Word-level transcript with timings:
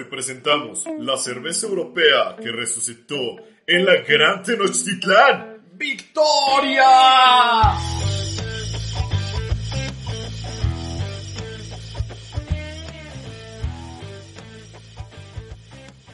Hoy 0.00 0.06
presentamos 0.06 0.86
la 0.98 1.18
cerveza 1.18 1.66
europea 1.66 2.34
que 2.42 2.50
resucitó 2.50 3.16
en 3.66 3.84
la 3.84 3.96
Gran 3.96 4.42
Tenochtitlán. 4.42 5.58
¡Victoria! 5.74 6.86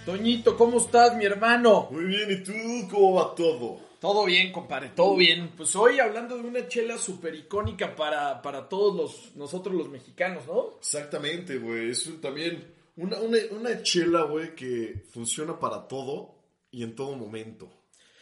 Toñito, 0.05 0.57
¿cómo 0.57 0.79
estás, 0.79 1.17
mi 1.17 1.25
hermano? 1.25 1.89
Muy 1.91 2.05
bien, 2.05 2.31
¿y 2.31 2.37
tú 2.45 2.53
cómo 2.91 3.15
va 3.15 3.35
todo? 3.35 3.81
Todo 4.01 4.25
bien, 4.27 4.53
compadre, 4.53 4.91
todo 4.95 5.17
bien. 5.17 5.51
Pues 5.57 5.75
hoy 5.75 5.99
hablando 5.99 6.37
de 6.37 6.43
una 6.43 6.69
chela 6.69 6.97
súper 6.97 7.35
icónica 7.35 7.97
para, 7.97 8.41
para 8.41 8.69
todos 8.69 8.95
los, 8.95 9.37
nosotros 9.37 9.75
los 9.75 9.89
mexicanos, 9.89 10.45
¿no? 10.47 10.75
Exactamente, 10.79 11.57
güey. 11.59 11.91
Es 11.91 12.07
un- 12.07 12.21
también 12.21 12.63
una, 12.97 13.21
una, 13.21 13.39
una 13.51 13.83
chela, 13.83 14.23
güey, 14.23 14.55
que 14.55 15.05
funciona 15.13 15.59
para 15.59 15.87
todo 15.87 16.37
y 16.71 16.83
en 16.83 16.95
todo 16.95 17.17
momento. 17.17 17.71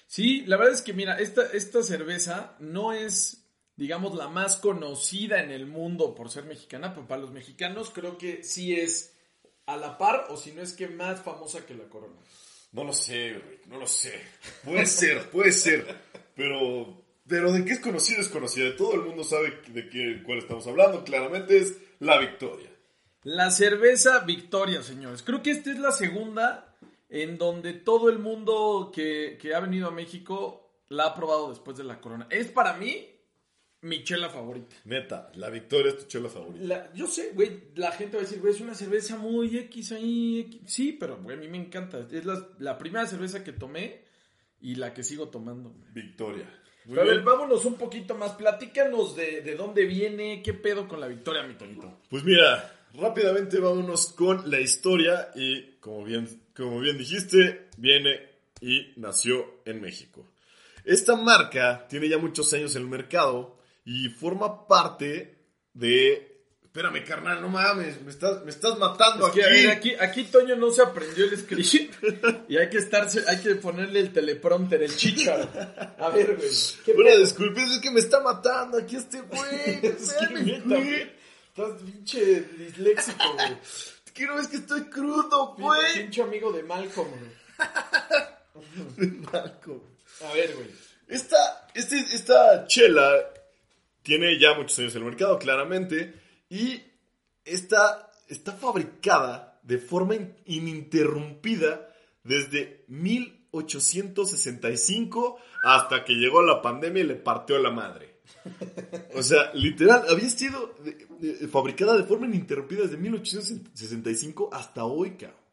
Sí, 0.07 0.43
la 0.47 0.57
verdad 0.57 0.75
es 0.75 0.83
que 0.83 0.93
mira, 0.93 1.19
esta, 1.19 1.47
esta 1.53 1.83
cerveza 1.83 2.57
no 2.61 2.93
es, 2.93 3.47
digamos, 3.77 4.15
la 4.15 4.29
más 4.29 4.57
conocida 4.57 5.43
en 5.43 5.51
el 5.51 5.67
mundo 5.67 6.15
por 6.15 6.31
ser 6.31 6.45
mexicana, 6.45 6.95
pero 6.95 7.07
para 7.07 7.23
los 7.23 7.33
mexicanos 7.33 7.91
creo 7.91 8.19
que 8.19 8.45
sí 8.45 8.75
es 8.75 9.15
a 9.67 9.77
la 9.77 9.97
par 9.97 10.27
o 10.29 10.37
si 10.37 10.53
no 10.53 10.63
es 10.63 10.73
que 10.73 10.89
más 10.89 11.23
famosa 11.23 11.65
que 11.67 11.75
la 11.75 11.89
corona. 11.89 12.15
No 12.73 12.85
lo 12.85 12.93
sé, 12.93 13.33
güey, 13.33 13.61
no 13.67 13.79
lo 13.79 13.87
sé. 13.87 14.21
Puede 14.65 14.87
ser, 14.87 15.31
puede 15.31 15.53
ser. 15.53 15.87
Pero, 16.35 17.05
pero 17.27 17.53
de 17.53 17.65
qué 17.65 17.73
es 17.73 17.81
conocida 17.81 18.19
es 18.19 18.29
conocida. 18.29 18.77
Todo 18.77 18.95
el 18.95 19.03
mundo 19.03 19.23
sabe 19.23 19.63
de 19.69 19.89
qué, 19.89 20.23
cuál 20.25 20.39
estamos 20.39 20.67
hablando. 20.67 21.05
Claramente 21.05 21.57
es 21.57 21.77
la 22.01 22.19
victoria. 22.19 22.74
La 23.25 23.51
cerveza 23.51 24.21
Victoria, 24.21 24.83
señores. 24.83 25.23
Creo 25.23 25.43
que 25.43 25.51
esta 25.51 25.71
es 25.71 25.79
la 25.79 25.93
segunda 25.93 26.75
en 27.09 27.39
donde 27.39 27.73
todo 27.73 28.09
el 28.11 28.19
mundo 28.19 28.91
que, 28.95 29.39
que 29.41 29.55
ha 29.55 29.61
venido 29.61 29.89
a 29.89 29.93
México 29.93 30.71
la 30.89 31.07
ha 31.07 31.15
probado 31.15 31.49
después 31.51 31.77
de 31.77 31.85
la 31.85 32.01
corona. 32.01 32.27
Es 32.31 32.49
para 32.49 32.75
mí 32.77 33.09
mi 33.81 34.03
chela 34.05 34.29
favorita. 34.31 34.77
Neta, 34.85 35.31
la 35.35 35.51
victoria 35.51 35.93
es 35.93 35.99
tu 35.99 36.05
chela 36.07 36.29
favorita. 36.29 36.65
La- 36.65 36.93
yo 36.95 37.07
sé, 37.07 37.33
güey, 37.35 37.65
la 37.77 37.93
gente 37.93 38.17
va 38.17 38.23
a 38.23 38.27
decir, 38.27 38.41
güey, 38.41 38.55
es 38.55 38.61
una 38.61 38.75
cerveza 38.75 39.17
muy 39.17 39.57
X 39.59 39.93
ahí. 39.93 40.41
X". 40.41 40.61
Sí, 40.67 40.93
pero, 40.93 41.19
güey, 41.23 41.37
a 41.37 41.41
mí 41.41 41.49
me 41.49 41.59
encanta. 41.59 42.07
Es 42.11 42.25
la, 42.25 42.47
la 42.59 42.79
primera 42.79 43.07
cerveza 43.07 43.43
que 43.45 43.53
tomé 43.53 44.05
y 44.61 44.75
la 44.77 44.93
que 44.95 45.03
sigo 45.03 45.29
tomando. 45.29 45.75
Victoria. 45.93 46.49
Muy 46.87 46.97
Pero 46.97 47.03
a 47.11 47.15
ver, 47.15 47.23
vámonos 47.23 47.65
un 47.65 47.75
poquito 47.77 48.15
más. 48.15 48.33
Platícanos 48.33 49.17
de, 49.17 49.41
de 49.41 49.55
dónde 49.55 49.85
viene, 49.87 50.43
qué 50.43 50.53
pedo 50.53 50.87
con 50.89 51.01
la 51.01 51.07
victoria, 51.09 51.43
mi 51.43 51.55
tonito. 51.55 52.01
Pues 52.11 52.23
mira, 52.25 52.84
rápidamente 52.95 53.59
vámonos 53.59 54.13
con 54.13 54.51
la 54.51 54.61
historia 54.61 55.31
y 55.35 55.73
como 55.81 56.05
bien, 56.05 56.43
como 56.57 56.81
bien 56.81 56.97
dijiste, 56.99 57.69
viene 57.77 58.21
y 58.61 58.93
nació 58.97 59.61
en 59.65 59.81
México. 59.81 60.27
Esta 60.85 61.17
marca 61.17 61.87
tiene 61.89 62.09
ya 62.09 62.19
muchos 62.19 62.53
años 62.53 62.75
en 62.77 62.83
el 62.83 62.89
mercado 62.89 63.59
y 63.85 64.09
forma 64.09 64.67
parte 64.67 65.35
de... 65.73 66.31
Espérame, 66.63 67.05
carnal, 67.05 67.41
no 67.41 67.49
mames, 67.49 68.03
me 68.03 68.11
estás, 68.11 68.43
me 68.45 68.51
estás 68.51 68.77
matando 68.79 69.29
Es 69.29 69.33
que, 69.33 69.45
a 69.45 69.47
aquí. 69.47 69.55
ver, 69.55 69.71
aquí, 69.71 69.95
aquí 69.95 70.25
Toño 70.25 70.57
no 70.57 70.73
se 70.73 70.83
aprendió 70.83 71.25
el 71.25 71.39
script 71.39 71.95
y 72.49 72.57
hay 72.57 72.69
que 72.69 72.79
estarse, 72.79 73.23
hay 73.29 73.39
que 73.39 73.55
ponerle 73.55 74.01
el 74.01 74.13
teleprompter, 74.13 74.83
el 74.83 74.97
chicharo. 74.97 75.49
A 75.99 76.09
ver, 76.11 76.35
güey. 76.37 76.49
¿qué 76.85 76.93
Una 76.93 77.11
pedo? 77.11 77.21
disculpa, 77.21 77.63
es 77.63 77.79
que 77.79 77.91
me 77.93 78.01
está 78.01 78.21
matando 78.21 78.77
aquí 78.79 78.97
este 78.97 79.21
güey. 79.21 79.41
Es 79.85 80.15
que 80.15 81.14
Estás 81.57 81.81
pinche 81.83 82.41
disléxico, 82.59 83.33
güey. 83.35 83.57
Quiero 84.13 84.35
ver 84.37 84.49
que 84.49 84.57
estoy 84.57 84.83
crudo, 84.91 85.55
güey. 85.57 86.03
pinche 86.03 86.23
amigo 86.23 86.51
de 86.53 86.63
Malcolm, 86.65 87.09
güey. 87.11 87.31
Marco. 89.33 89.85
A 90.29 90.33
ver, 90.33 90.53
güey. 90.57 90.69
Esta, 91.07 91.69
este- 91.75 91.97
esta 92.13 92.67
chela 92.67 93.13
tiene 94.03 94.37
ya 94.39 94.55
muchos 94.55 94.77
años 94.81 94.95
en 94.97 95.03
el 95.03 95.09
mercado, 95.11 95.39
claramente, 95.39 96.15
y 96.49 96.83
está, 97.45 98.11
está 98.29 98.53
fabricada 98.53 99.61
de 99.63 99.79
forma 99.79 100.17
in- 100.17 100.35
ininterrumpida 100.47 101.89
desde 102.25 102.85
1865 102.89 105.39
hasta 105.63 106.05
que 106.05 106.15
llegó 106.15 106.43
la 106.43 106.61
pandemia 106.63 107.05
y 107.05 107.07
le 107.07 107.15
partió 107.17 107.59
la 107.61 107.71
madre. 107.71 108.13
O 109.15 109.23
sea, 109.23 109.53
literal, 109.55 110.05
había 110.09 110.29
sido 110.31 110.75
fabricada 111.51 111.97
de 111.97 112.05
forma 112.05 112.27
ininterrumpida 112.27 112.83
desde 112.83 112.97
1865 112.97 114.51
hasta 114.53 114.85
hoy, 114.85 115.13
cabrón. 115.13 115.45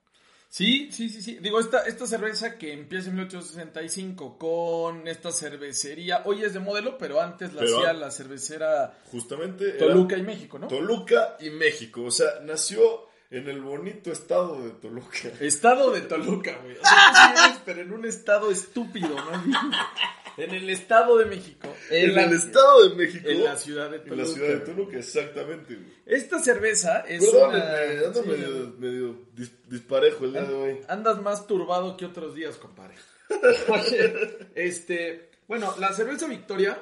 Sí, 0.52 0.90
sí, 0.92 1.08
sí, 1.08 1.22
sí. 1.22 1.38
Digo, 1.42 1.62
esta, 1.62 1.84
esta 1.84 2.06
cerveza 2.06 2.58
que 2.58 2.74
empieza 2.74 3.09
en 3.09 3.16
1865 3.16 4.38
con 4.38 5.08
esta 5.08 5.32
cervecería, 5.32 6.24
hoy 6.26 6.44
es 6.44 6.54
de 6.54 6.59
modelo, 6.59 6.98
pero 6.98 7.22
antes 7.22 7.54
la 7.54 7.62
Pero 7.62 7.78
hacía 7.78 7.94
la 7.94 8.12
cervecera 8.12 9.00
Justamente 9.06 9.72
Toluca 9.72 10.18
y 10.18 10.24
México, 10.24 10.59
¿no? 10.59 10.68
Toluca 10.68 11.38
y 11.40 11.52
México. 11.52 12.03
O 12.03 12.12
sea, 12.12 12.42
nació 12.44 13.08
en 13.30 13.48
el 13.48 13.62
bonito 13.62 14.12
estado 14.12 14.62
de 14.62 14.72
Toluca. 14.72 15.30
Estado 15.40 15.90
de 15.92 16.02
Toluca, 16.02 16.59
güey. 16.62 16.76
O 16.76 16.84
sea, 16.84 16.98
tú 17.14 17.40
sí 17.40 17.46
eres, 17.46 17.62
pero 17.64 17.82
en 17.82 17.94
un 17.94 18.03
estado 18.03 18.52
estúpido, 18.52 19.08
¿no? 19.08 19.32
En 20.38 20.52
el 20.52 20.69
estado 20.69 21.18
de 21.18 21.25
México. 21.25 21.68
En 21.90 22.16
la- 22.16 22.24
el 22.24 22.34
estado 22.34 22.90
de 22.90 22.96
México. 22.96 23.28
En 23.30 23.44
la 23.44 23.56
ciudad 23.58 23.90
de 23.90 23.97
En 23.97 24.03
Toluca. 24.03 24.24
la 24.24 24.25
ciudad 24.34 24.47
de 24.50 24.59
Toluca, 24.59 24.97
exactamente. 24.97 25.78
Esta 26.06 26.40
cerveza 26.40 27.00
es 27.02 27.24
Perdónenme, 27.24 27.97
una... 27.97 28.08
ando 28.08 28.24
sí, 28.24 28.30
medio, 28.30 28.75
medio 28.80 29.16
dis- 29.36 29.52
disparejo 29.68 30.25
el 30.25 30.34
día 30.34 30.44
de 30.44 30.53
hoy. 30.53 30.80
Andas 30.88 31.22
más 31.22 31.47
turbado 31.47 31.97
que 31.97 32.06
otros 32.06 32.34
días, 32.36 32.56
compadre. 32.58 32.96
Este, 34.56 35.30
bueno, 35.47 35.74
la 35.80 35.94
cerveza 35.94 36.28
Victoria, 36.28 36.81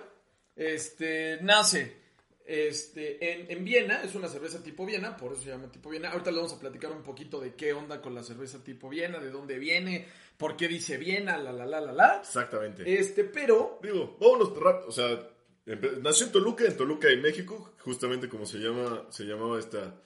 este, 0.55 1.39
nace, 1.41 1.97
este, 2.45 3.33
en, 3.33 3.51
en 3.51 3.63
Viena, 3.65 4.01
es 4.03 4.15
una 4.15 4.27
cerveza 4.27 4.63
tipo 4.63 4.85
Viena, 4.85 5.15
por 5.17 5.33
eso 5.33 5.43
se 5.43 5.49
llama 5.49 5.71
tipo 5.71 5.89
Viena. 5.89 6.09
Ahorita 6.11 6.31
le 6.31 6.37
vamos 6.37 6.53
a 6.53 6.59
platicar 6.59 6.91
un 6.91 7.03
poquito 7.03 7.39
de 7.39 7.53
qué 7.55 7.73
onda 7.73 8.01
con 8.01 8.15
la 8.15 8.23
cerveza 8.23 8.63
tipo 8.63 8.89
Viena, 8.89 9.19
de 9.19 9.29
dónde 9.29 9.59
viene, 9.59 10.07
por 10.39 10.55
qué 10.55 10.69
dice 10.69 10.97
Viena, 10.97 11.37
la, 11.37 11.51
la, 11.51 11.65
la, 11.65 11.81
la, 11.81 11.91
la. 11.91 12.15
Exactamente. 12.21 12.83
Este, 12.97 13.25
pero, 13.25 13.77
Digo, 13.83 14.15
vámonos 14.21 14.57
rápido. 14.57 14.87
O 14.87 14.91
sea, 14.91 15.29
nació 16.01 16.27
en 16.27 16.31
Toluca, 16.31 16.63
en 16.63 16.77
Toluca 16.77 17.11
y 17.11 17.17
México, 17.17 17.73
justamente 17.79 18.29
como 18.29 18.45
se, 18.45 18.59
llama, 18.59 19.05
se 19.09 19.25
llamaba 19.25 19.59
esta, 19.59 20.01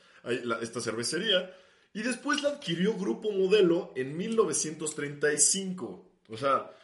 esta 0.60 0.82
cervecería. 0.82 1.56
Y 1.94 2.02
después 2.02 2.42
la 2.42 2.50
adquirió 2.50 2.96
Grupo 2.96 3.32
Modelo 3.32 3.94
en 3.96 4.18
1935. 4.18 6.12
O 6.30 6.38
sea, 6.38 6.76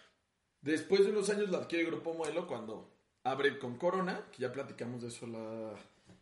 después 0.62 1.04
de 1.04 1.10
unos 1.10 1.28
años 1.32 1.50
la 1.50 1.58
adquiere 1.58 1.86
Grupo 1.86 2.14
Modelo 2.14 2.46
cuando 2.46 2.94
abre 3.24 3.58
con 3.58 3.80
Corona, 3.80 4.28
que 4.32 4.44
ya 4.44 4.52
platicamos 4.52 5.02
de 5.02 5.08
eso 5.08 5.26
la, 5.26 5.74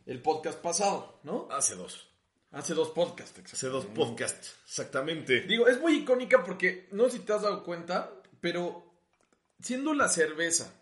el 0.05 0.21
podcast 0.21 0.61
pasado, 0.61 1.19
¿no? 1.23 1.49
hace 1.51 1.75
dos. 1.75 2.07
Hace 2.51 2.73
dos 2.73 2.89
podcasts, 2.89 3.53
Hace 3.53 3.67
dos 3.67 3.85
podcasts, 3.85 4.55
exactamente. 4.65 5.41
Digo, 5.41 5.67
es 5.67 5.79
muy 5.81 5.97
icónica 5.97 6.43
porque, 6.43 6.87
no 6.91 7.05
sé 7.05 7.17
si 7.17 7.19
te 7.19 7.33
has 7.33 7.41
dado 7.41 7.63
cuenta, 7.63 8.11
pero 8.39 8.83
siendo 9.61 9.93
la 9.93 10.07
cerveza 10.07 10.73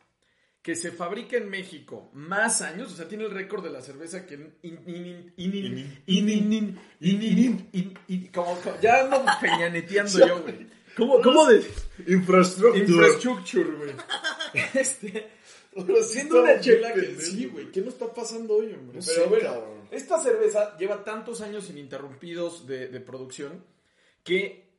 que 0.61 0.75
se 0.75 0.91
fabrica 0.91 1.37
en 1.37 1.49
México 1.49 2.09
más 2.13 2.61
años, 2.61 2.91
o 2.91 2.95
sea, 2.95 3.07
tiene 3.07 3.25
el 3.25 3.31
récord 3.31 3.63
de 3.63 3.71
la 3.71 3.81
cerveza 3.81 4.25
que... 4.25 4.51
Ya 8.81 9.01
ando 9.01 9.25
peñaneteando 9.41 10.27
yo, 10.27 10.41
güey. 10.41 10.67
¿Cómo, 10.95 11.21
cómo 11.21 11.45
de...? 11.45 11.63
Infrastructure. 12.07 12.79
Infrastructure, 12.83 13.71
güey. 13.71 13.91
Este... 14.73 15.31
Siendo 16.03 16.41
una 16.41 16.59
chela 16.59 16.93
que... 16.93 17.15
Sí, 17.19 17.45
güey. 17.47 17.71
¿Qué 17.71 17.81
nos 17.81 17.93
está 17.93 18.13
pasando 18.13 18.55
hoy, 18.55 18.73
hombre? 18.73 18.99
Pero, 19.05 19.84
esta 19.95 20.19
cerveza 20.19 20.77
lleva 20.77 21.03
tantos 21.03 21.41
años 21.41 21.69
ininterrumpidos 21.69 22.67
de, 22.67 22.87
de 22.87 22.99
producción 22.99 23.63
que 24.23 24.69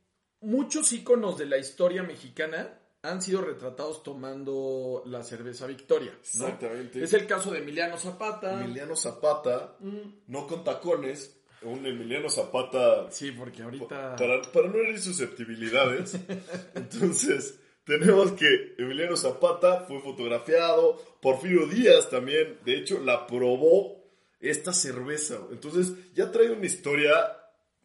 muchos 0.41 0.91
íconos 0.93 1.37
de 1.37 1.45
la 1.45 1.57
historia 1.57 2.03
mexicana 2.03 2.79
han 3.03 3.21
sido 3.21 3.41
retratados 3.41 4.03
tomando 4.03 5.03
la 5.05 5.23
cerveza 5.23 5.65
Victoria. 5.67 6.11
¿no? 6.11 6.45
Exactamente. 6.47 7.03
Es 7.03 7.13
el 7.13 7.25
caso 7.25 7.51
de 7.51 7.59
Emiliano 7.59 7.97
Zapata. 7.97 8.61
Emiliano 8.63 8.95
Zapata, 8.95 9.75
Mm. 9.79 10.13
no 10.27 10.47
con 10.47 10.63
tacones, 10.63 11.33
un 11.61 11.85
Emiliano 11.85 12.29
Zapata 12.29 13.09
Sí, 13.11 13.31
porque 13.31 13.63
ahorita... 13.63 14.15
para, 14.15 14.41
para 14.41 14.67
no 14.67 14.77
herir 14.77 14.99
susceptibilidades. 14.99 16.15
Entonces, 16.75 17.59
tenemos 17.83 18.33
que 18.33 18.75
Emiliano 18.77 19.15
Zapata 19.15 19.81
fue 19.87 19.99
fotografiado, 20.01 20.97
Porfirio 21.21 21.65
Díaz 21.67 22.09
también, 22.09 22.59
de 22.65 22.77
hecho, 22.77 22.99
la 22.99 23.25
probó 23.25 23.96
esta 24.39 24.73
cerveza. 24.73 25.39
Entonces, 25.51 25.93
ya 26.13 26.31
trae 26.31 26.49
una 26.51 26.65
historia 26.65 27.13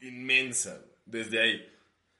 inmensa 0.00 0.84
desde 1.06 1.40
ahí. 1.40 1.68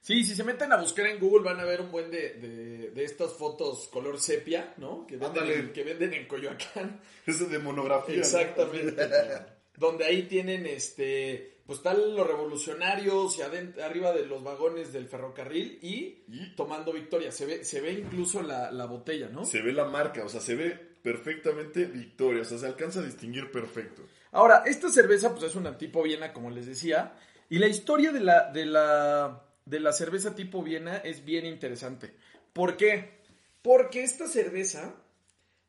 Sí, 0.01 0.23
si 0.25 0.35
se 0.35 0.43
meten 0.43 0.71
a 0.73 0.77
buscar 0.77 1.07
en 1.07 1.19
Google 1.19 1.43
van 1.45 1.59
a 1.61 1.65
ver 1.65 1.79
un 1.79 1.89
buen 1.91 2.11
de, 2.11 2.33
de, 2.33 2.91
de 2.91 3.03
estas 3.05 3.33
fotos 3.33 3.87
color 3.87 4.19
sepia, 4.19 4.73
¿no? 4.77 5.07
Que 5.07 5.15
venden, 5.15 5.49
en, 5.49 5.71
que 5.73 5.83
venden 5.83 6.13
en 6.13 6.27
Coyoacán. 6.27 6.99
Es 7.25 7.49
de 7.49 7.59
monografía. 7.59 8.15
¿no? 8.15 8.21
Exactamente. 8.21 9.07
Donde 9.77 10.03
ahí 10.05 10.23
tienen, 10.23 10.65
este, 10.65 11.61
pues 11.65 11.79
están 11.79 12.15
los 12.15 12.27
revolucionarios 12.27 13.37
y 13.39 13.41
adent- 13.43 13.79
arriba 13.81 14.11
de 14.11 14.25
los 14.25 14.43
vagones 14.43 14.91
del 14.91 15.07
ferrocarril 15.07 15.79
y, 15.81 16.23
Y 16.27 16.53
tomando 16.57 16.91
victoria. 16.91 17.31
Se 17.31 17.45
ve, 17.45 17.63
se 17.63 17.79
ve 17.79 17.93
incluso 17.93 18.43
la, 18.43 18.71
la 18.71 18.85
botella, 18.85 19.29
¿no? 19.29 19.45
se 19.45 19.61
ve 19.61 19.71
la 19.71 19.85
marca, 19.85 20.25
o 20.25 20.29
sea, 20.29 20.41
se 20.41 20.55
ve 20.55 20.71
perfectamente 21.01 21.85
Victoria, 21.85 22.41
o 22.41 22.45
sea, 22.45 22.57
se 22.57 22.65
alcanza 22.67 22.99
a 22.99 23.03
distinguir 23.03 23.51
perfecto. 23.51 24.03
Ahora, 24.33 24.63
esta 24.65 24.89
cerveza, 24.89 25.31
pues 25.31 25.43
es 25.43 25.55
una 25.55 25.77
tipo 25.77 26.03
Viena, 26.03 26.33
como 26.33 26.49
les 26.49 26.65
decía. 26.65 27.13
Y 27.49 27.59
la 27.59 27.67
historia 27.67 28.11
de 28.11 28.19
la, 28.19 28.51
de 28.51 28.65
la, 28.65 29.43
de 29.65 29.79
la 29.79 29.93
cerveza 29.93 30.35
tipo 30.35 30.61
Viena 30.63 30.97
es 30.97 31.23
bien 31.23 31.45
interesante. 31.45 32.13
¿Por 32.51 32.75
qué? 32.75 33.21
Porque 33.61 34.03
esta 34.03 34.27
cerveza 34.27 34.93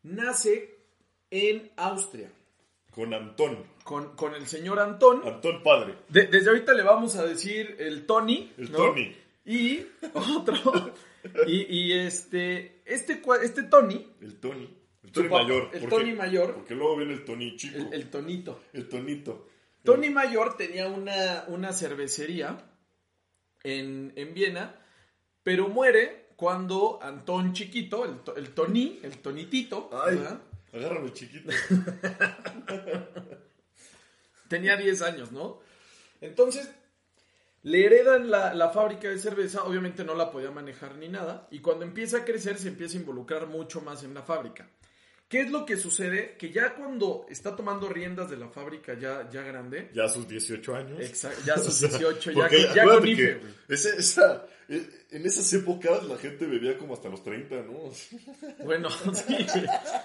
nace 0.03 0.75
en 1.31 1.71
Austria. 1.77 2.31
Con 2.91 3.13
Antón, 3.13 3.59
Con, 3.83 4.15
con 4.17 4.35
el 4.35 4.47
señor 4.47 4.79
Antón. 4.79 5.27
Antón 5.27 5.63
padre, 5.63 5.95
De- 6.09 6.27
desde 6.29 6.49
ahorita 6.51 6.75
le 6.75 6.83
vamos 6.83 7.17
a 7.17 7.25
decir 7.27 7.77
el 7.81 8.07
Tony. 8.07 8.53
el 8.57 8.71
¿no? 8.71 8.79
Tony, 8.79 9.17
Y 9.45 9.85
otro. 10.15 10.55
y, 11.47 11.63
y 11.77 11.93
este, 11.93 12.81
este, 12.85 13.21
este 13.43 13.63
Tony. 13.65 14.13
el 14.21 14.37
Tony, 14.39 14.73
el 15.05 15.13
Tony 15.13 15.29
mayor. 15.29 15.71
El 15.73 15.81
¿por 15.81 15.91
Tony 15.91 16.13
mayor. 16.13 16.55
Porque 16.55 16.75
luego 16.75 16.97
viene 16.97 17.13
el 17.13 17.25
Tony 17.25 17.57
chico, 17.57 17.77
El, 17.79 17.93
el 17.93 18.11
Tonito. 18.11 18.61
el 18.73 18.89
Tonito. 18.89 19.49
Tony 19.85 20.09
Mayor 20.09 20.57
tenía 20.57 20.89
una, 20.89 21.45
una 21.49 21.73
cervecería 21.75 22.57
en, 23.63 24.15
en 24.17 24.33
Viena, 24.33 24.81
pero 25.43 25.69
muere 25.69 26.29
cuando 26.37 26.99
Antón 27.03 27.53
Chiquito, 27.53 28.05
el, 28.07 28.17
el 28.37 28.55
Tony, 28.55 28.99
el 29.03 29.19
Tonitito, 29.19 29.91
Ay, 29.93 30.17
¿verdad? 30.17 30.41
agárrame 30.73 31.13
chiquito. 31.13 31.51
tenía 34.49 34.77
10 34.77 35.03
años, 35.03 35.33
¿no? 35.33 35.61
Entonces, 36.21 36.71
le 37.63 37.85
heredan 37.85 38.31
la, 38.31 38.55
la 38.55 38.71
fábrica 38.71 39.09
de 39.09 39.19
cerveza, 39.19 39.65
obviamente 39.65 40.05
no 40.05 40.15
la 40.15 40.31
podía 40.31 40.51
manejar 40.51 40.97
ni 40.97 41.09
nada, 41.09 41.47
y 41.51 41.61
cuando 41.61 41.85
empieza 41.85 42.19
a 42.19 42.25
crecer 42.25 42.59
se 42.59 42.69
empieza 42.69 42.97
a 42.97 43.01
involucrar 43.01 43.47
mucho 43.47 43.81
más 43.81 44.03
en 44.03 44.15
la 44.15 44.23
fábrica. 44.23 44.69
¿Qué 45.35 45.41
es 45.41 45.51
lo 45.51 45.67
que 45.67 45.77
sucede? 45.77 46.37
Que 46.39 46.53
ya 46.53 46.77
cuando 46.77 47.27
está 47.29 47.57
tomando 47.57 47.89
riendas 47.89 48.31
de 48.31 48.37
la 48.37 48.49
fábrica 48.51 48.95
ya, 48.97 49.29
ya 49.33 49.43
grande, 49.43 49.91
Ya 49.93 50.05
a 50.05 50.09
sus 50.09 50.29
18 50.29 50.77
años. 50.77 51.01
Exacto, 51.01 51.41
ya 51.45 51.55
a 51.55 51.59
sus 51.59 51.83
O 51.83 51.89
sea, 51.89 51.99
18, 51.99 52.31
ya, 52.31 52.49
ya 52.49 52.83
acuérdate 52.83 52.85
con 53.01 53.09
IFE, 53.09 53.17
que 53.27 53.35
güey. 53.35 53.53
ese- 53.69 53.97
esa- 53.97 54.47
eh, 54.69 54.89
en 55.11 55.27
esas 55.27 55.53
épocas 55.53 56.05
la 56.05 56.17
gente 56.19 56.47
bebía 56.47 56.79
como 56.79 56.95
hasta 56.95 57.09
los 57.09 57.25
30, 57.25 57.57
¿no? 57.63 57.91
Bueno, 58.65 58.89
sí. 59.13 59.37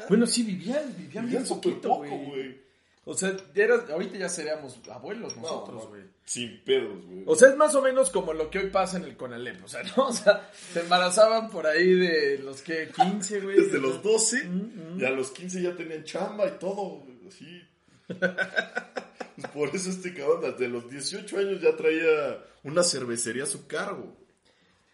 Bueno, 0.09 0.25
sí, 0.25 0.41
vivían, 0.41 0.81
vivían 0.97 1.11
bien 1.11 1.25
Vivían 1.25 1.45
súper 1.45 1.73
poquito, 1.73 1.95
güey. 1.97 2.68
O 3.05 3.13
sea, 3.15 3.35
ya 3.55 3.63
era- 3.63 3.85
ahorita 3.91 4.17
ya 4.17 4.29
seríamos 4.29 4.79
abuelos 4.91 5.35
No, 5.35 5.41
nosotros, 5.41 5.83
no, 5.83 5.89
güey. 5.89 6.03
Sin 6.25 6.63
pedos, 6.63 7.03
güey. 7.05 7.23
O 7.25 7.35
sea, 7.35 7.49
es 7.49 7.55
más 7.57 7.73
o 7.73 7.81
menos 7.81 8.11
como 8.11 8.33
lo 8.33 8.49
que 8.51 8.59
hoy 8.59 8.69
pasa 8.69 8.97
en 8.97 9.05
el 9.05 9.17
Conalep, 9.17 9.63
o 9.63 9.67
sea, 9.67 9.81
¿no? 9.97 10.07
O 10.09 10.13
sea, 10.13 10.49
se 10.73 10.81
embarazaban 10.81 11.49
por 11.49 11.65
ahí 11.65 11.91
de 11.95 12.37
los 12.39 12.61
que 12.61 12.89
15, 12.89 13.39
güey. 13.41 13.55
Desde 13.57 13.79
los 13.79 14.03
12 14.03 14.43
Mm, 14.45 14.99
y 15.01 15.05
a 15.05 15.09
los 15.09 15.31
15 15.31 15.61
ya 15.61 15.75
tenían 15.75 16.03
chamba 16.03 16.47
y 16.47 16.51
todo, 16.59 16.75
güey, 16.99 17.27
así. 17.27 17.61
Pues 18.07 19.47
por 19.53 19.75
eso 19.75 19.89
este 19.89 20.13
cabrón, 20.13 20.41
desde 20.41 20.67
los 20.67 20.89
18 20.89 21.37
años 21.39 21.61
ya 21.61 21.75
traía 21.75 22.43
una 22.63 22.83
cervecería 22.83 23.43
a 23.43 23.47
su 23.47 23.65
cargo. 23.67 24.15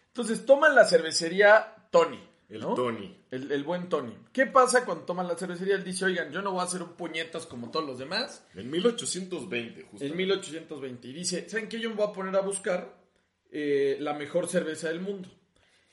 Entonces 0.08 0.46
toman 0.46 0.74
la 0.74 0.86
cervecería 0.86 1.74
Tony. 1.90 2.20
El 2.48 2.60
¿no? 2.60 2.74
Tony. 2.74 3.24
El, 3.30 3.50
el 3.50 3.64
buen 3.64 3.88
Tony. 3.88 4.16
¿Qué 4.32 4.46
pasa 4.46 4.84
cuando 4.84 5.04
toman 5.04 5.26
la 5.26 5.36
cervecería? 5.36 5.74
Él 5.74 5.84
dice, 5.84 6.04
oigan, 6.04 6.30
yo 6.30 6.42
no 6.42 6.52
voy 6.52 6.60
a 6.60 6.64
hacer 6.64 6.82
un 6.82 6.92
puñetas 6.94 7.46
como 7.46 7.70
todos 7.70 7.86
los 7.86 7.98
demás. 7.98 8.44
En 8.54 8.70
1820, 8.70 9.82
justo. 9.90 10.04
En 10.04 10.16
1820. 10.16 11.08
Y 11.08 11.12
dice, 11.12 11.48
¿saben 11.48 11.68
qué? 11.68 11.80
Yo 11.80 11.90
me 11.90 11.96
voy 11.96 12.06
a 12.08 12.12
poner 12.12 12.36
a 12.36 12.40
buscar 12.40 12.96
eh, 13.50 13.96
la 14.00 14.14
mejor 14.14 14.48
cerveza 14.48 14.88
del 14.88 15.00
mundo. 15.00 15.28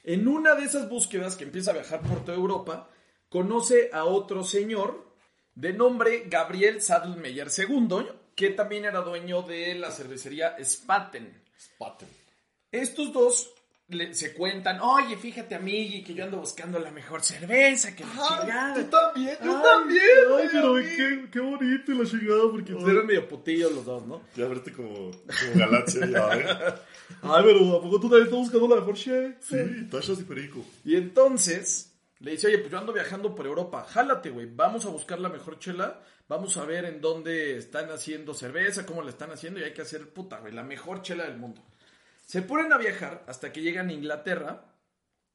En 0.03 0.27
una 0.27 0.53
de 0.55 0.65
esas 0.65 0.89
búsquedas 0.89 1.35
que 1.35 1.45
empieza 1.45 1.71
a 1.71 1.75
viajar 1.75 2.01
por 2.01 2.23
toda 2.23 2.37
Europa, 2.37 2.89
conoce 3.29 3.89
a 3.93 4.05
otro 4.05 4.43
señor 4.43 5.11
de 5.55 5.73
nombre 5.73 6.25
Gabriel 6.27 6.81
Saddlemeyer 6.81 7.47
II, 7.57 8.05
que 8.35 8.49
también 8.49 8.85
era 8.85 9.01
dueño 9.01 9.41
de 9.43 9.75
la 9.75 9.91
cervecería 9.91 10.55
Spaten. 10.63 11.41
Spaten. 11.57 12.09
Estos 12.71 13.13
dos 13.13 13.53
le- 13.93 14.13
se 14.13 14.33
cuentan, 14.33 14.79
oye, 14.81 15.15
fíjate, 15.17 15.55
amigui, 15.55 16.03
que 16.03 16.13
yo 16.13 16.23
ando 16.25 16.37
buscando 16.37 16.79
la 16.79 16.91
mejor 16.91 17.23
cerveza, 17.23 17.95
que 17.95 18.03
la 18.03 18.11
chingada. 18.11 18.73
tú 18.75 18.83
también, 18.85 19.37
yo 19.43 19.57
Ay, 19.57 19.63
también. 19.63 20.01
Ay, 20.39 20.49
pero 20.51 20.75
qué, 20.75 21.25
qué 21.31 21.39
bonito 21.39 21.91
y 21.91 21.97
la 21.97 22.05
chingada, 22.05 22.41
porque 22.51 22.73
pues, 22.73 22.87
eran 22.87 23.05
medio 23.05 23.27
putillos 23.27 23.71
los 23.71 23.85
dos, 23.85 24.05
¿no? 24.05 24.21
Ya 24.35 24.47
verte 24.47 24.71
como, 24.73 24.93
como 25.11 25.53
Galaxia, 25.55 26.05
ya, 26.07 26.37
¿eh? 26.37 26.45
Ay, 27.21 27.43
pero 27.45 27.77
¿a 27.77 27.81
poco 27.81 27.99
tú 27.99 28.09
también 28.09 28.23
estás 28.23 28.39
buscando 28.39 28.67
la 28.67 28.75
mejor 28.77 28.95
shit? 28.95 29.39
Sí, 29.41 29.87
tachas 29.89 30.19
y 30.19 30.23
perico. 30.23 30.65
Y 30.83 30.95
entonces 30.95 31.93
le 32.19 32.31
dice, 32.31 32.47
oye, 32.47 32.59
pues 32.59 32.71
yo 32.71 32.77
ando 32.77 32.93
viajando 32.93 33.35
por 33.35 33.45
Europa, 33.45 33.85
jálate, 33.87 34.29
güey, 34.29 34.47
vamos 34.53 34.85
a 34.85 34.89
buscar 34.89 35.19
la 35.19 35.27
mejor 35.29 35.59
chela, 35.59 36.01
vamos 36.29 36.55
a 36.57 36.63
ver 36.65 36.85
en 36.85 37.01
dónde 37.01 37.57
están 37.57 37.91
haciendo 37.91 38.33
cerveza, 38.33 38.85
cómo 38.85 39.01
la 39.03 39.09
están 39.09 39.31
haciendo 39.31 39.59
y 39.59 39.63
hay 39.63 39.73
que 39.73 39.81
hacer, 39.81 40.09
puta, 40.09 40.39
güey, 40.39 40.53
la 40.53 40.63
mejor 40.63 41.01
chela 41.01 41.25
del 41.25 41.37
mundo. 41.37 41.61
Se 42.25 42.41
ponen 42.41 42.71
a 42.73 42.77
viajar 42.77 43.23
hasta 43.27 43.51
que 43.51 43.61
llegan 43.61 43.89
a 43.89 43.93
Inglaterra 43.93 44.73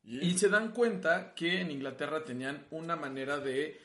y 0.03 0.39
se 0.39 0.49
dan 0.49 0.73
cuenta 0.73 1.35
que 1.35 1.61
en 1.61 1.71
Inglaterra 1.71 2.25
tenían 2.25 2.67
una 2.71 2.97
manera 2.97 3.39
de 3.39 3.79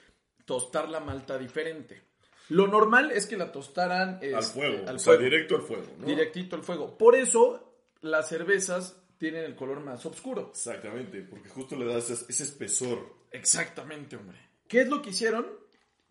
tostar 0.46 0.90
la 0.90 1.00
malta 1.00 1.38
diferente. 1.38 2.02
Lo 2.50 2.68
normal 2.68 3.12
es 3.12 3.26
que 3.26 3.38
la 3.38 3.52
tostaran 3.52 4.16
al 4.16 4.24
este, 4.24 4.54
fuego, 4.54 4.88
al 4.88 4.96
o 4.96 5.00
sea, 5.00 5.14
fuego. 5.14 5.24
directo 5.24 5.56
al 5.56 5.62
fuego, 5.62 5.88
¿no? 5.98 6.06
directito 6.06 6.56
al 6.56 6.64
fuego. 6.64 6.98
Por 6.98 7.16
eso 7.16 7.78
las 8.02 8.28
cervezas 8.28 9.02
tienen 9.18 9.46
el 9.46 9.56
color 9.56 9.80
más 9.80 10.06
oscuro. 10.06 10.50
Exactamente, 10.52 11.22
porque 11.22 11.50
justo 11.50 11.76
le 11.76 11.86
das 11.86 12.10
ese, 12.10 12.26
ese 12.30 12.44
espesor. 12.44 13.16
Exactamente, 13.32 14.16
hombre. 14.18 14.38
¿Qué 14.68 14.82
es 14.82 14.90
lo 14.90 15.02
que 15.02 15.12
hicieron? 15.12 15.48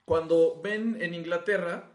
Cuando 0.04 0.60
ven 0.62 0.98
en 1.00 1.14
Inglaterra, 1.14 1.91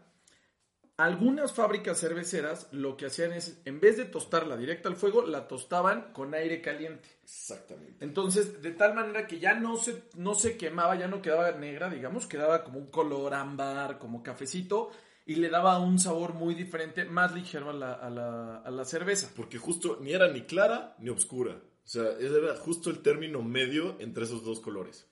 algunas 0.98 1.52
fábricas 1.52 2.00
cerveceras 2.00 2.68
lo 2.72 2.96
que 2.96 3.06
hacían 3.06 3.32
es, 3.32 3.62
en 3.64 3.78
vez 3.78 3.96
de 3.96 4.04
tostarla 4.04 4.56
directa 4.56 4.88
al 4.88 4.96
fuego, 4.96 5.24
la 5.24 5.46
tostaban 5.46 6.12
con 6.12 6.34
aire 6.34 6.60
caliente. 6.60 7.08
Exactamente. 7.22 8.04
Entonces, 8.04 8.60
de 8.60 8.72
tal 8.72 8.94
manera 8.94 9.28
que 9.28 9.38
ya 9.38 9.54
no 9.54 9.76
se, 9.76 10.02
no 10.16 10.34
se 10.34 10.56
quemaba, 10.56 10.96
ya 10.96 11.06
no 11.06 11.22
quedaba 11.22 11.52
negra, 11.52 11.88
digamos, 11.88 12.26
quedaba 12.26 12.64
como 12.64 12.80
un 12.80 12.90
color 12.90 13.32
ámbar, 13.32 13.98
como 13.98 14.24
cafecito, 14.24 14.90
y 15.24 15.36
le 15.36 15.50
daba 15.50 15.78
un 15.78 16.00
sabor 16.00 16.34
muy 16.34 16.56
diferente, 16.56 17.04
más 17.04 17.32
ligero 17.32 17.70
a 17.70 17.74
la, 17.74 17.92
a 17.92 18.10
la, 18.10 18.56
a 18.58 18.70
la 18.70 18.84
cerveza. 18.84 19.30
Porque 19.36 19.58
justo 19.58 19.98
ni 20.00 20.12
era 20.12 20.26
ni 20.32 20.42
clara 20.42 20.96
ni 20.98 21.10
oscura. 21.10 21.62
O 21.84 21.88
sea, 21.88 22.10
era 22.18 22.56
justo 22.56 22.90
el 22.90 23.02
término 23.02 23.40
medio 23.42 23.96
entre 24.00 24.24
esos 24.24 24.42
dos 24.42 24.58
colores. 24.58 25.08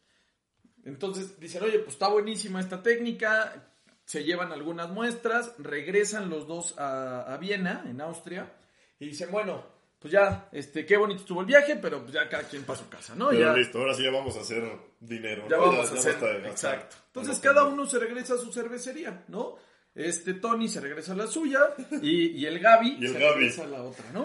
Entonces 0.85 1.38
dicen, 1.38 1.62
oye, 1.62 1.78
pues 1.78 1.93
está 1.93 2.09
buenísima 2.09 2.59
esta 2.59 2.83
técnica, 2.83 3.75
se 4.07 4.25
llevan 4.25 4.53
algunas 4.53 4.89
muestras, 4.89 5.53
regresan 5.59 6.31
los 6.31 6.47
dos 6.47 6.79
a, 6.79 7.35
a 7.35 7.37
Viena, 7.37 7.85
en 7.87 8.01
Austria, 8.01 8.51
y 8.99 9.07
dicen, 9.09 9.31
bueno, 9.31 9.63
pues 9.99 10.13
ya, 10.13 10.49
este, 10.53 10.87
qué 10.87 10.97
bonito 10.97 11.21
estuvo 11.21 11.41
el 11.41 11.47
viaje, 11.47 11.77
pero 11.77 12.01
pues 12.01 12.13
ya 12.15 12.29
cada 12.29 12.45
quien 12.45 12.63
para 12.65 12.79
su 12.79 12.89
casa, 12.89 13.15
¿no? 13.15 13.29
Pero 13.29 13.41
ya, 13.41 13.53
listo, 13.53 13.79
ahora 13.79 13.93
sí 13.95 14.03
ya 14.05 14.11
vamos 14.11 14.37
a 14.37 14.41
hacer 14.41 14.63
dinero. 15.01 15.47
ya 15.51 15.57
¿no? 15.57 15.63
vamos 15.67 15.91
a 15.91 15.95
hacer, 15.95 16.47
exacto. 16.47 16.97
Entonces 17.09 17.39
cada 17.41 17.65
uno 17.65 17.85
se 17.87 17.99
regresa 17.99 18.35
a 18.35 18.39
su 18.39 18.53
cervecería, 18.53 19.25
¿no? 19.29 19.57
Este 19.95 20.35
Tony 20.35 20.69
se 20.69 20.81
regresa 20.83 21.13
a 21.13 21.17
la 21.17 21.27
suya 21.27 21.61
y, 22.03 22.27
y 22.39 22.45
el 22.47 22.59
Gaby 22.61 22.99
Y 23.01 23.07
el 23.07 23.13
se 23.15 23.19
Gaby. 23.19 23.35
regresa 23.35 23.65
a 23.65 23.67
la 23.67 23.83
otra, 23.83 24.05
¿no? 24.13 24.25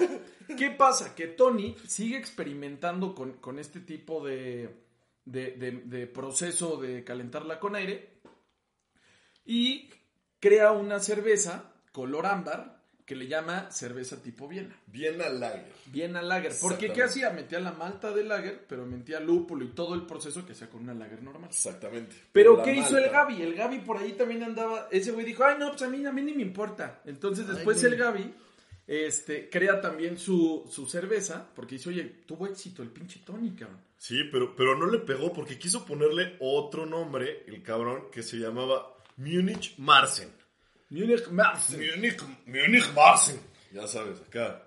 ¿Qué 0.58 0.70
pasa? 0.72 1.16
Que 1.16 1.28
Tony 1.28 1.76
sigue 1.88 2.18
experimentando 2.18 3.16
con, 3.16 3.34
con 3.38 3.58
este 3.58 3.80
tipo 3.80 4.22
de, 4.24 4.70
de, 5.24 5.52
de- 5.52 5.82
de 5.86 6.08
proceso 6.08 6.76
de 6.76 7.06
calentarla 7.06 7.58
con 7.60 7.76
aire 7.78 8.20
y 9.52 9.90
crea 10.40 10.72
una 10.72 11.02
cerveza 11.02 11.74
color 11.92 12.26
ámbar 12.26 12.80
que 13.06 13.18
le 13.18 13.28
llama 13.28 13.70
cerveza 13.70 14.24
tipo 14.24 14.48
Viena. 14.48 14.74
Viena 14.88 15.28
Lager. 15.28 15.74
Viena 15.88 16.22
Lager. 16.22 16.54
Porque 16.62 16.94
¿qué 16.94 17.04
hacía? 17.04 17.32
Metía 17.32 17.60
la 17.60 17.74
malta 17.74 18.14
de 18.14 18.24
Lager, 18.24 18.66
pero 18.66 18.86
metía 18.86 19.20
lúpulo 19.20 19.66
y 19.66 19.74
todo 19.74 19.94
el 19.94 20.04
proceso 20.04 20.46
que 20.46 20.54
hacía 20.54 20.70
con 20.70 20.84
una 20.84 20.94
Lager 20.94 21.22
normal. 21.22 21.50
Exactamente. 21.50 22.16
Pero 22.32 22.56
La 22.56 22.64
¿qué 22.64 22.76
hizo 22.76 22.98
el 22.98 23.10
Gaby? 23.10 23.42
El 23.42 23.56
Gaby 23.56 23.80
por 23.80 23.98
ahí 23.98 24.14
también 24.14 24.42
andaba. 24.44 24.88
Ese 24.90 25.12
güey 25.12 25.26
dijo, 25.26 25.44
ay, 25.44 25.58
no, 25.60 25.72
pues 25.72 25.82
a 25.82 25.90
mí, 25.90 26.06
a 26.06 26.14
mí 26.14 26.22
ni 26.22 26.34
me 26.34 26.44
importa. 26.44 27.02
Entonces 27.04 27.46
Ay, 27.50 27.56
después 27.56 27.82
güey. 27.82 27.92
el 27.92 28.00
Gaby 28.00 28.34
este, 28.88 29.50
crea 29.50 29.82
también 29.82 30.18
su, 30.18 30.66
su 30.72 30.86
cerveza, 30.88 31.46
porque 31.54 31.76
dice, 31.76 31.90
oye, 31.90 32.04
tuvo 32.26 32.48
éxito 32.48 32.84
el 32.84 32.90
pinche 32.90 33.20
Tony, 33.26 33.52
cabrón. 33.52 33.82
Sí, 33.98 34.24
pero, 34.32 34.56
pero 34.56 34.78
no 34.78 34.86
le 34.86 35.00
pegó 35.00 35.34
porque 35.34 35.60
quiso 35.60 35.86
ponerle 35.86 36.38
otro 36.40 36.86
nombre, 36.86 37.44
el 37.48 37.62
cabrón, 37.62 38.06
que 38.14 38.24
se 38.24 38.38
llamaba 38.38 38.96
Munich 39.18 39.76
Marsen. 39.78 40.32
Munich 40.90 41.30
Mars. 41.32 41.70
Munich, 41.72 42.22
Munich 42.46 42.86
Marsen. 42.94 43.40
Ya 43.72 43.88
sabes, 43.88 44.20
acá. 44.20 44.64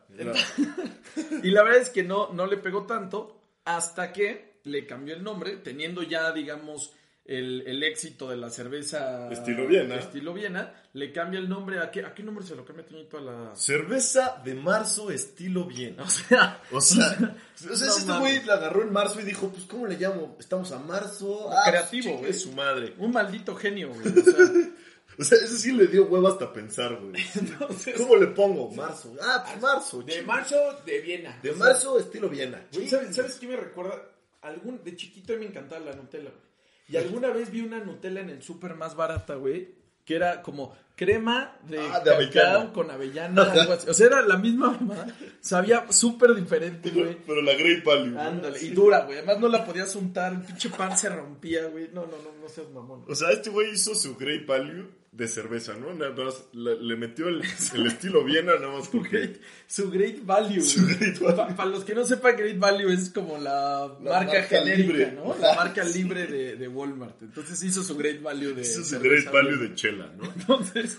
Y 1.42 1.50
la 1.50 1.62
verdad 1.62 1.82
es 1.82 1.90
que 1.90 2.02
no, 2.02 2.32
no 2.32 2.46
le 2.46 2.56
pegó 2.56 2.86
tanto 2.86 3.40
hasta 3.64 4.12
que 4.12 4.60
le 4.64 4.86
cambió 4.86 5.14
el 5.14 5.22
nombre, 5.22 5.56
teniendo 5.58 6.02
ya, 6.02 6.32
digamos, 6.32 6.92
el, 7.26 7.62
el 7.66 7.82
éxito 7.82 8.28
de 8.28 8.36
la 8.36 8.50
cerveza 8.50 9.30
Estilo 9.30 9.66
Viena. 9.66 9.96
Estilo 9.96 10.34
Viena, 10.34 10.74
le 10.92 11.10
cambia 11.12 11.40
el 11.40 11.48
nombre. 11.48 11.80
¿A 11.80 11.90
qué, 11.90 12.04
a 12.04 12.14
qué 12.14 12.22
nombre 12.22 12.44
se 12.44 12.54
lo 12.54 12.64
cambia 12.64 12.84
Toñito 12.84 13.16
a 13.18 13.20
la...? 13.22 13.56
Cerveza 13.56 14.40
de 14.44 14.54
marzo 14.54 15.10
estilo 15.10 15.64
bien. 15.64 15.96
O 16.00 16.08
sea, 16.08 16.60
O 16.70 16.80
sea, 16.80 17.06
o 17.70 17.76
sea 17.76 17.88
No 17.88 17.96
este 17.96 18.18
güey 18.18 18.44
la 18.44 18.54
agarró 18.54 18.82
en 18.82 18.92
marzo 18.92 19.20
y 19.20 19.24
dijo, 19.24 19.48
pues, 19.48 19.64
¿cómo 19.64 19.86
le 19.86 19.96
llamo? 19.96 20.36
Estamos 20.38 20.70
a 20.72 20.78
marzo. 20.78 21.50
Ah, 21.50 21.62
Creativo, 21.70 22.10
güey. 22.10 22.16
chingue 22.16 22.32
su 22.34 22.52
madre. 22.52 22.94
un 22.98 23.12
maldito 23.12 23.54
genio, 23.56 23.88
güey. 23.88 24.06
O 24.06 24.22
sea, 24.22 24.34
O 25.16 25.22
sea, 25.22 25.38
ese 25.38 25.56
sí 25.58 25.70
le 25.70 25.86
dio 25.86 26.06
huevo 26.06 26.26
hasta 26.26 26.52
pensar, 26.52 26.96
güey. 26.96 27.22
entonces, 27.36 27.94
¿Cómo 27.96 28.16
le 28.16 28.26
pongo? 28.28 28.68
Marzo. 28.72 29.14
Ah, 29.22 29.44
pues 29.46 29.62
marzo. 29.62 30.02
de 30.02 30.22
marzo 30.22 30.56
de 30.84 31.00
Viena. 31.00 31.38
De 31.40 31.50
O 31.50 31.54
sea, 31.56 31.64
marzo 31.66 31.98
estilo 32.00 32.28
Viena. 32.28 32.66
Güey, 32.72 32.88
¿sabes, 32.88 33.14
¿Sabes 33.14 33.36
qué 33.36 33.46
me 33.46 33.56
recuerda? 33.56 34.02
Algún, 34.42 34.82
de 34.82 34.96
chiquito 34.96 35.32
me 35.38 35.46
encantaba 35.46 35.84
la 35.84 35.94
Nutella, 35.94 36.30
güey. 36.30 36.53
Y 36.88 36.96
alguna 36.96 37.30
vez 37.30 37.50
vi 37.50 37.60
una 37.62 37.80
Nutella 37.80 38.20
en 38.20 38.30
el 38.30 38.42
súper 38.42 38.74
más 38.74 38.94
barata, 38.94 39.34
güey, 39.36 39.74
que 40.04 40.16
era 40.16 40.42
como 40.42 40.76
crema 40.96 41.56
de, 41.66 41.78
Ah, 41.80 42.00
de 42.00 42.14
avellana. 42.14 42.72
con 42.72 42.90
avellana, 42.90 43.42
algo 43.42 43.72
así. 43.72 43.88
O 43.88 43.94
sea, 43.94 44.06
era 44.06 44.22
la 44.22 44.36
misma 44.36 44.70
mamá. 44.72 45.06
Sabía 45.40 45.90
súper 45.90 46.34
diferente, 46.34 46.90
güey. 46.90 47.16
Pero 47.26 47.40
la 47.42 47.54
Great 47.54 47.82
Value. 47.84 48.10
¿no? 48.12 48.20
Ándale, 48.20 48.60
y 48.62 48.68
dura, 48.70 49.00
güey. 49.00 49.18
Además 49.18 49.40
no 49.40 49.48
la 49.48 49.64
podías 49.64 49.94
untar, 49.96 50.34
el 50.34 50.42
pinche 50.42 50.68
pan 50.70 50.96
se 50.96 51.08
rompía, 51.08 51.66
güey. 51.66 51.88
No, 51.92 52.02
no, 52.02 52.12
no, 52.18 52.40
no 52.40 52.48
seas 52.48 52.68
mamón. 52.70 53.04
O 53.08 53.14
sea, 53.14 53.30
este 53.32 53.50
güey 53.50 53.72
hizo 53.72 53.94
su 53.94 54.16
Great 54.16 54.46
Value 54.46 54.88
de 55.16 55.28
cerveza, 55.28 55.74
¿no? 55.74 55.94
Nada 55.94 56.10
más 56.12 56.44
le, 56.52 56.76
le 56.82 56.96
metió 56.96 57.28
el, 57.28 57.40
el 57.74 57.86
estilo 57.86 58.24
Viena, 58.24 58.54
nada 58.56 58.72
más 58.78 58.88
porque... 58.92 59.16
Great- 59.18 59.40
su 59.66 59.90
Great 59.90 60.24
Value. 60.24 60.60
Su 60.60 60.84
Great 60.86 61.18
Value. 61.20 61.54
Para 61.54 61.70
los 61.70 61.84
que 61.84 61.94
no 61.94 62.04
sepan, 62.04 62.36
Great 62.36 62.58
Value 62.58 62.90
es 62.92 63.10
como 63.10 63.38
la, 63.38 63.96
La 64.02 64.10
marca, 64.10 64.32
marca 64.32 64.42
genérica, 64.42 64.76
libre. 64.92 65.12
¿no? 65.12 65.36
La 65.40 65.54
marca 65.56 65.84
libre 65.84 66.26
de, 66.26 66.56
de 66.56 66.68
Walmart. 66.68 67.22
Entonces 67.22 67.62
hizo 67.62 67.82
su 67.84 67.96
Great 67.96 68.20
Value 68.22 68.54
de. 68.54 68.62
Hizo 68.62 68.82
su 68.84 68.98
Great 68.98 69.30
Value 69.32 69.56
de 69.56 69.74
chela, 69.74 70.12
¿no? 70.16 70.24
Entonces. 70.24 70.98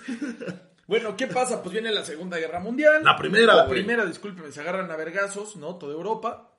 Bueno, 0.88 1.18
¿qué 1.18 1.28
pasa? 1.28 1.62
Pues 1.64 1.74
viene 1.74 1.92
la 1.92 2.06
Segunda 2.06 2.38
Guerra 2.38 2.60
Mundial. 2.60 3.04
La 3.04 3.18
primera, 3.18 3.54
La 3.56 3.68
primera, 3.68 4.06
discúlpeme, 4.06 4.52
se 4.52 4.62
agarran 4.62 4.90
a 4.92 4.96
vergazos, 4.96 5.56
¿no? 5.58 5.76
Toda 5.78 5.94
Europa. 5.94 6.58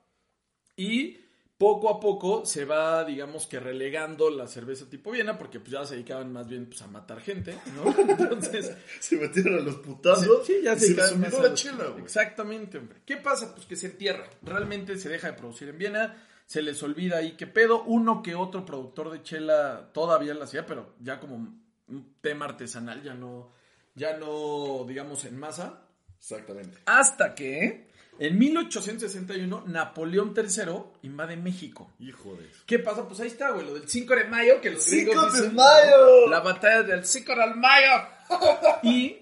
Y 0.75 1.17
poco 1.57 1.89
a 1.89 1.99
poco 1.99 2.45
se 2.45 2.65
va, 2.65 3.03
digamos 3.03 3.47
que 3.47 3.59
relegando 3.59 4.29
la 4.29 4.47
cerveza 4.47 4.89
tipo 4.89 5.11
Viena, 5.11 5.37
porque 5.37 5.59
pues 5.59 5.71
ya 5.71 5.85
se 5.85 5.95
dedicaban 5.95 6.31
más 6.31 6.47
bien 6.47 6.67
pues, 6.67 6.81
a 6.83 6.87
matar 6.87 7.19
gente, 7.19 7.57
¿no? 7.75 7.95
Entonces. 8.09 8.75
Se 8.99 9.17
metieron 9.17 9.59
a 9.59 9.61
los 9.61 9.75
putazos 9.77 10.45
Sí, 10.45 10.59
ya 10.63 10.75
se 10.75 10.79
se 10.79 10.85
dedicaban 10.87 11.13
olvidó 11.15 11.37
más 11.37 11.45
a 11.45 11.49
la 11.49 11.53
chela, 11.55 11.85
güey. 11.87 12.03
Exactamente, 12.03 12.77
hombre. 12.77 12.99
¿Qué 13.05 13.17
pasa? 13.17 13.53
Pues 13.55 13.65
que 13.65 13.75
se 13.75 13.87
entierra. 13.87 14.29
Realmente 14.43 14.97
se 14.97 15.09
deja 15.09 15.31
de 15.31 15.33
producir 15.33 15.69
en 15.69 15.77
Viena. 15.77 16.23
Se 16.45 16.61
les 16.61 16.81
olvida 16.83 17.17
ahí 17.17 17.35
qué 17.35 17.47
pedo. 17.47 17.83
Uno 17.83 18.21
que 18.21 18.35
otro 18.35 18.63
productor 18.63 19.11
de 19.11 19.23
chela 19.23 19.89
todavía 19.93 20.35
la 20.35 20.45
hacía, 20.45 20.65
pero 20.65 20.95
ya 20.99 21.19
como 21.19 21.35
un 21.35 22.15
tema 22.21 22.45
artesanal, 22.45 23.01
ya 23.01 23.15
no, 23.15 23.51
ya 23.95 24.15
no, 24.17 24.85
digamos, 24.87 25.25
en 25.25 25.37
masa. 25.37 25.87
Exactamente. 26.19 26.77
Hasta 26.85 27.33
que 27.33 27.87
en 28.19 28.37
1861 28.37 29.63
Napoleón 29.67 30.33
III 30.35 30.73
invade 31.03 31.37
México. 31.37 31.91
Hijo 31.99 32.35
de 32.35 32.45
eso. 32.45 32.63
¿Qué 32.65 32.79
pasa? 32.79 33.07
Pues 33.07 33.19
ahí 33.19 33.27
está, 33.27 33.51
güey, 33.51 33.65
lo 33.65 33.73
del 33.73 33.87
5 33.87 34.15
de 34.15 34.23
mayo, 34.25 34.61
que 34.61 34.71
los 34.71 34.83
¡Cinco 34.83 35.11
gringos 35.11 35.33
de 35.33 35.39
dicen, 35.41 35.55
mayo! 35.55 36.27
La 36.29 36.39
batalla 36.39 36.83
del 36.83 37.05
5 37.05 37.35
de 37.35 37.55
mayo. 37.55 37.91
y 38.83 39.17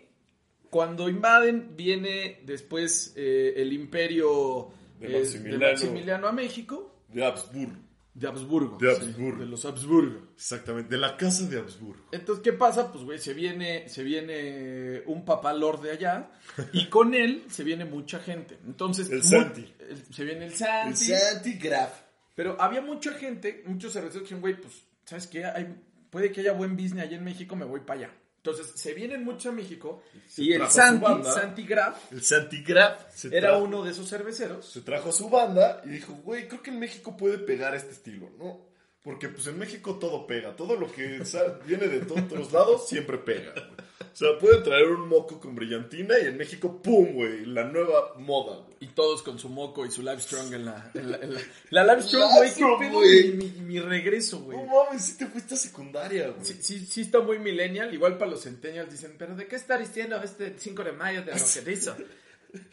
cuando 0.70 1.10
invaden, 1.10 1.76
viene 1.76 2.42
después 2.44 3.14
eh, 3.16 3.54
el 3.58 3.74
imperio 3.74 4.72
De 5.00 5.08
eh, 5.08 5.12
de 5.12 5.20
Maximiliano. 5.20 5.72
Maximiliano 5.72 6.28
a 6.28 6.32
México, 6.32 6.96
De 7.10 7.26
Habsburgo. 7.26 7.86
De 8.16 8.28
Habsburgo. 8.28 8.78
De 8.80 8.96
sí, 8.96 9.02
Habsburgo. 9.02 9.40
de 9.42 9.46
los 9.46 9.64
Habsburgo. 9.66 10.30
Exactamente. 10.34 10.90
De 10.90 10.98
la 10.98 11.16
casa 11.18 11.46
de 11.48 11.60
Habsburgo. 11.60 12.08
Entonces, 12.12 12.42
¿qué 12.44 12.54
pasa? 12.54 12.92
Pues, 12.92 13.04
güey, 13.04 13.20
se 13.20 13.34
viene, 13.34 13.88
se 13.90 14.04
viene 14.04 15.04
un 15.06 15.24
papalor 15.26 15.82
de 15.82 15.92
allá 15.92 16.32
y 16.74 16.88
con 16.88 17.14
él 17.14 17.44
se 17.50 17.64
viene 17.64 17.86
mucha 17.86 18.20
gente. 18.20 18.58
Entonces, 18.66 19.10
El 19.12 19.22
Santi. 19.22 19.72
el- 19.88 20.14
se 20.14 20.24
viene 20.24 20.46
el 20.46 20.52
El 20.52 20.58
Santi. 20.58 21.06
Santi 21.06 21.54
Graf. 21.60 21.92
Pero 22.34 22.60
había 22.60 22.82
mucha 22.82 23.12
gente, 23.14 23.64
muchos 23.68 23.94
cerveceros 23.94 24.24
que 24.28 24.36
dijeron, 24.36 24.42
güey, 24.42 24.60
pues, 24.60 24.74
¿sabes 25.06 25.28
qué? 25.28 25.46
Hay, 25.46 25.76
puede 26.10 26.32
que 26.32 26.42
haya 26.42 26.54
buen 26.54 26.76
business 26.76 27.04
allá 27.04 27.18
en 27.18 27.24
México, 27.24 27.56
me 27.56 27.66
voy 27.66 27.82
para 27.82 28.00
allá. 28.02 28.12
Entonces, 28.46 28.80
se 28.80 28.94
vienen 28.94 29.24
mucho 29.24 29.50
a 29.50 29.52
México 29.52 30.04
Se 30.28 30.44
y 30.44 30.54
el 30.54 30.68
Santi. 30.68 31.04
Santi 31.24 31.64
Graf, 31.66 32.12
El 32.12 32.24
Santi 32.24 32.62
Graf 32.62 33.26
era 33.32 33.58
uno 33.58 33.84
de 33.84 33.90
esos 33.90 34.08
cerveceros. 34.08 34.70
Se 34.70 34.82
trajo 34.82 35.10
a 35.10 35.12
su 35.12 35.32
banda 35.32 35.82
y 35.84 35.90
dijo, 35.90 36.14
güey, 36.24 36.48
creo 36.48 36.62
que 36.62 36.70
en 36.70 36.78
México 36.78 37.18
puede 37.18 37.40
pegar 37.40 37.74
este 37.74 37.94
estilo, 37.94 38.30
¿no? 38.38 38.68
Porque 39.02 39.30
pues 39.30 39.48
en 39.48 39.58
México 39.58 39.96
todo 39.96 40.28
pega, 40.28 40.56
todo 40.56 40.76
lo 40.76 40.92
que 40.92 41.24
viene 41.66 41.88
de 41.88 42.02
todos 42.02 42.32
los 42.32 42.54
lados 42.54 42.88
siempre 42.88 43.18
pega. 43.18 43.52
güey. 43.54 43.85
O 44.16 44.18
sea, 44.18 44.40
pueden 44.40 44.64
traer 44.64 44.88
un 44.88 45.10
moco 45.10 45.42
con 45.42 45.56
brillantina 45.56 46.18
y 46.18 46.28
en 46.28 46.38
México, 46.38 46.82
¡pum, 46.82 47.16
güey! 47.16 47.46
La 47.48 47.66
nueva 47.66 48.14
moda, 48.18 48.60
güey. 48.64 48.78
Y 48.80 48.88
todos 48.88 49.22
con 49.22 49.38
su 49.38 49.50
moco 49.50 49.86
y 49.86 49.92
su 49.92 50.02
Live 50.04 50.22
Strong 50.22 50.54
en 50.54 50.64
la... 50.64 50.90
en 50.94 51.12
la, 51.12 51.18
en 51.18 51.34
la- 51.34 51.42
la 51.72 51.84
Live 51.84 52.04
Strong, 52.08 52.24
Live 52.24 52.38
güey, 52.38 52.48
qué 52.50 52.56
Strong, 52.56 52.80
pedo 52.80 53.00
mi, 53.02 53.32
mi- 53.50 53.62
mi 53.66 53.80
regreso, 53.82 54.40
güey. 54.40 54.58
No 54.58 54.68
mames, 54.68 55.02
sí 55.04 55.18
te 55.18 55.26
fuiste 55.26 55.56
a 55.56 55.58
secundaria, 55.58 56.30
güey. 56.30 56.46
Sí, 56.46 56.54
sí, 56.62 56.80
sí 56.86 57.02
está 57.02 57.20
muy 57.20 57.40
millennial, 57.40 57.94
igual 57.94 58.18
para 58.18 58.32
los 58.32 58.44
centennials 58.44 58.90
dicen, 58.90 59.16
pero 59.20 59.36
¿de 59.36 59.48
qué 59.50 59.58
está 59.58 59.78
diciendo 59.78 60.16
este 60.24 60.56
5 60.58 60.84
de 60.86 60.92
mayo 60.94 61.22
de 61.24 61.34
lo 61.34 61.64
que 61.66 61.72
hizo? 61.74 61.94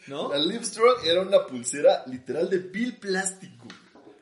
¿No? 0.07 0.29
La 0.29 0.37
Livestrong 0.37 1.03
era 1.05 1.23
una 1.23 1.45
pulsera 1.45 2.05
literal 2.07 2.49
de 2.49 2.59
piel 2.59 2.95
plástico. 2.95 3.67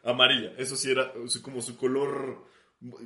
Amarilla, 0.04 0.54
eso 0.58 0.75
sí 0.75 0.90
era 0.90 1.13
como 1.44 1.62
su 1.62 1.78
color, 1.78 2.48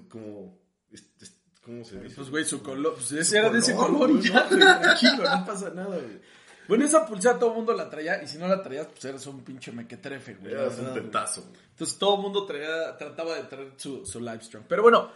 como, 0.08 0.58
es- 0.90 1.04
es- 1.20 1.35
¿cómo 1.66 1.84
se 1.84 2.00
dice? 2.00 2.16
Pues, 2.16 2.30
güey, 2.30 2.46
su 2.46 2.62
color, 2.62 2.94
pues 2.94 3.12
ese 3.12 3.40
era 3.40 3.50
de 3.50 3.60
ese 3.60 3.76
color, 3.76 4.12
y 4.12 4.22
ya, 4.22 4.48
güey, 4.48 4.60
tranquilo, 4.60 5.24
no 5.24 5.46
pasa 5.46 5.72
nada, 5.72 5.88
güey. 5.88 6.22
Bueno, 6.68 6.86
esa 6.86 7.06
pulsera 7.06 7.38
todo 7.38 7.50
el 7.52 7.56
mundo 7.58 7.74
la 7.74 7.90
traía, 7.90 8.22
y 8.24 8.28
si 8.28 8.38
no 8.38 8.48
la 8.48 8.62
traías, 8.64 8.88
pues 8.88 9.06
eras 9.06 9.26
un 9.28 9.44
pinche 9.44 9.72
mequetrefe, 9.72 10.36
güey. 10.36 10.54
la 10.54 10.64
Era 10.66 10.70
un 10.70 10.94
tetazo. 10.94 11.46
Entonces 11.72 11.98
todo 11.98 12.16
el 12.16 12.22
mundo 12.22 12.46
traía, 12.46 12.98
trataba 12.98 13.36
de 13.36 13.44
traer 13.44 13.72
su, 13.78 14.06
su 14.06 14.20
Livestrong. 14.20 14.64
Pero 14.68 14.82
bueno, 14.84 15.12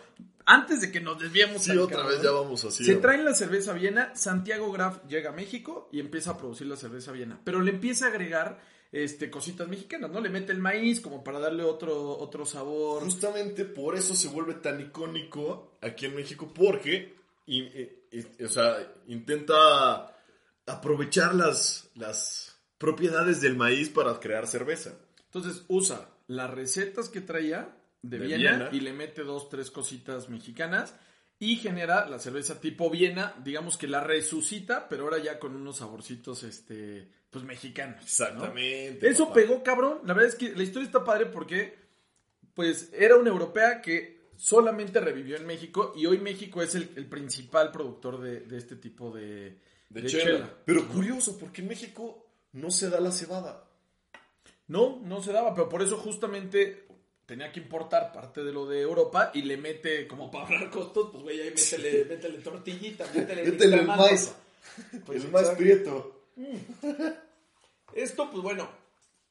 antes 0.46 0.82
de 0.82 0.92
que 0.92 1.00
nos 1.00 1.18
desviemos 1.20 1.64
Sí, 1.64 1.78
otra 1.78 1.98
cabrón, 1.98 2.14
vez 2.16 2.24
ya 2.24 2.32
vamos 2.32 2.66
así. 2.66 2.84
Se 2.84 2.96
traen 2.96 3.24
la 3.26 3.34
cerveza 3.34 3.74
Viena, 3.74 4.14
Santiago 4.16 4.72
Graf 4.72 5.06
llega 5.08 5.30
a 5.30 5.34
México 5.34 5.88
y 5.92 6.00
empieza 6.00 6.32
a 6.32 6.38
producir 6.38 6.68
la 6.68 6.76
cerveza 6.76 7.12
Viena. 7.12 7.40
Pero 7.44 7.62
le 7.62 7.72
empieza 7.72 8.06
a 8.06 8.10
agregar 8.10 8.60
este, 8.92 9.30
cositas 9.30 9.68
mexicanas, 9.68 10.10
¿no? 10.10 10.20
Le 10.20 10.30
mete 10.30 10.52
el 10.52 10.58
maíz 10.60 11.00
como 11.00 11.24
para 11.24 11.40
darle 11.40 11.64
otro, 11.64 12.18
otro 12.18 12.46
sabor. 12.46 13.04
Justamente 13.04 13.64
por 13.66 13.96
eso 13.96 14.16
se 14.16 14.28
vuelve 14.28 14.56
tan 14.56 14.82
icónico 14.82 15.74
aquí 15.82 16.08
en 16.08 16.16
México, 16.16 16.52
porque 16.54 17.16
y- 17.46 17.62
y- 17.62 18.06
y- 18.12 18.44
o 18.44 18.50
sea, 18.50 18.78
intenta 19.08 20.16
aprovechar 20.70 21.36
las, 21.36 21.90
las 21.96 22.60
propiedades 22.78 23.42
del 23.42 23.56
maíz 23.56 23.90
para 23.90 24.20
crear 24.20 24.48
cerveza. 24.48 24.94
Entonces 25.26 25.64
usa 25.68 26.10
las 26.28 26.50
recetas 26.50 27.10
que 27.10 27.22
traía 27.22 27.76
de, 28.02 28.20
De 28.20 28.26
Viena, 28.26 28.52
Viena. 28.52 28.70
y 28.72 28.80
le 28.80 28.94
mete 28.94 29.24
dos, 29.24 29.50
tres 29.50 29.72
cositas 29.72 30.30
mexicanas 30.30 30.96
y 31.40 31.56
genera 31.56 32.08
la 32.08 32.20
cerveza 32.20 32.60
tipo 32.60 32.90
Viena, 32.90 33.34
digamos 33.44 33.78
que 33.78 33.88
la 33.88 34.02
resucita, 34.02 34.88
pero 34.90 35.04
ahora 35.04 35.20
ya 35.20 35.40
con 35.40 35.56
unos 35.56 35.78
saborcitos, 35.78 36.44
este, 36.44 37.10
pues 37.30 37.46
mexicanos. 37.46 37.98
¿no? 37.98 38.04
Exactamente. 38.04 39.08
Eso 39.08 39.26
papá. 39.26 39.36
pegó, 39.36 39.64
cabrón. 39.64 40.00
La 40.06 40.14
verdad 40.14 40.30
es 40.30 40.36
que 40.36 40.54
la 40.54 40.64
historia 40.64 40.86
está 40.86 41.04
padre 41.04 41.28
porque, 41.28 41.78
pues, 42.54 42.92
era 42.94 43.16
una 43.16 43.30
europea 43.30 43.82
que 43.82 44.20
solamente 44.36 45.00
revivió 45.00 45.38
en 45.38 45.46
México 45.46 45.94
y 45.96 46.06
hoy 46.06 46.18
México 46.20 46.62
es 46.62 46.76
el, 46.76 46.90
el 46.96 47.06
principal 47.06 47.72
productor 47.72 48.20
de, 48.22 48.42
de 48.42 48.58
este 48.58 48.76
tipo 48.76 49.12
de, 49.12 49.58
De, 49.90 50.02
de 50.02 50.10
chela. 50.10 50.24
chela. 50.24 50.54
Pero 50.66 50.88
curioso, 50.88 51.38
porque 51.38 51.62
en 51.62 51.68
México 51.68 52.26
no 52.54 52.72
se 52.72 52.90
da 52.90 53.00
la 53.00 53.12
cebada. 53.12 53.66
No, 54.68 55.00
no 55.04 55.22
se 55.22 55.34
daba, 55.34 55.54
pero 55.54 55.68
por 55.68 55.82
eso 55.82 55.98
justamente 55.98 56.86
tenía 57.26 57.52
que 57.52 57.60
importar 57.60 58.12
parte 58.12 58.44
de 58.44 58.52
lo 58.52 58.68
de 58.68 58.82
Europa 58.82 59.32
y 59.34 59.44
le 59.44 59.58
mete, 59.58 60.08
como 60.08 60.32
para 60.32 60.46
ahorrar 60.46 60.70
costos, 60.72 61.10
pues, 61.12 61.24
güey, 61.24 61.42
ahí 61.42 61.52
métele, 61.52 62.06
métele 62.06 62.40
tortillita, 62.40 63.06
métele, 63.14 63.44
Métele 63.44 63.78
el 63.78 63.86
maíz. 63.86 64.34
Pues, 65.06 65.24
el 65.24 65.32
más 65.32 65.50
prieto. 65.50 66.24
Esto, 67.94 68.30
pues 68.32 68.42
bueno, 68.42 68.70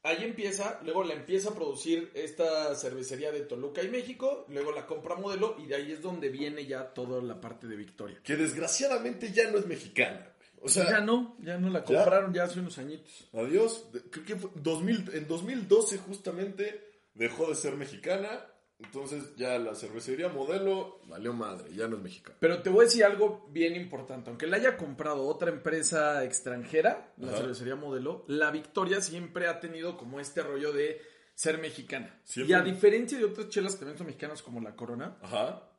ahí 0.03 0.23
empieza, 0.23 0.79
luego 0.83 1.03
la 1.03 1.13
empieza 1.13 1.49
a 1.49 1.55
producir 1.55 2.11
esta 2.13 2.75
cervecería 2.75 3.31
de 3.31 3.41
Toluca 3.41 3.83
y 3.83 3.89
México, 3.89 4.45
luego 4.49 4.71
la 4.71 4.85
compra 4.85 5.15
modelo 5.15 5.55
y 5.57 5.65
de 5.65 5.75
ahí 5.75 5.91
es 5.91 6.01
donde 6.01 6.29
viene 6.29 6.65
ya 6.65 6.93
toda 6.93 7.21
la 7.21 7.41
parte 7.41 7.67
de 7.67 7.75
Victoria. 7.75 8.19
Que 8.23 8.35
desgraciadamente 8.35 9.31
ya 9.31 9.49
no 9.51 9.57
es 9.57 9.65
mexicana. 9.65 10.28
O 10.61 10.69
sea, 10.69 10.89
ya 10.89 11.01
no, 11.01 11.37
ya 11.39 11.57
no 11.57 11.69
la 11.69 11.83
compraron 11.83 12.33
ya 12.33 12.43
hace 12.43 12.59
unos 12.59 12.77
añitos. 12.77 13.29
Adiós. 13.33 13.85
Creo 14.11 14.25
que 14.25 14.35
fue 14.35 14.49
2000, 14.55 15.11
en 15.13 15.27
2012 15.27 15.97
justamente 15.99 17.01
dejó 17.13 17.47
de 17.49 17.55
ser 17.55 17.75
mexicana. 17.75 18.45
Entonces 18.81 19.35
ya 19.35 19.59
la 19.59 19.75
cervecería 19.75 20.29
modelo 20.29 21.01
valió 21.07 21.33
madre, 21.33 21.73
ya 21.75 21.89
no 21.89 21.97
es 21.97 22.01
mexicana. 22.01 22.37
Pero 22.39 22.61
te 22.61 22.69
voy 22.69 22.83
a 22.83 22.85
decir 22.85 23.03
algo 23.03 23.45
bien 23.51 23.75
importante. 23.75 24.29
Aunque 24.29 24.47
la 24.47 24.55
haya 24.55 24.77
comprado 24.77 25.27
otra 25.27 25.49
empresa 25.49 26.23
extranjera, 26.23 27.11
la 27.17 27.27
Ajá. 27.31 27.39
cervecería 27.39 27.75
modelo, 27.75 28.23
la 28.29 28.51
Victoria 28.51 29.01
siempre 29.01 29.47
ha 29.47 29.59
tenido 29.59 29.97
como 29.97 30.21
este 30.21 30.43
rollo 30.43 30.71
de 30.71 31.01
ser 31.35 31.57
mexicana. 31.57 32.21
Siempre. 32.23 32.51
Y 32.51 32.57
a 32.57 32.61
diferencia 32.61 33.17
de 33.17 33.25
otras 33.25 33.49
chelas 33.49 33.73
que 33.73 33.79
también 33.79 33.97
son 33.97 34.07
mexicanas 34.07 34.41
como 34.41 34.61
la 34.61 34.73
Corona, 34.77 35.17
Ajá. 35.21 35.69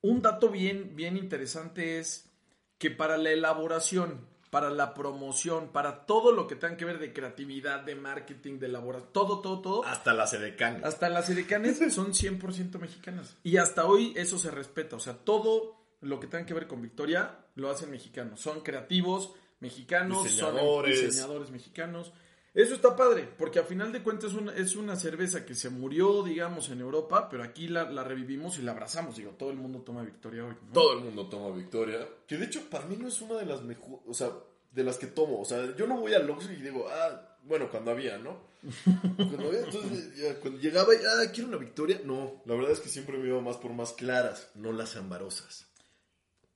un 0.00 0.20
dato 0.20 0.48
bien, 0.48 0.96
bien 0.96 1.16
interesante 1.16 2.00
es 2.00 2.27
que 2.78 2.90
para 2.90 3.16
la 3.18 3.30
elaboración, 3.30 4.26
para 4.50 4.70
la 4.70 4.94
promoción, 4.94 5.68
para 5.72 6.06
todo 6.06 6.32
lo 6.32 6.46
que 6.46 6.56
tenga 6.56 6.76
que 6.76 6.84
ver 6.84 6.98
de 6.98 7.12
creatividad, 7.12 7.80
de 7.80 7.94
marketing, 7.94 8.58
de 8.58 8.66
elaboración, 8.66 9.10
todo, 9.12 9.40
todo, 9.40 9.60
todo, 9.60 9.84
Hasta 9.84 10.14
la 10.14 10.26
sedecán. 10.26 10.80
hasta 10.84 11.08
las 11.10 11.28
edecanes 11.28 11.78
son 11.94 12.12
100% 12.12 12.78
mexicanas. 12.78 13.36
Y 13.42 13.56
hasta 13.58 13.84
hoy 13.84 14.12
eso 14.16 14.38
se 14.38 14.50
respeta. 14.50 14.96
O 14.96 15.00
sea, 15.00 15.14
todo 15.14 15.76
lo 16.00 16.18
que 16.20 16.26
tenga 16.28 16.46
que 16.46 16.54
ver 16.54 16.66
con 16.66 16.80
Victoria 16.80 17.44
lo 17.56 17.70
hacen 17.70 17.90
mexicanos. 17.90 18.40
Son 18.40 18.60
creativos 18.60 19.32
mexicanos, 19.60 20.24
Diseñadores. 20.24 20.98
son 20.98 21.08
diseñadores 21.08 21.50
mexicanos. 21.50 22.12
Eso 22.54 22.74
está 22.74 22.96
padre, 22.96 23.28
porque 23.38 23.58
a 23.58 23.64
final 23.64 23.92
de 23.92 24.02
cuentas 24.02 24.32
es 24.32 24.36
una, 24.36 24.54
es 24.54 24.74
una 24.74 24.96
cerveza 24.96 25.44
que 25.44 25.54
se 25.54 25.70
murió, 25.70 26.22
digamos, 26.22 26.70
en 26.70 26.80
Europa, 26.80 27.28
pero 27.30 27.42
aquí 27.42 27.68
la, 27.68 27.90
la 27.90 28.02
revivimos 28.02 28.58
y 28.58 28.62
la 28.62 28.72
abrazamos. 28.72 29.16
Digo, 29.16 29.32
todo 29.32 29.50
el 29.50 29.56
mundo 29.56 29.80
toma 29.80 30.02
Victoria 30.02 30.44
hoy. 30.44 30.54
Todo 30.72 30.94
el 30.94 31.04
mundo 31.04 31.26
toma 31.28 31.54
Victoria. 31.54 32.08
Que 32.26 32.36
de 32.36 32.46
hecho 32.46 32.68
para 32.70 32.86
mí 32.86 32.96
no 32.96 33.08
es 33.08 33.20
una 33.20 33.36
de 33.36 33.46
las 33.46 33.62
mejores, 33.62 34.00
o 34.06 34.14
sea, 34.14 34.32
de 34.72 34.84
las 34.84 34.96
que 34.96 35.06
tomo. 35.06 35.40
O 35.40 35.44
sea, 35.44 35.76
yo 35.76 35.86
no 35.86 35.98
voy 35.98 36.14
al 36.14 36.28
Oxxo 36.28 36.52
y 36.52 36.56
digo, 36.56 36.86
ah, 36.90 37.36
bueno, 37.44 37.70
cuando 37.70 37.90
había, 37.90 38.18
¿no? 38.18 38.48
Cuando 39.16 39.48
había, 39.48 39.60
entonces 39.60 40.16
ya, 40.16 40.34
cuando 40.40 40.60
llegaba 40.60 40.94
y, 40.94 40.98
ah, 40.98 41.30
quiero 41.32 41.48
una 41.48 41.58
Victoria. 41.58 42.00
No, 42.04 42.42
la 42.44 42.54
verdad 42.54 42.72
es 42.72 42.80
que 42.80 42.88
siempre 42.88 43.18
me 43.18 43.28
iba 43.28 43.40
más 43.40 43.56
por 43.56 43.72
más 43.72 43.92
claras, 43.92 44.50
no 44.54 44.72
las 44.72 44.96
ambarosas. 44.96 45.67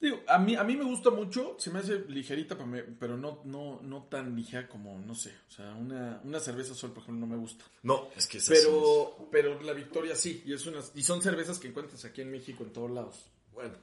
Digo, 0.02 0.20
a 0.26 0.36
mí, 0.38 0.56
a 0.56 0.64
mí 0.64 0.76
me 0.76 0.82
gusta 0.84 1.10
mucho, 1.10 1.54
se 1.58 1.70
me 1.70 1.78
hace 1.78 2.00
ligerita, 2.08 2.56
pero, 2.56 2.66
me- 2.66 2.82
pero 2.82 3.16
no, 3.16 3.40
no, 3.44 3.80
no 3.82 4.02
tan 4.10 4.34
ligera 4.34 4.66
como, 4.68 4.98
no 4.98 5.14
sé. 5.14 5.32
O 5.48 5.50
sea, 5.52 5.72
una, 5.74 6.20
una 6.24 6.40
cerveza 6.40 6.74
sol, 6.74 6.90
por 6.92 7.04
ejemplo, 7.04 7.24
no 7.24 7.32
me 7.32 7.40
gusta. 7.40 7.64
No, 7.84 8.08
es 8.16 8.26
que 8.26 8.38
es 8.38 8.50
así, 8.50 8.60
Pero, 8.60 9.28
pero 9.30 9.62
la 9.62 9.72
Victoria 9.72 10.16
sí, 10.16 10.42
y, 10.44 10.52
es 10.52 10.66
unas, 10.66 10.90
y 10.96 11.04
son 11.04 11.22
cervezas 11.22 11.58
que 11.60 11.68
encuentras 11.68 12.04
aquí 12.04 12.20
en 12.20 12.32
México 12.32 12.64
en 12.64 12.72
todos 12.72 12.90
lados. 12.90 13.14
es- 13.16 13.52
Bueno, 13.54 13.74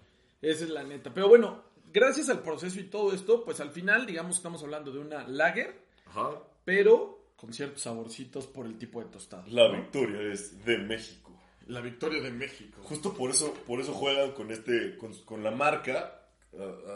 Esa 0.41 0.63
es 0.65 0.69
la 0.69 0.83
neta. 0.83 1.13
Pero 1.13 1.29
bueno, 1.29 1.63
gracias 1.93 2.27
al 2.29 2.43
proceso 2.43 2.79
y 2.81 2.83
todo 2.83 3.13
esto, 3.13 3.45
pues 3.45 3.61
al 3.61 3.71
final, 3.71 4.05
digamos, 4.05 4.35
estamos 4.35 4.61
hablando 4.61 4.91
de 4.91 4.99
una 4.99 5.25
lager, 5.27 5.79
ajá. 6.07 6.31
pero 6.65 7.17
con 7.37 7.53
ciertos 7.53 7.81
saborcitos 7.83 8.45
por 8.45 8.65
el 8.65 8.77
tipo 8.77 8.99
de 9.01 9.05
tostado. 9.09 9.45
La 9.47 9.69
¿no? 9.69 9.77
Victoria 9.77 10.21
es 10.33 10.65
de 10.65 10.77
México. 10.79 11.31
La 11.69 11.81
Victoria 11.81 12.21
de 12.21 12.31
México. 12.31 12.81
Justo 12.83 13.13
por 13.13 13.31
eso, 13.31 13.53
por 13.65 13.79
eso 13.79 13.93
juegan 13.93 14.31
con 14.33 14.51
este, 14.51 14.97
con, 14.97 15.13
con 15.23 15.43
la 15.43 15.51
marca, 15.51 16.15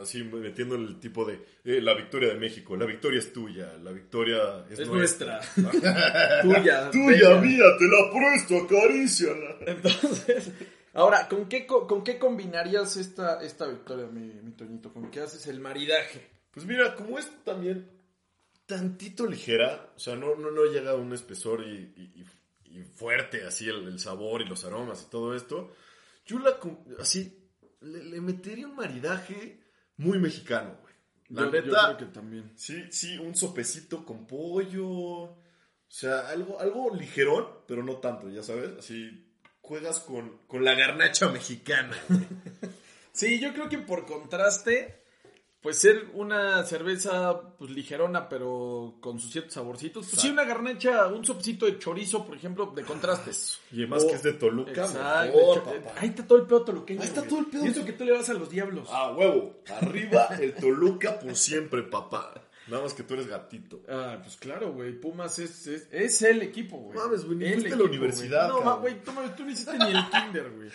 así 0.01 0.24
metiendo 0.24 0.75
el 0.75 1.00
tipo 1.00 1.24
de 1.25 1.36
eh, 1.63 1.80
la 1.82 1.94
victoria 1.94 2.30
de 2.30 2.39
México. 2.39 2.75
La 2.75 2.86
victoria 2.86 3.20
es 3.20 3.32
tuya, 3.32 3.77
la 3.84 3.92
victoria 3.92 4.65
es, 4.70 4.80
Es 4.80 4.88
nuestra. 4.88 5.39
nuestra. 5.58 6.42
Tuya. 6.42 6.89
Tuya, 6.92 7.36
mía, 7.39 7.63
te 7.77 7.86
la 7.88 8.12
presto, 8.12 8.58
acaríciala. 8.65 9.58
Entonces, 9.68 10.51
ahora, 10.94 11.27
¿con 11.27 11.48
qué, 11.48 11.65
co- 11.68 11.86
¿con 11.88 12.03
qué 12.03 12.18
combinarías 12.18 12.98
esta, 12.98 13.44
esta 13.44 13.68
victoria, 13.68 14.08
mi, 14.08 14.22
mi 14.42 14.51
Toñito? 14.53 14.92
¿Con 14.92 15.12
qué 15.12 15.20
haces 15.22 15.46
el 15.48 15.60
maridaje? 15.60 16.27
Pues 16.51 16.65
mira, 16.65 16.96
como 16.96 17.20
es 17.20 17.30
también 17.44 17.89
tantito 18.65 19.27
ligera, 19.27 19.91
o 19.95 20.00
sea, 20.00 20.15
no, 20.15 20.36
no, 20.36 20.50
no 20.52 20.65
llega 20.65 20.91
a 20.91 20.95
un 20.95 21.13
espesor 21.13 21.63
y, 21.63 21.93
y- 21.95 22.21
y- 22.21 22.26
y 22.73 22.83
fuerte, 22.83 23.45
así 23.45 23.67
el, 23.69 23.88
el 23.88 23.99
sabor 23.99 24.41
y 24.41 24.45
los 24.45 24.65
aromas 24.65 25.03
y 25.07 25.09
todo 25.09 25.36
esto, 25.36 25.73
yo 26.25 26.39
la, 26.39 26.57
así, 26.99 27.49
le, 27.81 28.03
le 28.03 28.21
metería 28.21 28.67
un 28.67 28.75
maridaje 28.75 29.62
muy 29.97 30.17
mexicano, 30.19 30.77
güey. 30.81 30.93
La 31.29 31.43
Yo- 31.43 31.51
yo 31.51 31.62
neta, 31.62 31.86
creo 31.95 31.97
que 31.97 32.13
también. 32.13 32.51
sí, 32.55 32.91
sí, 32.91 33.17
un 33.17 33.36
sopecito 33.36 34.05
con 34.05 34.25
pollo, 34.27 34.88
o 34.88 35.38
sea, 35.88 36.29
algo, 36.29 36.59
algo 36.59 36.93
ligerón, 36.95 37.47
pero 37.67 37.83
no 37.83 37.97
tanto, 37.97 38.29
ya 38.29 38.43
sabes, 38.43 38.71
así, 38.79 39.31
juegas 39.62 39.99
con, 39.99 40.39
con 40.47 40.63
la 40.65 40.73
garnacha 40.75 41.29
mexicana. 41.29 41.95
Sí, 43.15 43.39
yo 43.39 43.53
creo 43.53 43.69
que 43.69 43.77
por 43.77 44.07
contraste, 44.07 45.03
pues 45.63 45.78
ser 45.78 46.10
una 46.13 46.62
cerveza 46.65 47.56
pues 47.58 47.71
ligerona, 47.71 48.28
pero 48.28 48.95
con 48.99 49.17
sus 49.17 49.32
ciertos 49.32 49.54
saborcitos. 49.54 50.08
Pues 50.10 50.21
sí, 50.21 50.30
una 50.30 50.43
garnacha, 50.43 51.08
un 51.08 51.23
sopcito 51.23 51.65
de 51.65 51.80
chorizo, 51.80 52.26
por 52.26 52.36
ejemplo, 52.36 52.73
de 52.76 52.84
contrastes. 52.84 53.62
Y 53.71 53.78
además 53.78 54.04
que 54.04 54.15
es 54.15 54.23
de 54.23 54.34
Toluca, 54.34 54.71
Exacto, 54.84 55.38
mejor, 55.38 55.63
papá. 55.63 55.93
Ahí 55.97 56.10
está 56.10 56.28
todo 56.28 56.39
el 56.39 56.45
pedo 56.47 56.65
toluqueño. 56.65 57.02
Ahí 57.02 57.08
está 57.08 57.21
güey. 57.21 57.30
todo 57.30 57.39
el 57.39 57.45
pedo. 57.45 57.65
Y 57.65 57.69
eso 57.69 57.86
que 57.86 57.93
tú 57.93 58.04
le 58.04 58.12
vas 58.12 58.30
a 58.30 58.34
los 58.34 58.49
diablos. 58.49 58.89
A 58.91 59.13
huevo. 59.13 59.56
Arriba 59.82 60.28
el 60.38 60.54
Toluca 60.54 61.17
por 61.17 61.34
siempre, 61.38 61.82
papá. 61.84 62.42
Nada 62.67 62.84
más 62.84 62.93
que 62.93 63.04
tú 63.04 63.15
eres 63.15 63.28
gatito. 63.28 63.82
Ah, 63.89 64.19
pues 64.21 64.38
claro, 64.38 64.71
güey. 64.71 64.93
Pumas 64.93 65.38
es, 65.39 65.67
es, 65.67 65.88
es 65.91 66.21
el 66.21 66.41
equipo, 66.41 66.78
güey. 66.78 66.97
Mames, 66.97 67.26
güey, 67.26 67.38
ni 67.38 67.52
fuiste 67.52 67.67
a 67.67 67.76
la 67.76 67.76
equipo, 67.76 67.89
universidad, 67.89 68.52
güey. 68.52 68.63
No, 68.63 68.80
güey, 68.80 69.04
toma, 69.04 69.36
tú 69.36 69.43
no 69.43 69.52
hiciste 69.52 69.78
ni 69.78 69.91
el 69.91 70.10
kinder, 70.12 70.52
güey. 70.52 70.69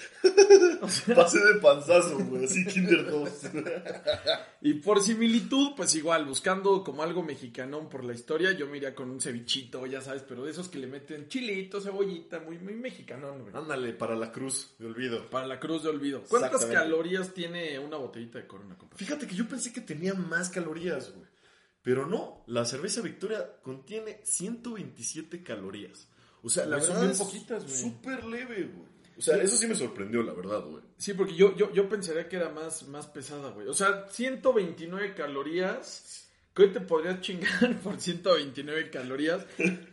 Pasé 1.15 1.39
de 1.39 1.55
panzazo, 1.61 2.19
güey. 2.19 2.45
Así 2.45 2.65
Kinder 2.67 3.11
2. 3.11 3.31
Y 4.61 4.75
por 4.75 5.01
similitud, 5.01 5.75
pues 5.77 5.95
igual, 5.95 6.25
buscando 6.25 6.83
como 6.83 7.05
algo 7.05 7.23
mexicanón 7.23 7.89
por 7.89 8.03
la 8.03 8.13
historia, 8.13 8.51
yo 8.53 8.67
me 8.67 8.79
iría 8.79 8.93
con 8.93 9.09
un 9.09 9.21
cevichito, 9.21 9.87
ya 9.87 10.01
sabes, 10.01 10.25
pero 10.29 10.45
de 10.45 10.51
esos 10.51 10.69
que 10.69 10.79
le 10.79 10.89
meten 10.89 11.29
chilito, 11.29 11.81
cebollita, 11.81 12.41
muy, 12.41 12.59
muy 12.59 12.75
mexicanón, 12.75 13.43
güey. 13.43 13.55
Ándale, 13.55 13.93
para 13.93 14.17
la 14.17 14.33
cruz 14.33 14.75
de 14.79 14.87
olvido. 14.87 15.31
Para 15.31 15.47
la 15.47 15.61
cruz 15.61 15.85
de 15.85 15.91
olvido. 15.91 16.25
¿Cuántas 16.29 16.67
calorías 16.67 17.33
tiene 17.33 17.79
una 17.79 17.99
botellita 17.99 18.39
de 18.39 18.47
corona, 18.49 18.77
compadre? 18.77 19.05
Fíjate 19.05 19.29
que 19.29 19.37
yo 19.37 19.47
pensé 19.47 19.73
que 19.73 19.81
tenía 19.81 20.15
más 20.15 20.51
calorías, 20.51 21.13
güey. 21.15 21.28
Pero 21.89 22.07
no, 22.07 22.45
la 22.49 22.67
cerveza 22.67 23.01
Victoria 23.01 23.51
contiene 23.63 24.21
127 24.23 25.43
calorías. 25.43 26.07
O 26.43 26.51
sea, 26.51 26.67
la 26.67 26.79
son 26.81 26.89
verdad 26.89 27.01
bien 27.01 27.13
es 27.13 27.19
poquitas, 27.19 27.65
güey. 27.65 27.77
súper 27.77 28.25
leve, 28.25 28.65
güey. 28.65 28.89
O 29.17 29.23
sea, 29.23 29.39
eso 29.39 29.57
sí 29.57 29.67
me 29.67 29.75
sorprendió, 29.75 30.23
la 30.23 30.35
verdad, 30.35 30.67
güey. 30.67 30.83
Sí, 30.99 31.15
porque 31.15 31.35
yo, 31.35 31.57
yo, 31.57 31.73
yo 31.73 31.89
pensaría 31.89 32.29
que 32.29 32.37
era 32.37 32.51
más, 32.51 32.87
más 32.89 33.07
pesada, 33.07 33.53
güey. 33.53 33.69
O 33.69 33.73
sea, 33.73 34.07
129 34.11 35.15
calorías. 35.15 36.29
¿Qué 36.55 36.67
te 36.67 36.83
podrías 36.83 37.23
chingar 37.23 37.81
por 37.83 37.99
129 37.99 38.91
calorías? 38.91 39.47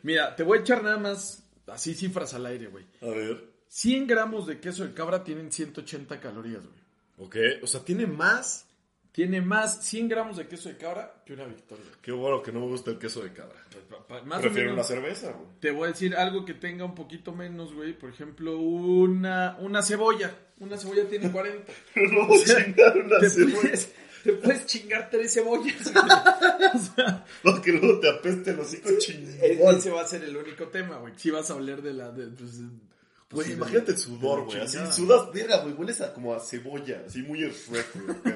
Mira, 0.03 0.35
te 0.35 0.43
voy 0.43 0.57
a 0.57 0.61
echar 0.63 0.83
nada 0.83 0.97
más 0.97 1.47
así 1.67 1.93
cifras 1.93 2.33
al 2.33 2.45
aire, 2.45 2.67
güey. 2.67 2.85
A 3.01 3.05
ver. 3.05 3.53
100 3.69 4.05
gramos 4.05 4.47
de 4.47 4.59
queso 4.59 4.83
de 4.83 4.93
cabra 4.93 5.23
tienen 5.23 5.49
180 5.49 6.19
calorías, 6.19 6.61
güey. 6.61 6.85
Ok, 7.19 7.63
o 7.63 7.67
sea, 7.67 7.85
tiene 7.85 8.05
más. 8.05 8.64
Tiene 9.15 9.39
más 9.39 9.81
100 9.85 10.09
gramos 10.09 10.35
de 10.35 10.45
queso 10.45 10.67
de 10.67 10.75
cabra 10.75 11.23
que 11.25 11.31
una 11.31 11.45
victoria. 11.45 11.85
Qué 12.01 12.11
bueno 12.11 12.43
que 12.43 12.51
no 12.51 12.59
me 12.59 12.65
gusta 12.67 12.91
el 12.91 12.99
queso 12.99 13.21
de 13.23 13.31
cabra. 13.31 13.55
Pa- 13.89 14.05
pa- 14.05 14.21
Más 14.23 14.39
o 14.39 14.41
Prefiero 14.41 14.71
menos, 14.71 14.89
una 14.89 14.95
cerveza, 14.95 15.31
güey. 15.31 15.47
te 15.61 15.71
voy 15.71 15.85
a 15.85 15.91
decir 15.93 16.15
algo 16.17 16.43
que 16.43 16.53
tenga 16.53 16.83
un 16.83 16.95
poquito 16.95 17.31
menos, 17.31 17.73
güey. 17.73 17.97
Por 17.97 18.09
ejemplo, 18.09 18.57
una, 18.57 19.55
una 19.61 19.81
cebolla. 19.81 20.35
Una 20.59 20.75
cebolla 20.77 21.07
tiene 21.07 21.31
40. 21.31 21.71
No 22.11 22.27
voy 22.27 22.41
a 22.41 22.45
chingar 22.65 22.97
una 22.97 23.19
te, 23.19 23.29
cebolla. 23.29 23.55
puedes, 23.61 23.93
te 24.25 24.33
puedes 24.33 24.65
chingar 24.65 25.09
tres 25.09 25.33
cebollas. 25.33 25.93
güey. 25.93 26.05
O 26.75 26.77
sea, 26.77 27.25
Para 27.41 27.61
que 27.61 27.71
luego 27.71 27.99
te 28.01 28.09
apeste 28.09 28.51
el 28.51 28.59
hocico 28.59 28.89
e- 28.89 28.97
chingón. 28.97 29.75
ese 29.77 29.91
va 29.91 30.01
a 30.01 30.07
ser 30.07 30.25
el 30.25 30.35
único 30.35 30.67
tema, 30.67 30.97
güey. 30.97 31.13
Si 31.15 31.31
vas 31.31 31.49
a 31.49 31.55
oler 31.55 31.81
de 31.81 31.93
la... 31.93 32.11
De, 32.11 32.27
pues, 32.27 32.59
Güey, 32.59 32.69
pues, 33.29 33.47
de- 33.47 33.53
imagínate 33.53 33.91
el 33.93 33.97
sudor, 33.97 34.43
güey. 34.45 34.59
Así 34.59 34.73
chingada. 34.73 34.93
sudas, 34.93 35.31
verga, 35.33 35.57
güey. 35.63 35.73
Hueles 35.73 35.99
a, 36.01 36.13
como 36.13 36.33
a 36.33 36.39
cebolla. 36.39 37.03
Así 37.07 37.21
muy 37.23 37.39
Shrek, 37.39 37.87
güey. 37.95 38.17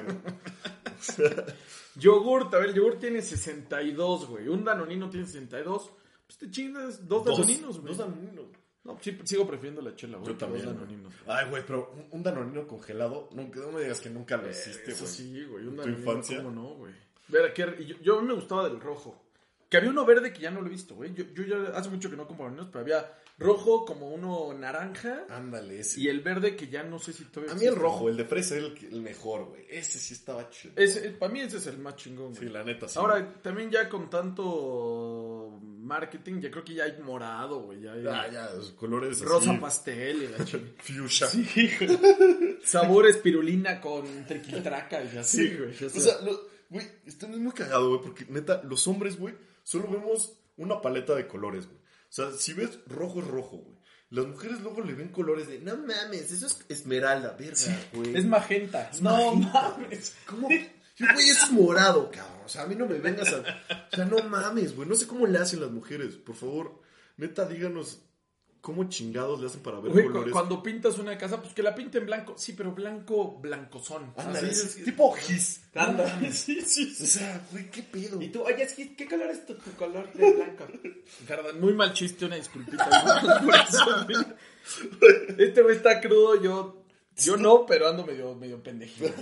Yogurt, 1.96 2.54
a 2.54 2.58
ver, 2.58 2.70
el 2.70 2.74
yogurt 2.74 3.00
tiene 3.00 3.20
62, 3.22 4.26
güey. 4.28 4.48
Un 4.48 4.64
danonino 4.64 5.10
tiene 5.10 5.26
62. 5.26 5.90
Pues 6.26 6.38
te 6.38 6.50
chingas 6.50 7.06
dos 7.08 7.24
danoninos, 7.24 7.80
güey. 7.80 7.88
Dos 7.88 7.98
danoninos. 7.98 8.46
No, 8.84 8.98
sí, 9.00 9.18
sigo 9.24 9.46
prefiriendo 9.46 9.82
la 9.82 9.94
chela, 9.94 10.18
güey. 10.18 10.32
Yo 10.32 10.38
también. 10.38 10.64
Dos 10.64 10.74
güey. 10.74 10.86
danoninos. 10.86 11.14
Ay, 11.26 11.48
güey, 11.50 11.62
pero 11.66 11.92
un, 11.92 12.06
un 12.18 12.22
danonino 12.22 12.66
congelado. 12.66 13.28
Nunca, 13.32 13.60
no 13.60 13.72
me 13.72 13.82
digas 13.82 14.00
que 14.00 14.10
nunca 14.10 14.36
lo 14.36 14.48
hiciste, 14.48 14.92
Eso 14.92 15.04
güey. 15.04 15.14
sí, 15.16 15.44
güey. 15.44 15.66
Un 15.66 15.76
¿Tu 15.76 15.82
danonino, 15.82 15.98
infancia? 15.98 16.36
¿cómo 16.42 16.50
no, 16.50 16.74
güey? 16.76 16.94
Ver, 17.28 17.52
que 17.52 17.84
yo, 17.84 17.96
yo 18.00 18.18
a 18.18 18.22
mí 18.22 18.28
me 18.28 18.34
gustaba 18.34 18.68
del 18.68 18.80
rojo. 18.80 19.22
Que 19.68 19.76
había 19.76 19.90
uno 19.90 20.04
verde 20.04 20.32
que 20.32 20.40
ya 20.40 20.50
no 20.50 20.60
lo 20.60 20.66
he 20.66 20.70
visto, 20.70 20.94
güey. 20.94 21.12
Yo, 21.14 21.24
yo 21.34 21.44
ya 21.44 21.76
hace 21.76 21.90
mucho 21.90 22.10
que 22.10 22.16
no 22.16 22.26
compro 22.26 22.46
danones, 22.46 22.68
pero 22.72 22.80
había 22.80 23.12
rojo 23.40 23.84
como 23.86 24.10
uno 24.10 24.52
naranja 24.52 25.24
Ándale, 25.30 25.80
ese. 25.80 25.98
y 26.00 26.08
el 26.08 26.20
verde 26.20 26.54
que 26.56 26.68
ya 26.68 26.82
no 26.82 26.98
sé 26.98 27.12
si 27.14 27.24
todavía 27.24 27.54
A 27.54 27.56
mí 27.58 27.64
el 27.64 27.74
rojo, 27.74 28.08
el 28.08 28.16
de 28.16 28.24
fresa 28.26 28.54
era 28.56 28.66
el, 28.66 29.00
mejor, 29.02 29.46
güey. 29.46 29.64
Ese 29.70 29.98
sí 29.98 30.14
estaba 30.14 30.48
chido. 30.50 30.74
Ese- 30.76 31.10
para 31.12 31.32
mí 31.32 31.40
ese 31.40 31.56
es 31.56 31.66
el 31.66 31.78
más 31.78 31.96
chingón. 31.96 32.34
Sí, 32.34 32.42
güey. 32.42 32.52
la 32.52 32.62
neta, 32.64 32.86
sí. 32.88 32.98
Ahora, 32.98 33.40
también 33.42 33.70
ya 33.70 33.88
con 33.88 34.08
tanto 34.10 35.58
marketing, 35.62 36.40
ya 36.40 36.50
creo 36.50 36.64
que 36.64 36.74
ya 36.74 36.84
hay 36.84 36.98
morado, 37.02 37.62
güey. 37.62 37.80
Ya 37.80 37.92
hay 37.94 38.04
Ah, 38.06 38.28
ya, 38.30 38.50
los 38.54 38.72
colores 38.72 39.20
rosa 39.20 39.50
así, 39.50 39.60
pastel 39.60 40.22
y 40.22 40.28
la 40.28 40.38
fuchsia. 40.78 41.26
Sí, 41.26 41.70
güey. 41.80 42.58
Sabor 42.62 43.06
espirulina 43.06 43.80
con 43.80 44.04
triquitraca 44.26 45.02
y 45.02 45.16
así, 45.16 45.48
Sí, 45.48 45.54
güey. 45.56 45.58
güey. 45.68 45.78
ya 45.78 45.86
O 45.86 45.90
sea, 46.00 46.20
lo- 46.22 46.40
güey, 46.68 46.86
esto 47.06 47.26
es 47.26 47.36
muy 47.38 47.52
cagado, 47.52 47.88
güey, 47.88 48.02
porque 48.02 48.26
neta, 48.28 48.62
los 48.64 48.86
hombres, 48.86 49.18
güey, 49.18 49.34
solo 49.62 49.88
vemos 49.88 50.34
una 50.56 50.80
paleta 50.82 51.14
de 51.14 51.26
colores, 51.26 51.66
güey. 51.66 51.79
O 52.10 52.12
sea, 52.12 52.32
si 52.32 52.52
ves 52.52 52.80
rojo 52.86 53.20
es 53.20 53.26
rojo, 53.26 53.58
güey. 53.58 53.78
Las 54.10 54.26
mujeres 54.26 54.60
luego 54.60 54.82
le 54.82 54.94
ven 54.94 55.08
colores 55.10 55.46
de, 55.46 55.60
no 55.60 55.76
mames, 55.76 56.32
eso 56.32 56.46
es 56.46 56.58
esmeralda, 56.68 57.36
verga, 57.38 57.78
güey. 57.92 58.16
es 58.16 58.24
magenta. 58.24 58.90
no 59.00 59.34
magenta, 59.36 59.78
mames. 59.78 60.16
¿Cómo? 60.26 60.48
Yo, 60.48 61.06
güey, 61.14 61.30
eso 61.30 61.44
es 61.46 61.52
morado, 61.52 62.10
cabrón. 62.10 62.40
O 62.44 62.48
sea, 62.48 62.62
a 62.62 62.66
mí 62.66 62.74
no 62.74 62.86
me 62.86 62.98
vengas 62.98 63.32
a... 63.32 63.38
O 63.92 63.96
sea, 63.96 64.04
no 64.04 64.22
mames, 64.24 64.74
güey. 64.74 64.88
No 64.88 64.96
sé 64.96 65.06
cómo 65.06 65.28
le 65.28 65.38
hacen 65.38 65.60
las 65.60 65.70
mujeres. 65.70 66.16
Por 66.16 66.34
favor, 66.34 66.82
neta, 67.16 67.46
díganos 67.46 68.02
cómo 68.60 68.84
chingados 68.88 69.40
le 69.40 69.46
hacen 69.46 69.62
para 69.62 69.80
ver 69.80 69.90
cu- 69.92 70.02
colores. 70.02 70.32
cuando 70.32 70.62
pintas 70.62 70.98
una 70.98 71.16
casa, 71.16 71.40
pues 71.40 71.54
que 71.54 71.62
la 71.62 71.74
pinten 71.74 72.04
blanco. 72.06 72.34
Sí, 72.36 72.52
pero 72.52 72.72
blanco, 72.72 73.38
blancozón. 73.40 74.12
Ándale, 74.16 74.50
es 74.50 74.64
es- 74.76 74.84
tipo 74.84 75.12
gis. 75.12 75.62
Ándale, 75.74 76.30
sí, 76.32 76.60
sí, 76.60 76.94
O 77.02 77.06
sea, 77.06 77.46
güey, 77.50 77.70
qué 77.70 77.82
pedo. 77.82 78.20
Y 78.20 78.28
tú, 78.28 78.42
oye, 78.42 78.62
es 78.62 78.74
que, 78.74 78.94
¿qué 78.94 79.08
color 79.08 79.30
es 79.30 79.46
tu, 79.46 79.54
tu 79.54 79.70
color 79.72 80.12
de 80.12 80.32
blanco? 80.32 80.66
Perdón, 81.26 81.60
muy 81.60 81.72
mal 81.74 81.92
chiste, 81.92 82.26
una 82.26 82.36
disculpita. 82.36 82.88
Este 85.38 85.62
güey 85.62 85.76
está 85.76 86.00
crudo, 86.00 86.40
yo, 86.40 86.84
yo 87.16 87.36
no, 87.36 87.66
pero 87.66 87.88
ando 87.88 88.04
medio, 88.04 88.34
medio 88.34 88.62
pendejito. 88.62 89.12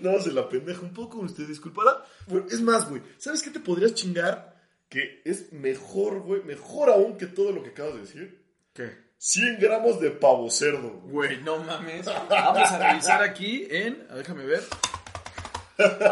No, 0.00 0.20
se 0.20 0.32
la 0.32 0.48
pendeja 0.48 0.82
un 0.82 0.92
poco, 0.92 1.18
usted 1.20 1.46
disculpará. 1.46 2.04
Pero 2.28 2.46
es 2.48 2.60
más, 2.60 2.88
güey, 2.88 3.02
¿sabes 3.16 3.42
qué 3.42 3.50
te 3.50 3.60
podrías 3.60 3.94
chingar? 3.94 4.57
Que 4.88 5.22
es 5.24 5.52
mejor, 5.52 6.20
güey, 6.20 6.42
mejor 6.42 6.90
aún 6.90 7.16
que 7.16 7.26
todo 7.26 7.52
lo 7.52 7.62
que 7.62 7.70
acabas 7.70 7.94
de 7.94 8.00
decir. 8.00 8.44
¿Qué? 8.72 9.08
100 9.18 9.58
gramos 9.58 10.00
de 10.00 10.10
pavo 10.12 10.48
cerdo, 10.50 11.00
güey. 11.04 11.42
No 11.42 11.58
mames. 11.58 12.06
Vamos 12.06 12.70
a 12.70 12.90
revisar 12.90 13.22
aquí 13.22 13.66
en, 13.70 14.06
déjame 14.14 14.46
ver. 14.46 14.62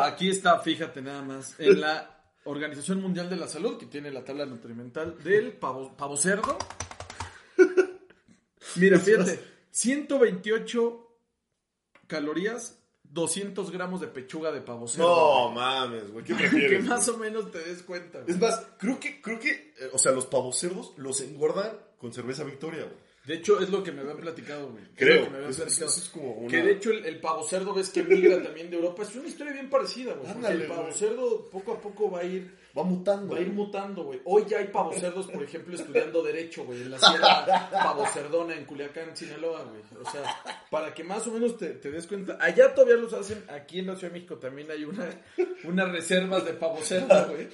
Aquí 0.00 0.30
está, 0.30 0.60
fíjate 0.60 1.00
nada 1.02 1.22
más, 1.22 1.58
en 1.58 1.80
la 1.80 2.16
Organización 2.44 3.00
Mundial 3.00 3.28
de 3.28 3.36
la 3.36 3.48
Salud, 3.48 3.78
que 3.78 3.86
tiene 3.86 4.10
la 4.10 4.24
tabla 4.24 4.46
nutrimental 4.46 5.22
del 5.22 5.52
pavo, 5.52 5.96
pavo 5.96 6.16
cerdo. 6.16 6.56
Mira, 8.76 8.98
fíjate, 8.98 9.40
128 9.70 11.18
calorías, 12.06 12.78
200 13.16 13.72
gramos 13.72 14.00
de 14.00 14.06
pechuga 14.06 14.52
de 14.52 14.60
pavo 14.60 14.86
cerdo. 14.86 15.08
No 15.48 15.50
mames, 15.52 16.12
güey, 16.12 16.24
¿qué 16.24 16.34
güey. 16.34 16.48
prefieres? 16.48 16.82
que 16.84 16.88
más 16.88 17.08
o 17.08 17.16
menos 17.18 17.50
te 17.50 17.58
des 17.58 17.82
cuenta. 17.82 18.20
güey. 18.20 18.30
Es 18.32 18.40
más, 18.40 18.64
creo 18.78 19.00
que, 19.00 19.20
creo 19.20 19.40
que, 19.40 19.50
eh, 19.50 19.90
o 19.92 19.98
sea, 19.98 20.12
los 20.12 20.26
pavos 20.26 20.56
cerdos 20.56 20.92
los 20.98 21.20
engordan 21.22 21.72
con 21.98 22.12
cerveza 22.12 22.44
Victoria, 22.44 22.82
güey. 22.84 23.06
De 23.24 23.34
hecho, 23.34 23.58
es 23.60 23.70
lo 23.70 23.82
que 23.82 23.90
me 23.90 24.02
habían 24.02 24.18
platicado, 24.18 24.68
güey. 24.70 24.84
Es 24.84 24.90
lo 24.90 24.96
Creo. 24.96 25.24
que 25.24 25.30
me 25.30 25.36
habían 25.38 25.50
Eso, 25.50 25.62
platicado. 25.64 25.90
eso 25.90 26.00
es 26.00 26.08
como 26.10 26.32
una... 26.34 26.48
Que 26.48 26.62
de 26.62 26.70
hecho 26.72 26.90
el, 26.92 27.04
el 27.06 27.18
pavo 27.20 27.42
cerdo 27.42 27.74
ves 27.74 27.88
que 27.90 28.04
migra 28.04 28.40
también 28.40 28.70
de 28.70 28.76
Europa. 28.76 29.02
Es 29.02 29.16
una 29.16 29.26
historia 29.26 29.52
bien 29.52 29.68
parecida, 29.68 30.12
güey. 30.14 30.32
Porque 30.32 30.46
el 30.52 30.66
pavo 30.68 30.92
cerdo 30.92 31.50
poco 31.50 31.72
a 31.72 31.80
poco 31.80 32.08
va 32.08 32.20
a 32.20 32.24
ir, 32.24 32.54
va 32.76 32.82
mutando. 32.82 33.32
va 33.34 33.38
a 33.38 33.42
ir 33.42 33.52
mutando, 33.52 34.04
güey. 34.04 34.20
Hoy 34.24 34.44
ya 34.48 34.58
hay 34.58 34.66
pavo 34.66 34.92
cerdos, 34.92 35.26
por 35.26 35.42
ejemplo, 35.42 35.74
estudiando 35.74 36.22
Derecho, 36.22 36.64
güey. 36.64 36.82
En 36.82 36.90
la 36.90 36.98
Sierra 36.98 37.70
Pavo 37.70 38.04
Cerdona, 38.06 38.54
en 38.54 38.64
Culiacán, 38.64 39.16
Sinaloa, 39.16 39.64
güey. 39.64 39.82
O 40.04 40.10
sea, 40.10 40.22
para 40.70 40.92
que 40.92 41.04
más 41.04 41.26
o 41.26 41.32
menos 41.32 41.56
te, 41.56 41.70
te 41.70 41.90
des 41.90 42.06
cuenta. 42.06 42.38
Allá 42.40 42.74
todavía 42.74 42.96
los 42.96 43.12
hacen. 43.12 43.44
Aquí 43.48 43.78
en 43.78 43.86
la 43.86 43.96
Ciudad 43.96 44.12
de 44.12 44.18
México 44.18 44.36
también 44.36 44.70
hay 44.70 44.84
una, 44.84 45.08
unas 45.64 45.90
reservas 45.90 46.44
de 46.44 46.52
pavo 46.54 46.78
cerdo, 46.82 47.28
güey. 47.28 47.48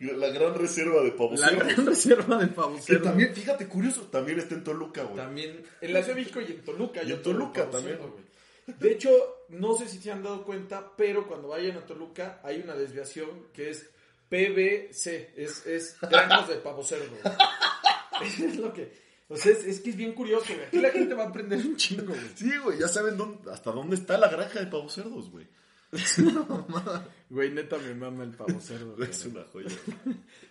La, 0.00 0.12
la 0.12 0.28
gran 0.28 0.54
reserva 0.54 1.02
de 1.02 1.12
pavos 1.12 1.40
La 1.40 1.50
gran 1.50 1.86
reserva 1.86 2.38
de 2.38 2.46
pavo 2.48 2.78
Que 2.86 2.96
también, 2.96 3.34
fíjate, 3.34 3.66
curioso, 3.68 4.02
también 4.02 4.38
está 4.38 4.54
en 4.54 4.64
Toluca, 4.64 5.02
güey. 5.04 5.16
También 5.16 5.62
en 5.80 5.92
la 5.92 6.02
Ciudad 6.02 6.16
de 6.16 6.22
México 6.22 6.40
y 6.40 6.52
en 6.52 6.64
Toluca. 6.64 7.02
Y 7.02 7.12
en 7.12 7.22
Toluca 7.22 7.70
también. 7.70 7.98
güey. 7.98 8.32
De 8.78 8.92
hecho, 8.92 9.10
no 9.48 9.74
sé 9.74 9.88
si 9.88 9.98
se 9.98 10.12
han 10.12 10.22
dado 10.22 10.44
cuenta, 10.44 10.92
pero 10.96 11.26
cuando 11.26 11.48
vayan 11.48 11.76
a 11.76 11.84
Toluca 11.84 12.40
hay 12.44 12.60
una 12.60 12.74
desviación 12.74 13.48
que 13.52 13.70
es 13.70 13.90
PBC, 14.32 15.34
es, 15.36 15.66
es 15.66 16.00
granos 16.00 16.48
de 16.48 16.56
pavo 16.56 16.82
cerdo. 16.82 17.14
es 18.24 18.56
lo 18.56 18.72
que... 18.72 18.90
O 19.28 19.36
sea, 19.36 19.52
es, 19.52 19.64
es 19.64 19.80
que 19.80 19.90
es 19.90 19.96
bien 19.96 20.14
curioso, 20.14 20.54
güey. 20.54 20.66
Aquí 20.66 20.78
la 20.78 20.90
gente 20.90 21.12
va 21.12 21.24
a 21.24 21.28
aprender 21.28 21.58
un 21.58 21.76
chingo, 21.76 22.14
güey. 22.14 22.30
Sí, 22.34 22.50
güey, 22.64 22.78
ya 22.78 22.88
saben 22.88 23.18
dónde, 23.18 23.50
hasta 23.50 23.72
dónde 23.72 23.96
está 23.96 24.16
la 24.16 24.28
granja 24.28 24.60
de 24.60 24.68
pavos 24.68 24.94
cerdos, 24.94 25.30
güey. 25.30 25.46
Güey, 27.28 27.50
neta 27.50 27.76
me 27.76 27.94
mama 27.94 28.24
el 28.24 28.30
pavo 28.30 28.58
cerdo. 28.58 28.94
güey. 28.96 29.10
Es 29.10 29.26
una 29.26 29.44
joya. 29.44 29.68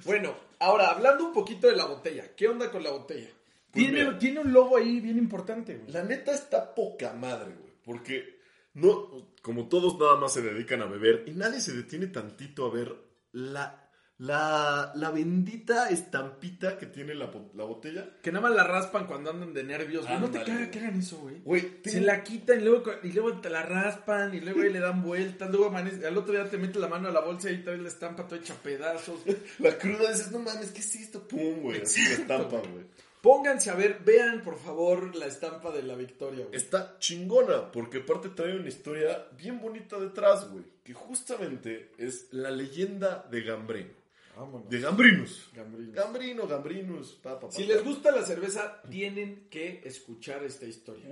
Bueno, 0.06 0.36
ahora, 0.60 0.89
hablando 0.89 1.26
un 1.26 1.34
poquito 1.34 1.65
de 1.65 1.76
la 1.76 1.86
botella. 1.86 2.36
¿Qué 2.36 2.48
onda 2.48 2.70
con 2.70 2.84
la 2.84 2.91
botella? 2.91 3.30
Pues 3.72 3.86
tiene, 3.86 4.04
mira. 4.04 4.20
tiene 4.20 4.39
un 4.41 4.54
logo 4.54 4.78
ahí 4.78 5.00
bien 5.00 5.17
importante, 5.17 5.78
güey. 5.78 5.91
La 5.91 6.04
neta 6.04 6.32
está 6.32 6.76
poca 6.76 7.13
madre, 7.13 7.56
güey. 7.56 7.74
Porque 7.84 8.39
no, 8.76 9.28
como 9.41 9.67
todos 9.67 9.98
nada 9.98 10.17
más 10.17 10.34
se 10.34 10.44
dedican 10.44 10.84
a 10.84 10.86
beber 10.86 11.24
y 11.26 11.32
nadie 11.32 11.60
se 11.60 11.74
detiene 11.74 12.08
tantito 12.08 12.65
a 12.65 12.72
ver 12.72 13.11
la, 13.34 13.89
la, 14.17 14.91
la 14.96 15.10
bendita 15.10 15.89
estampita 15.89 16.78
que 16.78 16.86
tiene 16.86 17.15
la, 17.15 17.32
la 17.56 17.63
botella. 17.63 18.08
Que 18.22 18.32
nada 18.32 18.48
más 18.48 18.56
la 18.56 18.63
raspan 18.63 19.08
cuando 19.08 19.32
andan 19.32 19.54
de 19.54 19.63
nervios, 19.63 20.06
güey. 20.06 20.20
No 20.20 20.30
te 20.30 20.39
caga 20.39 20.58
güey. 20.58 20.72
que 20.72 20.80
hagan 20.80 21.00
eso, 21.00 21.17
güey. 21.20 21.41
Güey, 21.44 21.80
Se 21.84 22.02
la 22.02 22.24
quitan 22.24 22.62
y 22.62 22.63
luego, 22.63 22.91
y 23.04 23.12
luego 23.13 23.41
te 23.41 23.50
la 23.50 23.63
raspan 23.63 24.34
y 24.34 24.41
luego 24.41 24.62
ahí 24.62 24.72
le 24.72 24.80
dan 24.80 25.02
vueltas. 25.02 25.50
Luego 25.50 25.67
amanece, 25.67 26.06
al 26.06 26.17
otro 26.17 26.34
día 26.34 26.50
te 26.50 26.58
metes 26.58 26.78
la 26.78 26.88
mano 26.88 27.08
a 27.08 27.12
la 27.12 27.22
bolsa 27.22 27.50
y 27.50 27.63
traes 27.63 27.80
la 27.80 27.88
estampa 27.88 28.28
toda 28.28 28.39
hecha 28.39 28.54
pedazos. 28.56 29.22
la 29.60 29.78
cruda 29.78 30.12
dices, 30.12 30.32
no 30.32 30.39
mames, 30.39 30.72
¿qué 30.72 30.82
es 30.82 30.96
esto? 30.96 31.28
Pum, 31.28 31.62
güey. 31.62 31.82
Así 31.82 32.04
la 32.04 32.12
estampa, 32.12 32.58
güey. 32.58 32.86
Pónganse 33.22 33.70
a 33.70 33.76
ver, 33.76 34.00
vean 34.04 34.42
por 34.44 34.58
favor 34.58 35.16
la 35.16 35.28
estampa 35.28 35.72
de 35.72 35.84
la 35.84 35.96
victoria, 35.96 36.46
güey. 36.46 36.56
Está 36.56 36.98
chingona, 36.98 37.72
porque 37.72 38.00
aparte 38.00 38.30
trae 38.30 38.56
una 38.56 38.68
historia 38.68 39.28
bien 39.38 39.62
bonita 39.62 40.00
detrás, 40.00 40.50
güey. 40.50 40.64
Que 40.84 40.94
justamente 40.94 41.92
es 41.98 42.28
la 42.32 42.50
leyenda 42.50 43.28
de 43.30 43.42
Gambrino. 43.42 44.02
Vámonos. 44.36 44.70
De 44.70 44.80
Gambrinus. 44.80 45.50
Gambrinos. 45.54 45.94
Gambrino, 45.94 46.48
Gambrinus, 46.48 47.12
pa, 47.22 47.40
pa, 47.40 47.48
pa, 47.48 47.54
Si 47.54 47.64
les 47.66 47.84
gusta 47.84 48.12
la 48.12 48.26
cerveza, 48.26 48.82
tienen 48.90 49.48
que 49.50 49.82
escuchar 49.84 50.44
esta 50.44 50.66
historia. 50.66 51.06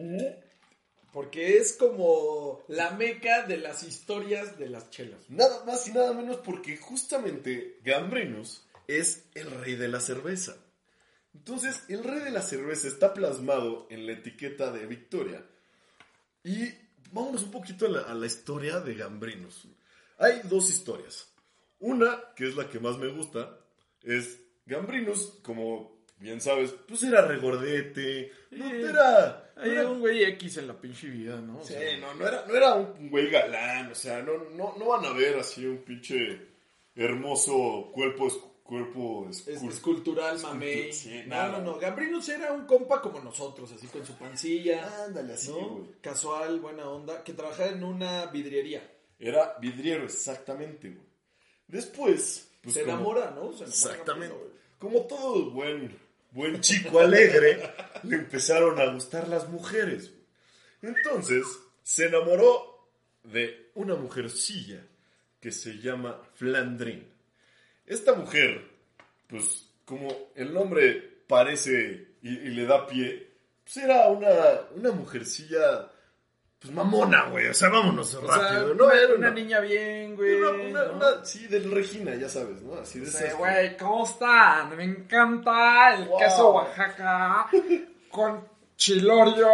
Porque 1.12 1.58
es 1.58 1.74
como 1.74 2.64
la 2.68 2.92
meca 2.92 3.46
de 3.46 3.58
las 3.58 3.84
historias 3.84 4.58
de 4.58 4.70
las 4.70 4.90
chelas. 4.90 5.30
Nada 5.30 5.64
más 5.66 5.88
y 5.88 5.92
nada 5.92 6.14
menos 6.14 6.38
porque 6.38 6.78
justamente 6.78 7.80
Gambrinus 7.84 8.66
es 8.88 9.26
el 9.34 9.52
rey 9.52 9.76
de 9.76 9.88
la 9.88 10.00
cerveza. 10.00 10.58
Entonces, 11.34 11.84
el 11.90 12.04
rey 12.04 12.20
de 12.22 12.32
la 12.32 12.42
cerveza 12.42 12.88
está 12.88 13.14
plasmado 13.14 13.88
en 13.90 14.06
la 14.08 14.14
etiqueta 14.14 14.72
de 14.72 14.86
Victoria. 14.86 15.46
Y 16.44 16.70
vámonos 17.12 17.44
un 17.44 17.52
poquito 17.52 17.86
a 17.86 17.90
la, 17.90 18.02
a 18.02 18.14
la 18.14 18.26
historia 18.26 18.80
de 18.80 18.96
Gambrinus. 18.96 19.68
Hay 20.18 20.42
dos 20.46 20.70
historias. 20.70 21.32
Una, 21.80 22.20
que 22.36 22.48
es 22.48 22.56
la 22.56 22.70
que 22.70 22.80
más 22.80 22.98
me 22.98 23.08
gusta, 23.08 23.58
es 24.04 24.42
Gambrinus, 24.66 25.40
como 25.42 26.00
bien 26.18 26.42
sabes, 26.42 26.76
pues 26.88 27.02
era 27.04 27.22
regordete, 27.26 28.32
no 28.52 28.70
era... 28.70 29.54
no 29.56 29.64
era- 29.64 29.90
un 29.90 30.00
güey 30.02 30.24
X 30.26 30.58
en 30.58 30.68
la 30.68 30.74
pinche 30.80 31.08
vida, 31.08 31.40
¿no? 31.40 31.60
O 31.60 31.64
Sí, 31.64 31.74
sea, 31.74 31.98
no, 32.00 32.14
no 32.16 32.28
era, 32.28 32.46
no 32.46 32.54
era 32.56 32.74
un 32.74 33.10
güey 33.10 33.30
galán, 33.30 33.90
o 33.92 33.96
sea, 33.96 34.22
no, 34.22 34.38
no, 34.56 34.76
no 34.78 34.86
van 34.88 35.06
a 35.06 35.14
ver 35.14 35.40
así 35.40 35.66
un 35.66 35.78
pinche 35.86 36.48
hermoso 36.96 37.90
cuerpo, 37.94 38.49
cuerpo 38.70 39.28
Es, 39.30 39.48
escul- 39.48 39.70
escultural, 39.70 40.38
escultu- 40.38 40.44
mamey. 40.48 40.94
sí, 40.94 41.24
no, 41.26 41.52
no, 41.52 41.62
no. 41.62 41.80
Gambrinus 41.80 42.30
era 42.30 42.54
un 42.54 42.66
compa 42.66 43.02
como 43.02 43.20
nosotros, 43.20 43.72
así 43.72 43.88
con 43.88 44.06
su 44.06 44.14
pancilla. 44.18 45.06
Ándale, 45.06 45.34
así, 45.34 45.50
¿no? 45.52 45.70
güey. 45.70 45.92
Casual, 46.02 46.60
buena 46.60 46.88
onda. 46.90 47.24
Que 47.24 47.34
trabajaba 47.34 47.70
en 47.72 47.84
una 47.84 48.28
vidriería. 48.28 48.90
Era 49.20 49.58
vidriero, 49.60 50.06
exactamente, 50.06 50.90
güey. 50.90 51.06
Después, 51.68 52.50
pues 52.62 52.74
Se 52.76 52.82
como- 52.84 52.94
enamora, 52.94 53.32
¿no? 53.32 53.52
Se 53.52 53.64
enamora 53.64 53.66
Exactamente. 53.68 54.36
Gambrinus. 54.36 54.60
Como 54.80 55.02
todo 55.08 55.52
buen, 55.52 55.98
buen 56.32 56.62
chico 56.62 57.00
alegre, 57.00 57.60
le 58.04 58.16
empezaron 58.16 58.80
a 58.80 58.94
gustar 58.94 59.28
las 59.28 59.50
mujeres. 59.50 60.12
güey. 60.82 60.96
Entonces, 60.96 61.44
se 61.84 62.06
enamoró 62.06 62.88
de 63.24 63.72
una 63.76 63.96
mujercilla 63.96 64.86
que 65.42 65.52
se 65.52 65.74
llama 65.80 66.22
Flandrin. 66.36 67.06
Esta 67.90 68.14
mujer, 68.14 68.64
pues 69.28 69.70
como 69.84 70.08
el 70.36 70.54
nombre 70.54 71.24
parece 71.28 72.08
y, 72.22 72.30
y 72.30 72.50
le 72.52 72.66
da 72.66 72.88
pie, 72.88 73.28
pues 73.64 73.78
era 73.78 74.08
una, 74.08 74.30
una 74.76 74.92
mujercilla 74.92 75.90
pues 76.60 76.74
mamona, 76.74 77.30
güey. 77.30 77.48
O 77.48 77.54
sea, 77.54 77.70
vámonos 77.70 78.14
O 78.16 78.28
sea, 78.28 78.38
rápido. 78.38 78.74
no, 78.76 78.86
una, 78.86 78.94
era 78.94 79.14
una 79.16 79.32
niña 79.32 79.60
bien, 79.62 80.16
güey. 80.16 80.42
Una, 80.42 80.86
¿no? 80.86 80.94
una- 80.94 81.26
sí, 81.26 81.48
del 81.48 81.72
Regina, 81.72 82.16
ya 82.16 82.28
sabes, 82.30 82.62
¿no? 82.62 82.76
Así 82.76 83.00
de 83.00 83.06
Sí, 83.08 83.24
esas- 83.24 83.38
güey, 83.38 83.78
¿cómo 83.78 84.06
están? 84.06 84.76
Me 84.76 84.84
encanta 84.84 85.96
el 85.96 86.06
Wow. 86.10 86.20
queso 86.20 86.50
Oaxaca 86.52 87.48
con 88.12 88.46
chilorio. 88.76 89.48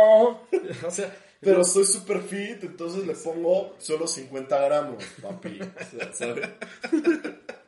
O 0.85 0.89
sea, 0.91 1.15
Pero 1.41 1.63
soy 1.63 1.85
super 1.85 2.21
fit, 2.21 2.63
entonces 2.63 3.05
le 3.05 3.13
pongo 3.13 3.75
solo 3.77 4.07
50 4.07 4.59
gramos, 4.65 5.03
papi. 5.21 5.59
O 5.61 5.99
sea, 5.99 6.11
¿sabes? 6.13 6.49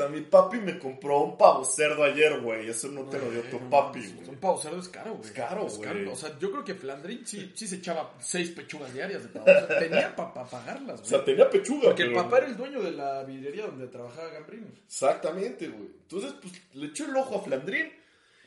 O 0.00 0.02
sea, 0.02 0.08
mi 0.10 0.22
papi 0.22 0.56
me 0.58 0.78
compró 0.78 1.20
un 1.20 1.36
pavo 1.36 1.62
cerdo 1.62 2.04
ayer, 2.04 2.40
güey. 2.40 2.68
Eso 2.70 2.88
no 2.88 3.02
te 3.02 3.18
lo 3.18 3.30
dio 3.30 3.42
tu 3.42 3.58
papi, 3.68 3.98
Un 4.00 4.24
güey. 4.24 4.36
pavo 4.38 4.56
cerdo 4.58 4.78
es 4.80 4.88
caro, 4.88 5.10
güey. 5.16 5.26
Es 5.26 5.32
caro, 5.32 5.66
güey. 5.66 6.06
O 6.06 6.16
sea, 6.16 6.38
yo 6.38 6.50
creo 6.50 6.64
que 6.64 6.74
Flandrin 6.74 7.26
sí, 7.26 7.52
sí 7.54 7.68
se 7.68 7.76
echaba 7.76 8.14
seis 8.18 8.48
pechugas 8.50 8.94
diarias 8.94 9.24
de 9.24 9.28
pavo. 9.28 9.44
O 9.44 9.48
sea, 9.66 9.78
tenía 9.78 10.16
para 10.16 10.32
pagarlas, 10.32 10.94
O 11.00 11.02
güey. 11.02 11.08
sea, 11.10 11.22
tenía 11.24 11.50
pechuga, 11.50 11.88
Porque 11.88 12.04
el 12.04 12.14
papá 12.14 12.38
era 12.38 12.46
el 12.46 12.56
dueño 12.56 12.80
de 12.82 12.92
la 12.92 13.24
vidriería 13.24 13.66
donde 13.66 13.88
trabajaba 13.88 14.28
Gambrinos. 14.30 14.70
Exactamente, 14.86 15.68
güey. 15.68 15.90
Entonces, 16.02 16.32
pues, 16.40 16.54
le 16.74 16.86
echó 16.86 17.04
el 17.04 17.16
ojo 17.16 17.36
a 17.36 17.42
Flandrín 17.42 17.92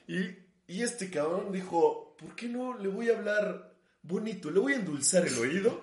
y, 0.08 0.22
y 0.68 0.82
este 0.82 1.12
cabrón 1.12 1.52
dijo, 1.52 2.16
¿por 2.18 2.36
qué 2.36 2.48
no 2.48 2.76
le 2.78 2.88
voy 2.90 3.10
a 3.12 3.18
hablar 3.18 3.74
bonito? 4.02 4.50
Le 4.50 4.60
voy 4.60 4.74
a 4.74 4.78
endulzar 4.78 5.28
el 5.28 5.38
oído 5.38 5.80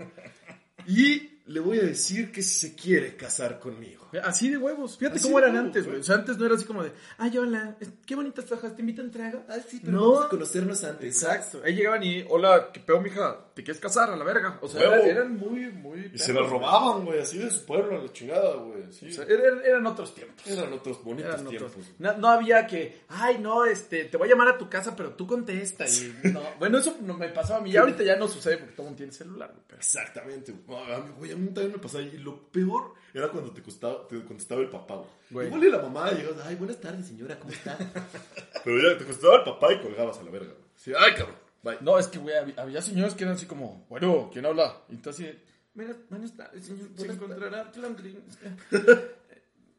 y 0.87 1.30
le 1.47 1.61
voy 1.61 1.79
a 1.79 1.83
decir 1.83 2.31
que 2.31 2.43
si 2.43 2.69
se 2.69 2.75
quiere 2.77 3.17
casar 3.17 3.59
conmigo. 3.59 4.09
Así 4.25 4.51
de 4.51 4.57
huevos. 4.57 4.97
Fíjate 4.99 5.19
Así 5.19 5.25
cómo 5.29 5.39
eran 5.39 5.53
huevos, 5.53 5.67
antes, 5.69 5.87
güey. 5.87 6.01
O 6.01 6.03
sea, 6.03 6.17
antes 6.17 6.37
no 6.37 6.47
era 6.47 6.55
así 6.57 6.65
como 6.65 6.83
de, 6.83 6.93
ay, 7.19 7.39
hola, 7.39 7.77
qué 8.07 8.15
bonitas 8.17 8.45
fajas, 8.45 8.75
te 8.75 8.83
invito 8.83 9.03
a 9.03 9.05
un 9.05 9.11
trago. 9.13 9.45
Ah, 9.49 9.57
sí, 9.67 9.81
pero 9.85 10.01
vamos 10.01 10.27
a 10.27 10.29
conocernos 10.29 10.83
antes. 10.85 11.07
Exacto. 11.23 11.61
Ahí 11.65 11.75
llegaban 11.77 12.03
y, 12.03 12.25
hola, 12.29 12.71
qué 12.73 12.81
pedo, 12.81 13.01
mija, 13.01 13.39
¿te 13.55 13.63
quieres 13.63 13.81
casar 13.81 14.11
a 14.11 14.17
la 14.17 14.25
verga? 14.25 14.59
O 14.63 14.69
sea, 14.69 14.81
eran, 14.83 15.01
eran 15.07 15.37
muy, 15.37 15.71
muy. 15.73 16.11
Y 16.13 16.19
se 16.19 16.33
la 16.33 16.43
robaban, 16.43 17.05
güey, 17.05 17.21
así 17.21 17.39
de 17.39 17.51
su 17.51 17.65
pueblo, 17.65 17.99
a 17.99 18.03
la 18.03 18.13
chingada, 18.13 18.55
güey. 18.57 18.85
Sí. 18.93 19.07
O 19.09 19.13
sea, 19.13 19.25
eran, 19.25 19.61
eran 19.65 19.87
otros 19.87 20.13
tiempos. 20.15 20.45
Eran 20.47 20.73
otros 20.73 21.03
bonitos 21.05 21.33
Eran 21.35 21.47
otros. 21.47 21.73
tiempos. 21.73 21.93
No, 21.99 22.17
no 22.17 22.29
había 22.29 22.67
que, 22.67 23.03
ay, 23.09 23.39
no, 23.39 23.65
este, 23.65 24.05
te 24.07 24.17
voy 24.17 24.27
a 24.29 24.31
llamar 24.33 24.49
a 24.49 24.59
tu 24.59 24.69
casa, 24.69 24.97
pero 24.97 25.13
tú 25.15 25.27
contesta. 25.27 25.87
Y, 25.89 26.15
no. 26.33 26.43
Bueno, 26.59 26.79
eso 26.79 26.97
no 27.03 27.15
me 27.17 27.29
pasaba 27.29 27.61
a 27.61 27.63
mí. 27.63 27.71
Ya 27.71 27.81
ahorita 27.81 28.03
ya 28.03 28.17
no 28.17 28.27
sucede 28.27 28.59
porque 28.59 28.73
todo 28.75 28.87
el 28.87 28.91
mundo 28.91 28.97
tiene 28.99 29.13
celular, 29.13 29.51
güey, 29.53 29.63
pero- 29.69 29.79
Exactamente, 29.79 30.53
güey. 30.67 31.40
A 31.41 31.43
mí, 31.43 31.49
a 31.49 31.55
también 31.55 31.73
me 31.73 31.79
pasaba. 31.79 32.05
Y 32.05 32.19
lo 32.19 32.51
peor 32.51 32.95
era 33.15 33.29
cuando 33.29 33.53
te, 33.53 33.63
costaba, 33.63 34.07
te 34.07 34.23
contestaba 34.25 34.61
el 34.61 34.69
papá, 34.69 35.03
güey. 35.31 35.47
Igual 35.47 35.65
y 35.65 35.71
la 35.71 35.79
mamá 35.79 36.11
llegaba, 36.13 36.47
ay, 36.47 36.57
buenas 36.57 36.81
tardes, 36.81 37.07
señora, 37.07 37.39
¿cómo 37.39 37.53
está? 37.53 37.77
Pero 38.65 38.79
ya 38.79 38.99
te 38.99 39.05
contestaba 39.05 39.37
el 39.37 39.45
papá 39.45 39.73
y 39.73 39.81
colgabas 39.81 40.19
a 40.19 40.23
la 40.23 40.31
verga, 40.31 40.53
güey. 40.53 40.69
Sí, 40.77 40.93
ay, 40.97 41.15
cabrón, 41.15 41.37
bye. 41.63 41.79
No, 41.81 41.99
es 41.99 42.09
que, 42.09 42.19
güey, 42.19 42.37
había, 42.37 42.55
había 42.57 42.83
señores 42.83 43.15
que 43.15 43.25
eran 43.25 43.37
así 43.37 43.47
como, 43.47 43.87
bueno, 43.89 44.31
¿quién 44.33 44.47
habla? 44.47 44.83
Y 44.89 44.95
entonces, 44.95 45.37
así, 45.75 45.97
buenas, 46.09 46.37
tardes, 46.37 46.65
señor, 46.65 46.89
se 46.89 46.95
Buenas 46.95 47.17
encontrará 47.17 47.65
Flandrin. 47.67 48.23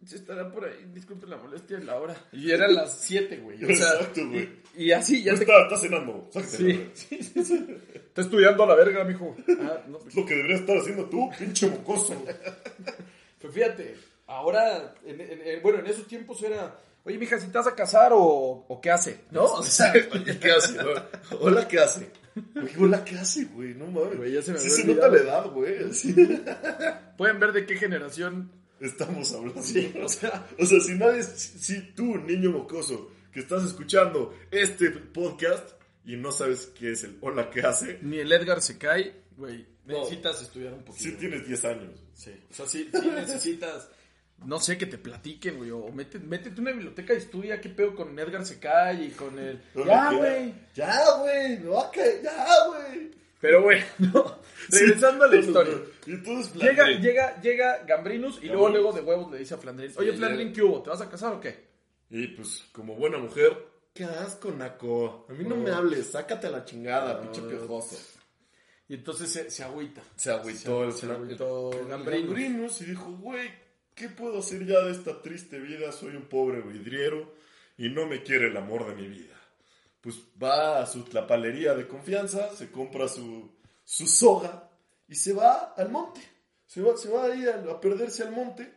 Se 0.05 0.15
estará 0.15 0.51
por 0.51 0.65
ahí, 0.65 0.89
disculpe 0.93 1.27
la 1.27 1.37
molestia 1.37 1.77
de 1.77 1.83
la 1.85 1.95
hora. 1.99 2.15
Y 2.31 2.49
eran 2.51 2.73
las 2.73 2.99
7, 3.01 3.37
güey. 3.37 3.63
O 3.63 3.67
sea, 3.67 3.93
Exacto, 3.93 4.27
güey. 4.27 4.49
Y, 4.75 4.85
y 4.85 4.91
así, 4.91 5.21
ya 5.23 5.35
te... 5.35 5.41
está, 5.41 5.63
está 5.63 5.77
cenando. 5.77 6.29
Sí, 6.33 6.89
sí, 6.93 7.19
sí, 7.21 7.43
sí. 7.43 7.65
Está 7.93 8.21
estudiando 8.21 8.63
a 8.63 8.67
la 8.67 8.75
verga, 8.75 9.03
mijo. 9.03 9.35
Ah, 9.61 9.83
no, 9.87 9.99
pues, 9.99 10.09
Es 10.09 10.15
lo 10.15 10.25
que 10.25 10.35
deberías 10.35 10.61
estar 10.61 10.77
haciendo 10.77 11.05
tú, 11.05 11.29
pinche 11.37 11.67
mocoso. 11.69 12.15
Pues 13.39 13.53
fíjate, 13.53 13.95
ahora, 14.27 14.95
en- 15.05 15.21
en- 15.21 15.41
en- 15.47 15.61
bueno, 15.61 15.79
en 15.79 15.87
esos 15.87 16.07
tiempos 16.07 16.41
era, 16.43 16.75
oye, 17.03 17.17
mija, 17.17 17.39
si 17.39 17.47
te 17.47 17.57
vas 17.57 17.67
a 17.67 17.75
casar 17.75 18.11
o, 18.13 18.65
o 18.67 18.81
qué 18.81 18.89
hace, 18.91 19.19
¿no? 19.31 19.43
O 19.45 19.63
sea, 19.63 19.93
¿Y 20.25 20.35
qué 20.37 20.51
hace? 20.51 20.77
Hola, 21.39 21.67
¿qué 21.67 21.79
hace? 21.79 22.09
Güey, 22.55 22.73
hola, 22.79 23.03
¿qué 23.03 23.15
hace, 23.17 23.43
güey? 23.45 23.73
No 23.73 23.87
mames. 23.87 24.17
Güey, 24.17 24.31
ya 24.31 24.41
se 24.41 24.53
me 24.53 24.57
sí 24.57 24.69
se 24.69 24.85
nota 24.85 25.09
la 25.09 25.17
edad, 25.17 25.45
güey. 25.51 25.83
Así 25.89 26.15
pueden 27.17 27.39
ver 27.41 27.51
de 27.51 27.65
qué 27.65 27.75
generación. 27.75 28.49
Estamos 28.81 29.31
hablando. 29.33 29.61
Sí, 29.61 29.93
o 30.03 30.09
sea, 30.09 30.47
O 30.59 30.65
sea, 30.65 30.79
si 30.79 30.93
nadie, 30.95 31.23
si 31.23 31.59
si 31.59 31.81
tú, 31.93 32.17
niño 32.17 32.51
mocoso, 32.51 33.11
que 33.31 33.39
estás 33.39 33.63
escuchando 33.63 34.35
este 34.51 34.89
podcast 34.91 35.69
y 36.05 36.15
no 36.17 36.31
sabes 36.31 36.71
qué 36.77 36.91
es 36.91 37.03
el 37.03 37.17
hola, 37.21 37.49
¿qué 37.49 37.61
hace? 37.61 37.99
ni 38.01 38.17
el 38.19 38.31
Edgar 38.31 38.61
se 38.61 38.77
cae, 38.77 39.13
güey, 39.37 39.65
No. 39.85 39.99
necesitas 39.99 40.41
estudiar 40.41 40.73
un 40.73 40.83
poquito. 40.83 41.03
Si 41.09 41.11
tienes 41.15 41.47
10 41.47 41.65
años. 41.65 41.91
Sí, 42.13 42.31
o 42.49 42.53
sea, 42.53 42.65
sí, 42.67 42.89
sí 42.91 43.07
necesitas, 43.15 43.89
no 44.45 44.59
sé, 44.59 44.77
que 44.77 44.85
te 44.87 44.97
platiquen, 44.97 45.57
güey, 45.57 45.69
o 45.71 45.89
mete- 45.91 46.19
métete 46.19 46.57
a 46.57 46.61
una 46.61 46.71
biblioteca 46.71 47.13
y 47.13 47.17
estudia 47.17 47.61
qué 47.61 47.69
pedo 47.69 47.95
con 47.95 48.17
Edgar 48.17 48.45
Secay 48.45 49.05
y 49.05 49.09
con 49.11 49.37
el... 49.39 49.61
Ya, 49.85 50.09
¿qué- 50.09 50.15
güey. 50.17 50.53
Ya, 50.75 50.99
güey. 51.19 51.77
A 51.77 51.91
caer. 51.91 52.21
Ya, 52.23 52.45
güey. 52.67 53.11
Pero, 53.39 53.61
güey, 53.63 53.81
no. 53.99 54.40
Regresando 54.71 55.25
a 55.25 55.27
la 55.27 55.35
historia. 55.35 55.77
Y 56.05 56.11
entonces, 56.11 56.53
Llega, 56.55 56.87
llega, 56.99 57.41
llega 57.41 57.83
Gambrinus 57.85 58.39
y 58.41 58.47
luego, 58.47 58.69
luego 58.69 58.91
de 58.93 59.01
huevos 59.01 59.31
le 59.31 59.39
dice 59.39 59.53
a 59.53 59.57
Flandrin, 59.57 59.91
oye, 59.97 60.13
Flandrin. 60.13 60.53
¿qué 60.53 60.61
hubo? 60.63 60.81
¿Te 60.81 60.89
vas 60.89 61.01
a 61.01 61.09
casar 61.09 61.33
o 61.33 61.39
qué? 61.39 61.69
Y 62.09 62.27
pues, 62.27 62.65
como 62.71 62.95
buena 62.95 63.17
mujer, 63.17 63.55
qué 63.93 64.03
asco, 64.05 64.51
Naco. 64.51 65.25
A 65.29 65.33
mí 65.33 65.43
no, 65.43 65.55
No. 65.55 65.63
me 65.63 65.71
hables, 65.71 66.07
sácate 66.11 66.47
a 66.47 66.51
la 66.51 66.65
chingada, 66.65 67.13
No. 67.15 67.21
pinche 67.21 67.41
piojoso. 67.47 67.97
Y 68.89 68.95
entonces 68.95 69.31
se, 69.31 69.49
se 69.49 69.63
agüita. 69.63 70.01
Se 70.15 70.31
agüitó 70.31 70.83
el 70.83 70.91
se 70.93 71.07
flan- 71.07 71.15
agüitó 71.15 71.71
el-. 71.71 71.87
Gambrinus 71.87 72.81
y 72.81 72.85
dijo, 72.85 73.09
güey, 73.21 73.49
¿qué 73.95 74.09
puedo 74.09 74.39
hacer 74.39 74.65
ya 74.65 74.81
de 74.81 74.91
esta 74.91 75.21
triste 75.21 75.59
vida? 75.59 75.91
Soy 75.93 76.15
un 76.15 76.23
pobre 76.25 76.61
vidriero 76.61 77.33
y 77.77 77.87
no 77.89 78.05
me 78.07 78.21
quiere 78.21 78.47
el 78.47 78.57
amor 78.57 78.85
de 78.87 78.95
mi 79.01 79.07
vida. 79.07 79.35
Pues 80.01 80.17
va 80.41 80.81
a 80.81 80.85
su 80.87 81.03
tlapalería 81.03 81.73
de 81.75 81.87
confianza, 81.87 82.49
se 82.55 82.69
compra 82.71 83.07
su, 83.07 83.49
su 83.83 84.07
soga 84.07 84.69
y 85.07 85.15
se 85.15 85.33
va 85.33 85.73
al 85.77 85.89
monte. 85.89 86.21
Se 86.65 86.81
va, 86.81 86.95
se 86.97 87.09
va 87.09 87.25
ahí 87.25 87.45
a, 87.47 87.55
a 87.71 87.79
perderse 87.81 88.23
al 88.23 88.31
monte. 88.31 88.73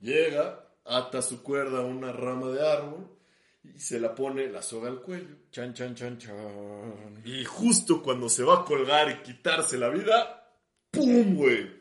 Llega, 0.00 0.66
ata 0.84 1.22
su 1.22 1.42
cuerda 1.42 1.78
a 1.78 1.84
una 1.84 2.12
rama 2.12 2.48
de 2.48 2.68
árbol 2.68 3.16
y 3.62 3.78
se 3.78 3.98
la 4.00 4.14
pone 4.14 4.48
la 4.48 4.62
soga 4.62 4.88
al 4.88 5.00
cuello. 5.02 5.36
Chan, 5.50 5.72
chan, 5.74 5.94
chan, 5.94 6.18
chan. 6.18 7.22
Y 7.24 7.44
justo 7.44 8.02
cuando 8.02 8.28
se 8.28 8.42
va 8.44 8.60
a 8.60 8.64
colgar 8.64 9.10
y 9.10 9.22
quitarse 9.22 9.78
la 9.78 9.88
vida, 9.88 10.52
¡pum, 10.90 11.36
güey! 11.36 11.74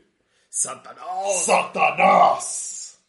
¡Satanás! 0.49 1.43
¡Satanás! 1.45 2.99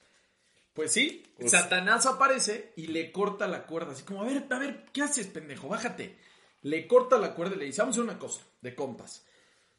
Pues 0.72 0.92
sí, 0.92 1.22
O 1.42 1.48
sea- 1.48 1.62
Satanás 1.62 2.04
aparece 2.06 2.72
y 2.76 2.88
le 2.88 3.12
corta 3.12 3.46
la 3.46 3.64
cuerda. 3.66 3.92
Así 3.92 4.02
como, 4.02 4.22
a 4.22 4.26
ver, 4.26 4.46
a 4.50 4.58
ver, 4.58 4.84
¿qué 4.92 5.02
haces, 5.02 5.26
pendejo? 5.28 5.68
Bájate. 5.68 6.18
Le 6.66 6.88
corta 6.88 7.16
la 7.16 7.32
cuerda 7.32 7.54
y 7.54 7.58
le 7.60 7.64
dice, 7.66 7.80
vamos 7.80 7.96
a 7.96 8.00
hacer 8.00 8.10
una 8.10 8.18
cosa, 8.18 8.40
de 8.60 8.74
compas. 8.74 9.24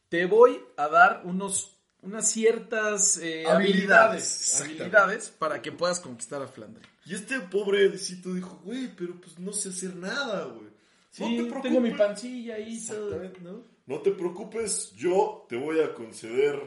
Te 0.07 0.25
voy 0.25 0.57
a 0.77 0.87
dar 0.87 1.21
unos, 1.25 1.75
unas 2.01 2.31
ciertas 2.31 3.17
eh, 3.17 3.45
Habilidades, 3.45 4.61
habilidades, 4.61 5.29
para 5.37 5.61
que 5.61 5.73
puedas 5.73 5.99
conquistar 5.99 6.41
a 6.41 6.47
Flandre. 6.47 6.83
Y 7.05 7.13
este 7.13 7.41
pobre 7.41 7.87
Edicito 7.87 8.33
dijo, 8.33 8.61
güey, 8.63 8.87
pero 8.95 9.19
pues 9.19 9.37
no 9.37 9.51
sé 9.51 9.67
hacer 9.67 9.97
nada, 9.97 10.45
güey. 10.45 10.69
Sí, 11.09 11.23
no 11.23 11.29
te 11.29 11.35
preocupes. 11.35 11.61
tengo 11.63 11.81
mi 11.81 11.91
pancilla 11.91 12.55
ahí. 12.55 12.81
¿no? 13.41 13.63
No 13.85 14.01
te 14.01 14.11
preocupes, 14.11 14.93
yo 14.95 15.45
te 15.49 15.57
voy 15.57 15.81
a 15.81 15.93
conceder 15.93 16.57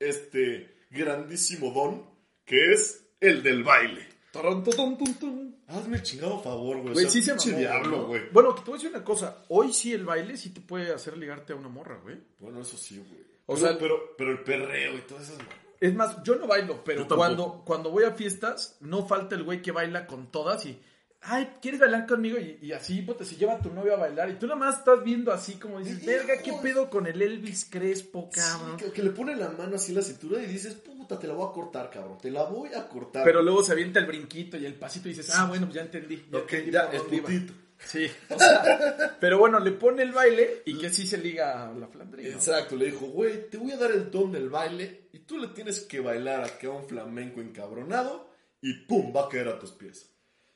este 0.00 0.84
grandísimo 0.90 1.70
don 1.70 2.10
que 2.44 2.72
es 2.72 3.04
el 3.20 3.44
del 3.44 3.62
baile. 3.62 4.08
Torón, 4.32 4.64
tutun, 4.64 4.98
tun, 4.98 5.14
tun. 5.14 5.56
Hazme 5.70 5.96
el 5.96 6.02
chingado 6.02 6.40
favor, 6.40 6.78
güey. 6.80 6.92
Güey, 6.94 7.06
O 7.06 7.10
sea, 7.10 7.10
sí 7.10 7.22
se 7.22 7.30
pinche 7.32 7.50
mamó, 7.50 7.60
diablo, 7.60 8.06
güey. 8.06 8.22
Bueno, 8.32 8.54
que 8.54 8.62
te 8.62 8.66
voy 8.70 8.74
a 8.74 8.78
decir 8.82 8.94
una 8.94 9.04
cosa. 9.04 9.44
Hoy 9.48 9.72
sí 9.72 9.92
el 9.92 10.04
baile 10.04 10.36
sí 10.36 10.50
te 10.50 10.60
puede 10.60 10.92
hacer 10.92 11.16
ligarte 11.16 11.52
a 11.52 11.56
una 11.56 11.68
morra, 11.68 11.98
güey. 12.02 12.16
Bueno, 12.38 12.60
eso 12.60 12.76
sí, 12.76 12.98
güey. 12.98 13.20
O 13.46 13.56
sea- 13.56 13.78
pero, 13.78 14.14
pero 14.16 14.30
el 14.32 14.42
perreo 14.42 14.96
y 14.96 15.00
todas 15.02 15.28
esas 15.28 15.38
Es 15.80 15.94
más, 15.94 16.22
yo 16.24 16.34
no 16.36 16.46
bailo, 16.46 16.84
pero 16.84 17.06
cuando, 17.08 17.62
cuando 17.64 17.90
voy 17.90 18.04
a 18.04 18.12
fiestas, 18.12 18.76
no 18.80 19.06
falta 19.06 19.34
el 19.34 19.44
güey 19.44 19.62
que 19.62 19.72
baila 19.72 20.06
con 20.06 20.30
todas 20.30 20.66
y, 20.66 20.78
ay, 21.22 21.48
¿quieres 21.60 21.80
bailar 21.80 22.06
conmigo? 22.06 22.38
Y, 22.38 22.58
y 22.62 22.72
así, 22.72 23.02
puta, 23.02 23.24
se 23.24 23.36
lleva 23.36 23.54
a 23.54 23.58
tu 23.60 23.70
novio 23.72 23.94
a 23.94 23.98
bailar 23.98 24.30
y 24.30 24.34
tú 24.38 24.46
nada 24.46 24.58
más 24.58 24.78
estás 24.78 25.02
viendo 25.04 25.32
así 25.32 25.54
como 25.54 25.78
dices, 25.78 26.04
verga, 26.04 26.34
¿qué 26.42 26.52
pedo 26.62 26.88
con 26.90 27.06
el 27.06 27.20
Elvis 27.20 27.66
Crespo, 27.70 28.30
cabrón? 28.30 28.78
Sí, 28.78 28.84
que, 28.86 28.92
que 28.92 29.02
le 29.02 29.10
pone 29.10 29.36
la 29.36 29.48
mano 29.50 29.76
así 29.76 29.90
en 29.92 29.96
la 29.98 30.02
cintura 30.02 30.42
y 30.42 30.46
dices, 30.46 30.74
puta, 30.74 31.18
te 31.18 31.26
la 31.26 31.34
voy 31.34 31.48
a 31.48 31.52
cortar, 31.52 31.90
cabrón. 31.90 32.18
Te 32.20 32.30
la 32.30 32.44
voy 32.44 32.70
a 32.74 32.88
cortar. 32.88 33.24
Pero 33.24 33.42
luego 33.42 33.62
se 33.62 33.72
avienta 33.72 33.98
el 34.00 34.06
brinquito 34.06 34.56
y 34.56 34.64
el 34.66 34.74
pasito 34.74 35.08
y 35.08 35.12
dices, 35.12 35.30
ah, 35.34 35.46
bueno, 35.46 35.66
pues 35.66 35.74
ya 35.76 35.82
entendí. 35.82 36.24
Ya 36.30 36.38
Ok, 36.38 36.52
entendí 36.52 36.70
ya, 36.72 36.86
por 36.86 36.94
el 36.94 37.00
dónde 37.02 37.16
iba". 37.16 37.26
putito. 37.26 37.52
Sí, 37.82 38.06
o 38.28 38.38
sea, 38.38 39.16
pero 39.18 39.38
bueno, 39.38 39.58
le 39.58 39.72
pone 39.72 40.02
el 40.02 40.12
baile 40.12 40.62
y 40.66 40.76
que 40.76 40.90
sí 40.90 41.06
se 41.06 41.16
liga 41.16 41.66
a 41.66 41.72
la 41.72 41.88
flandrina. 41.88 42.28
Exacto, 42.28 42.76
le 42.76 42.84
dijo, 42.86 43.06
güey, 43.06 43.48
te 43.48 43.56
voy 43.56 43.72
a 43.72 43.78
dar 43.78 43.90
el 43.90 44.10
don 44.10 44.30
del 44.30 44.50
baile 44.50 45.08
y 45.14 45.20
tú 45.20 45.38
le 45.38 45.48
tienes 45.48 45.80
que 45.80 46.00
bailar 46.00 46.44
acá 46.44 46.66
a 46.66 46.72
un 46.72 46.84
flamenco 46.86 47.40
encabronado 47.40 48.28
y 48.60 48.84
pum, 48.84 49.14
va 49.16 49.24
a 49.24 49.28
caer 49.30 49.48
a 49.48 49.58
tus 49.58 49.72
pies. 49.72 50.10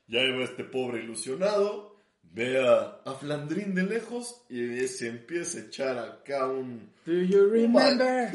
Ya 0.07 0.21
va 0.21 0.45
este 0.45 0.64
pobre 0.64 1.03
ilusionado, 1.03 1.97
ve 2.23 2.61
a, 2.61 3.01
a 3.05 3.14
Flandrín 3.14 3.75
de 3.75 3.85
lejos 3.85 4.43
y 4.49 4.87
se 4.88 5.09
empieza 5.09 5.59
a 5.59 5.62
echar 5.62 5.99
acá 5.99 6.47
un... 6.47 6.93
Do 7.07 7.12
you 7.12 7.49
remember? 7.49 8.31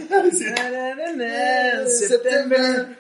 September. 1.88 2.98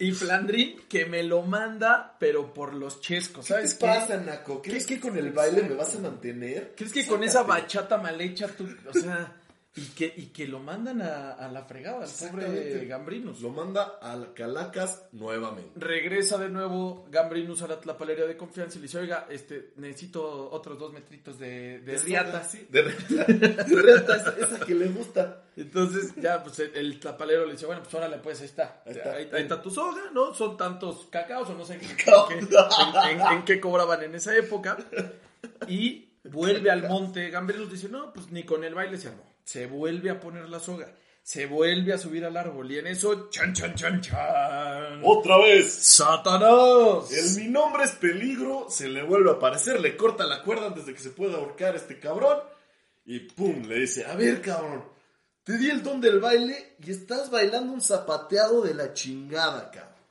Y 0.00 0.12
Flandrin 0.12 0.80
que 0.88 1.06
me 1.06 1.24
lo 1.24 1.42
manda, 1.42 2.16
pero 2.20 2.54
por 2.54 2.72
los 2.74 3.00
chescos, 3.00 3.46
¿Qué 3.46 3.52
¿sabes 3.54 3.78
te 3.78 3.86
pasa, 3.86 4.16
Naco? 4.16 4.62
¿Crees 4.62 4.86
¿Qué? 4.86 4.94
que 4.94 5.00
con 5.00 5.18
el 5.18 5.32
baile 5.32 5.64
me 5.64 5.74
vas 5.74 5.96
a 5.96 5.98
mantener? 5.98 6.74
¿Crees 6.76 6.92
que 6.92 7.04
con 7.04 7.24
esa 7.24 7.42
bachata 7.42 7.98
mal 7.98 8.20
hecha 8.20 8.46
tú, 8.46 8.68
o 8.88 8.92
sea, 8.92 9.37
Y 9.78 9.86
que, 9.94 10.12
y 10.16 10.26
que 10.26 10.48
lo 10.48 10.58
mandan 10.58 11.00
a, 11.02 11.32
a 11.32 11.48
la 11.50 11.62
fregada, 11.64 12.04
al 12.04 12.30
pobre. 12.30 12.84
Gambrinus. 12.86 13.40
Lo 13.40 13.50
manda 13.50 13.98
a 14.02 14.18
Calacas 14.34 15.04
nuevamente. 15.12 15.78
Regresa 15.78 16.36
de 16.38 16.48
nuevo 16.48 17.06
Gambrinus 17.10 17.62
a 17.62 17.68
la 17.68 17.78
tlapalería 17.80 18.26
de 18.26 18.36
confianza 18.36 18.76
y 18.76 18.80
le 18.80 18.86
dice, 18.88 18.98
oiga, 18.98 19.26
este, 19.30 19.72
necesito 19.76 20.50
otros 20.50 20.78
dos 20.78 20.92
metritos 20.92 21.38
de, 21.38 21.80
de 21.80 21.98
riata. 21.98 22.42
Sí, 22.44 22.66
de 22.68 22.82
riata. 22.82 23.32
De 23.32 23.82
riata, 23.82 24.16
esa, 24.16 24.34
esa 24.38 24.66
que 24.66 24.74
le 24.74 24.86
gusta. 24.88 25.44
Entonces 25.56 26.12
ya, 26.16 26.42
pues 26.42 26.58
el, 26.60 26.74
el 26.76 26.98
tlapalero 27.00 27.46
le 27.46 27.52
dice, 27.52 27.66
bueno, 27.66 27.82
pues 27.82 27.94
órale, 27.94 28.18
pues 28.18 28.40
ahí 28.40 28.46
está. 28.46 28.82
Ahí 28.86 28.92
está. 28.92 29.12
Ahí, 29.12 29.30
ahí 29.32 29.42
está 29.42 29.62
tu 29.62 29.70
soga, 29.70 30.10
¿no? 30.12 30.34
Son 30.34 30.56
tantos 30.56 31.06
cacaos 31.10 31.48
o 31.50 31.54
no 31.54 31.64
sé 31.64 31.74
en 31.74 31.80
Cacao. 31.80 32.28
en, 32.30 32.48
en- 33.10 33.20
en 33.32 33.44
qué 33.44 33.60
cobraban 33.60 34.02
en 34.02 34.14
esa 34.14 34.36
época. 34.36 34.76
Y 35.68 36.08
vuelve 36.24 36.70
al 36.70 36.88
monte. 36.88 37.30
Gambrinus 37.30 37.70
dice, 37.70 37.88
no, 37.88 38.12
pues 38.12 38.30
ni 38.30 38.44
con 38.44 38.64
el 38.64 38.74
baile 38.74 38.98
se 38.98 39.08
armó. 39.08 39.24
Se 39.48 39.64
vuelve 39.64 40.10
a 40.10 40.20
poner 40.20 40.46
la 40.50 40.60
soga. 40.60 40.94
Se 41.22 41.46
vuelve 41.46 41.94
a 41.94 41.98
subir 41.98 42.22
al 42.22 42.36
árbol. 42.36 42.70
Y 42.70 42.80
en 42.80 42.86
eso, 42.86 43.30
chan, 43.30 43.54
chan, 43.54 43.74
chan, 43.74 44.02
chan. 44.02 45.00
Otra 45.02 45.38
vez. 45.38 45.72
¡Satanás! 45.72 47.10
El 47.10 47.42
mi 47.42 47.50
nombre 47.50 47.84
es 47.84 47.92
peligro, 47.92 48.66
se 48.68 48.88
le 48.88 49.02
vuelve 49.02 49.30
a 49.30 49.34
aparecer, 49.36 49.80
le 49.80 49.96
corta 49.96 50.26
la 50.26 50.42
cuerda 50.42 50.66
antes 50.66 50.84
de 50.84 50.92
que 50.92 51.00
se 51.00 51.12
pueda 51.12 51.38
ahorcar 51.38 51.74
este 51.76 51.98
cabrón. 51.98 52.40
Y 53.06 53.20
pum, 53.20 53.62
le 53.66 53.78
dice, 53.78 54.04
a 54.04 54.16
ver 54.16 54.42
cabrón, 54.42 54.84
te 55.44 55.56
di 55.56 55.70
el 55.70 55.82
don 55.82 56.02
del 56.02 56.20
baile 56.20 56.76
y 56.84 56.90
estás 56.90 57.30
bailando 57.30 57.72
un 57.72 57.80
zapateado 57.80 58.60
de 58.60 58.74
la 58.74 58.92
chingada, 58.92 59.70
cabrón. 59.70 60.04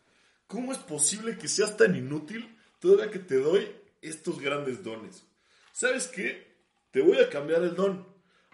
¿Cómo 0.48 0.72
es 0.72 0.80
posible 0.80 1.38
que 1.38 1.48
seas 1.48 1.78
tan 1.78 1.96
inútil 1.96 2.58
todavía 2.80 3.12
que 3.12 3.20
te 3.20 3.36
doy 3.36 3.72
estos 4.02 4.42
grandes 4.42 4.84
dones? 4.84 5.22
¿Sabes 5.74 6.08
qué? 6.08 6.56
Te 6.90 7.02
voy 7.02 7.20
a 7.20 7.30
cambiar 7.30 7.62
el 7.62 7.76
don. 7.76 8.04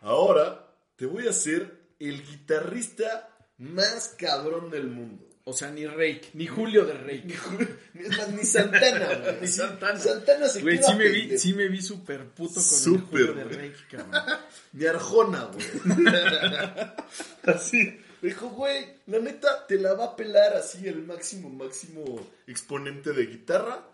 Ahora 0.01 0.62
te 0.95 1.05
voy 1.05 1.27
a 1.27 1.31
hacer 1.31 1.83
el 1.99 2.23
guitarrista 2.23 3.29
más 3.57 4.15
cabrón 4.17 4.69
del 4.69 4.87
mundo. 4.87 5.33
O 5.45 5.51
sea, 5.51 5.71
ni 5.71 5.85
Rake, 5.85 6.29
ni 6.35 6.47
Julio 6.47 6.85
de 6.85 6.93
Rake. 6.93 7.23
Ni, 7.93 8.05
es 8.05 8.17
más, 8.17 8.29
ni 8.29 8.45
Santana, 8.45 9.13
güey. 9.13 9.35
Ni 9.41 9.47
Santana. 9.47 9.99
Santana 9.99 10.47
se 10.47 10.61
Güey, 10.61 10.81
sí 10.81 10.95
me 10.95 11.09
vi, 11.09 11.37
sí 11.37 11.53
me 11.53 11.67
vi 11.67 11.81
súper 11.81 12.29
puto 12.29 12.61
con 12.61 12.93
el 12.93 13.01
Julio 13.01 13.33
de. 13.33 13.43
Rake, 13.43 13.75
cabrón. 13.91 14.21
Ni 14.71 14.85
Arjona, 14.85 15.49
güey. 15.51 15.65
así. 17.55 17.99
Dijo, 18.21 18.47
güey, 18.51 18.85
la 19.07 19.19
neta 19.19 19.67
te 19.67 19.77
la 19.77 19.95
va 19.95 20.05
a 20.05 20.15
pelar 20.15 20.55
así 20.55 20.87
el 20.87 21.03
máximo, 21.03 21.49
máximo 21.49 22.25
exponente 22.47 23.11
de 23.11 23.25
guitarra. 23.25 23.85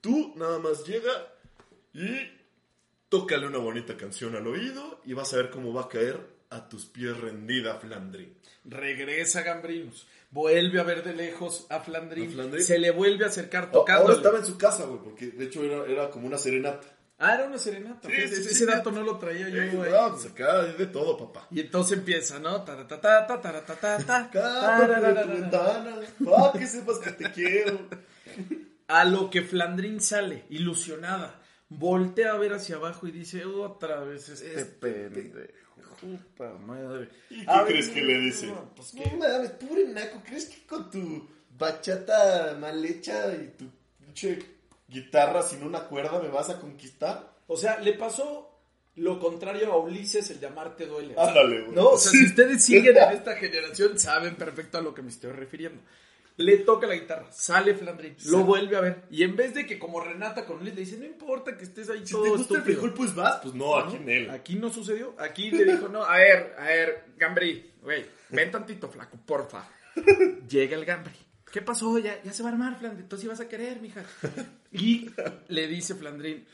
Tú 0.00 0.32
nada 0.36 0.58
más 0.58 0.86
llega 0.86 1.12
y 1.92 2.30
tócale 3.10 3.46
una 3.46 3.58
bonita 3.58 3.94
canción 3.98 4.36
al 4.36 4.46
oído 4.46 5.02
y 5.04 5.12
vas 5.12 5.34
a 5.34 5.36
ver 5.36 5.50
cómo 5.50 5.74
va 5.74 5.82
a 5.82 5.88
caer 5.88 6.33
a 6.54 6.68
tus 6.68 6.86
pies 6.86 7.16
rendida, 7.18 7.76
Flandrin. 7.76 8.34
Regresa 8.64 9.42
Gambrinus. 9.42 10.06
Vuelve 10.30 10.80
a 10.80 10.82
ver 10.82 11.04
de 11.04 11.14
lejos 11.14 11.66
a 11.70 11.80
Flandrín. 11.80 12.30
A 12.30 12.32
Flandrín. 12.32 12.64
Se 12.64 12.78
le 12.78 12.90
vuelve 12.90 13.24
a 13.24 13.28
acercar 13.28 13.70
tocando. 13.70 14.02
Ahora 14.02 14.14
estaba 14.16 14.38
en 14.38 14.46
su 14.46 14.58
casa, 14.58 14.84
güey, 14.84 15.00
porque 15.00 15.26
de 15.28 15.44
hecho 15.44 15.62
era, 15.62 15.84
era 15.86 16.10
como 16.10 16.26
una 16.26 16.38
serenata. 16.38 16.86
Ah, 17.18 17.34
era 17.36 17.44
una 17.44 17.58
serenata. 17.58 18.08
Sí, 18.08 18.14
sí, 18.26 18.34
ese 18.40 18.54
sí, 18.54 18.66
dato 18.66 18.90
no 18.90 19.02
lo 19.02 19.18
traía 19.18 19.48
yo, 19.48 19.62
Eh, 19.62 19.70
güey. 19.72 19.90
no, 19.92 20.10
pues 20.12 20.26
acá 20.26 20.62
de 20.64 20.86
todo, 20.86 21.16
papá. 21.16 21.46
Y 21.52 21.60
entonces 21.60 21.98
empieza, 21.98 22.40
¿no? 22.40 22.62
Taratatata, 22.64 23.40
taratatata, 23.40 24.28
de 25.12 25.22
tu 25.22 25.28
ventana, 25.28 25.96
para 26.24 26.52
que 26.58 26.66
sepas 26.66 26.98
que 26.98 27.12
te 27.12 27.30
quiero. 27.30 27.78
A 28.88 29.04
lo 29.04 29.30
que 29.30 29.42
Flandrín 29.42 30.00
sale, 30.00 30.44
ilusionada. 30.50 31.40
Voltea 31.68 32.32
a 32.32 32.38
ver 32.38 32.52
hacia 32.54 32.76
abajo 32.76 33.06
y 33.06 33.12
dice, 33.12 33.44
otra 33.44 34.00
vez 34.00 34.28
este, 34.28 34.60
Este 34.60 34.64
pendejo. 34.64 35.63
Puta 36.04 36.50
madre. 36.66 37.08
¿Y 37.30 37.44
qué 37.44 37.50
A 37.50 37.62
ver, 37.62 37.72
crees 37.72 37.88
que 37.90 38.02
le 38.02 38.18
dice? 38.20 38.46
no, 38.46 38.70
pues, 38.76 38.94
No 38.94 39.02
¿qué? 39.02 39.16
mames, 39.16 39.50
pobre 39.52 39.86
naco, 39.88 40.22
¿crees 40.24 40.46
que 40.46 40.66
con 40.66 40.90
tu 40.90 41.28
bachata 41.58 42.56
mal 42.60 42.84
hecha 42.84 43.32
y 43.34 43.48
tu 43.56 43.64
pinche 43.98 44.38
guitarra 44.88 45.42
sin 45.42 45.62
una 45.62 45.84
cuerda 45.84 46.20
me 46.20 46.28
vas 46.28 46.50
a 46.50 46.60
conquistar? 46.60 47.32
O 47.46 47.56
sea, 47.56 47.78
le 47.80 47.94
pasó 47.94 48.50
lo 48.96 49.18
contrario 49.18 49.72
a 49.72 49.78
Ulises, 49.78 50.30
el 50.30 50.38
llamarte 50.40 50.86
duele. 50.86 51.14
Ándale, 51.18 51.62
güey. 51.62 51.74
No, 51.74 51.90
o 51.90 51.98
sea, 51.98 52.12
Sí. 52.12 52.18
si 52.18 52.24
ustedes 52.26 52.62
siguen 52.62 52.96
en 52.96 53.10
esta 53.12 53.34
generación, 53.36 53.98
saben 53.98 54.36
perfecto 54.36 54.78
a 54.78 54.82
lo 54.82 54.94
que 54.94 55.02
me 55.02 55.08
estoy 55.10 55.32
refiriendo. 55.32 55.82
Le 56.36 56.56
toca 56.58 56.86
la 56.88 56.94
guitarra, 56.96 57.30
sale 57.30 57.74
Flandrín, 57.74 58.16
lo 58.26 58.40
vuelve 58.40 58.76
a 58.76 58.80
ver. 58.80 59.04
Y 59.08 59.22
en 59.22 59.36
vez 59.36 59.54
de 59.54 59.66
que 59.66 59.78
como 59.78 60.00
Renata 60.00 60.44
con 60.44 60.58
Luis 60.58 60.74
le 60.74 60.80
dice, 60.80 60.98
no 60.98 61.04
importa 61.04 61.56
que 61.56 61.62
estés 61.62 61.88
ahí 61.90 62.04
Si 62.04 62.12
todo 62.12 62.24
te 62.24 62.28
gusta 62.30 62.54
el 62.54 62.60
estúpido". 62.60 62.64
frijol, 62.80 62.94
pues 62.94 63.14
vas. 63.14 63.36
Pues 63.40 63.54
no, 63.54 63.76
aquí 63.76 63.96
en 63.96 64.08
él. 64.08 64.30
Aquí 64.30 64.56
no 64.56 64.68
sucedió. 64.68 65.14
Aquí 65.18 65.52
le 65.52 65.64
dijo, 65.64 65.88
no, 65.88 66.02
a 66.02 66.16
ver, 66.16 66.56
a 66.58 66.64
ver, 66.64 67.04
Gambri, 67.16 67.72
güey, 67.82 68.04
ven 68.30 68.50
tantito, 68.50 68.88
flaco, 68.88 69.16
porfa. 69.24 69.68
Llega 70.48 70.76
el 70.76 70.84
Gambri. 70.84 71.14
¿Qué 71.52 71.62
pasó? 71.62 71.96
Ya, 72.00 72.20
ya 72.24 72.32
se 72.32 72.42
va 72.42 72.48
a 72.48 72.52
armar, 72.52 72.76
Flandrín. 72.80 73.02
Entonces 73.04 73.26
ibas 73.26 73.38
a 73.38 73.48
querer, 73.48 73.80
mija. 73.80 74.02
Y 74.72 75.08
le 75.46 75.68
dice 75.68 75.94
Flandrín, 75.94 76.44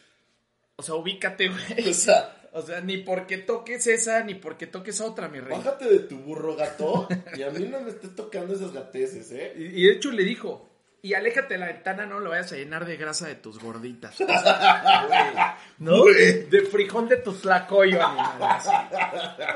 o 0.81 0.83
sea, 0.83 0.95
ubícate, 0.97 1.49
güey. 1.49 1.89
O 1.91 1.95
sea, 1.95 2.37
O 2.53 2.63
sea, 2.63 2.81
ni 2.81 2.97
porque 2.99 3.39
toques 3.39 3.87
esa, 3.87 4.25
ni 4.25 4.35
porque 4.35 4.67
toques 4.67 5.01
otra, 5.01 5.29
mi 5.29 5.39
rey. 5.39 5.57
bájate 5.57 5.85
de 5.89 6.01
tu 6.01 6.19
burro 6.19 6.57
gato 6.57 7.07
y 7.37 7.43
a 7.43 7.51
mí 7.51 7.67
no 7.67 7.81
me 7.81 7.91
estés 7.91 8.17
tocando 8.17 8.55
esas 8.55 8.73
gateces, 8.73 9.31
¿eh? 9.31 9.53
Y, 9.57 9.63
y 9.67 9.87
de 9.87 9.93
hecho 9.93 10.11
le 10.11 10.25
dijo, 10.25 10.69
y 11.03 11.15
aléjate 11.15 11.55
de 11.55 11.61
la 11.61 11.67
ventana, 11.67 12.07
no 12.07 12.19
lo 12.19 12.31
vayas 12.31 12.51
a 12.53 12.57
llenar 12.57 12.85
de 12.87 12.97
grasa 12.97 13.29
de 13.29 13.37
tus 13.37 13.59
gorditas. 13.61 14.17
¿No? 15.79 16.05
De 16.05 16.67
frijol 16.71 17.09
de 17.09 17.19
tu 17.19 17.33
tlacoyo, 17.35 18.05
animal. 18.05 18.59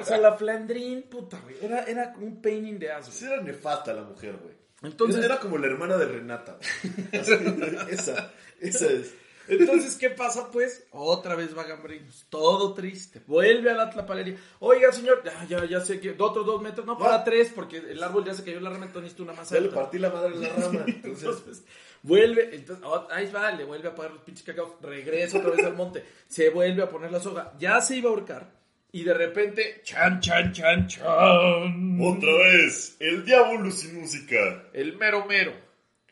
O 0.01 0.05
sea, 0.05 0.19
la 0.19 0.33
Flandrín, 0.37 1.03
puta, 1.03 1.39
güey. 1.43 1.57
Era, 1.63 1.85
era 1.85 2.15
un 2.19 2.41
pain 2.41 2.67
in 2.67 2.79
the 2.79 2.91
ass, 2.93 3.07
Sí 3.09 3.25
güey. 3.27 3.35
era 3.35 3.43
nefasta 3.43 3.93
la 3.93 4.03
mujer, 4.03 4.37
güey. 4.43 4.55
Entonces- 4.83 5.25
Era 5.25 5.39
como 5.41 5.59
la 5.59 5.67
hermana 5.67 5.97
de 5.97 6.07
Renata. 6.07 6.59
Así, 7.13 7.33
esa, 7.91 8.33
esa 8.61 8.87
es. 8.87 9.15
Entonces, 9.49 9.97
¿qué 9.97 10.11
pasa, 10.11 10.51
pues? 10.51 10.87
Otra 10.91 11.35
vez 11.35 11.57
va 11.57 11.65
Gambrinus, 11.65 12.27
todo 12.31 12.73
triste. 12.75 13.21
Vuelve 13.27 13.71
a 13.71 13.75
la 13.75 13.91
tlapalería. 13.91 14.37
Oiga, 14.61 14.91
señor, 14.93 15.23
ya, 15.25 15.45
ya, 15.47 15.65
ya 15.67 15.81
sé 15.81 16.01
que 16.01 16.15
otros 16.19 16.47
dos 16.47 16.63
metros, 16.63 16.87
no, 16.87 16.97
para 16.99 17.23
tres, 17.25 17.53
porque 17.55 17.77
el 17.79 18.03
árbol 18.03 18.25
ya 18.25 18.35
se 18.35 18.43
cayó 18.45 18.61
la 18.61 18.71
rama, 18.71 18.87
entonces 18.87 19.05
necesito 19.13 19.23
una 19.25 19.33
más 19.35 19.51
Ya 19.51 19.61
le 19.61 19.67
alta. 19.69 19.81
partí 19.81 19.99
la 19.99 20.11
madre 20.11 20.35
en 20.35 20.41
la 20.43 20.49
rama. 20.49 20.85
Entonces, 20.87 21.25
Entonces, 21.29 21.65
vuelve, 22.03 22.55
entonces, 22.55 22.85
oh, 22.87 23.07
ahí 23.11 23.31
va, 23.31 23.51
le 23.53 23.65
vuelve 23.65 23.89
a 23.89 23.95
poner 23.95 24.13
los 24.13 24.23
pinches 24.23 24.45
cacaos, 24.45 24.73
regresa 24.83 25.39
otra 25.39 25.51
vez 25.51 25.65
al 25.65 25.75
monte, 25.75 26.05
se 26.29 26.51
vuelve 26.51 26.83
a 26.83 26.89
poner 26.89 27.11
la 27.13 27.21
soga, 27.21 27.53
ya 27.59 27.81
se 27.81 27.97
iba 27.97 28.11
a 28.11 28.13
ahorcar, 28.13 28.51
y 28.93 29.03
de 29.05 29.15
repente, 29.15 29.81
chan, 29.85 30.21
chan, 30.21 30.53
chan, 30.53 30.87
chan. 30.87 31.99
otra 32.01 32.31
vez, 32.33 32.97
el 33.01 33.25
diablo 33.25 33.71
sin 33.71 34.01
música. 34.01 34.69
El 34.73 34.97
mero 34.97 35.25
mero. 35.27 35.53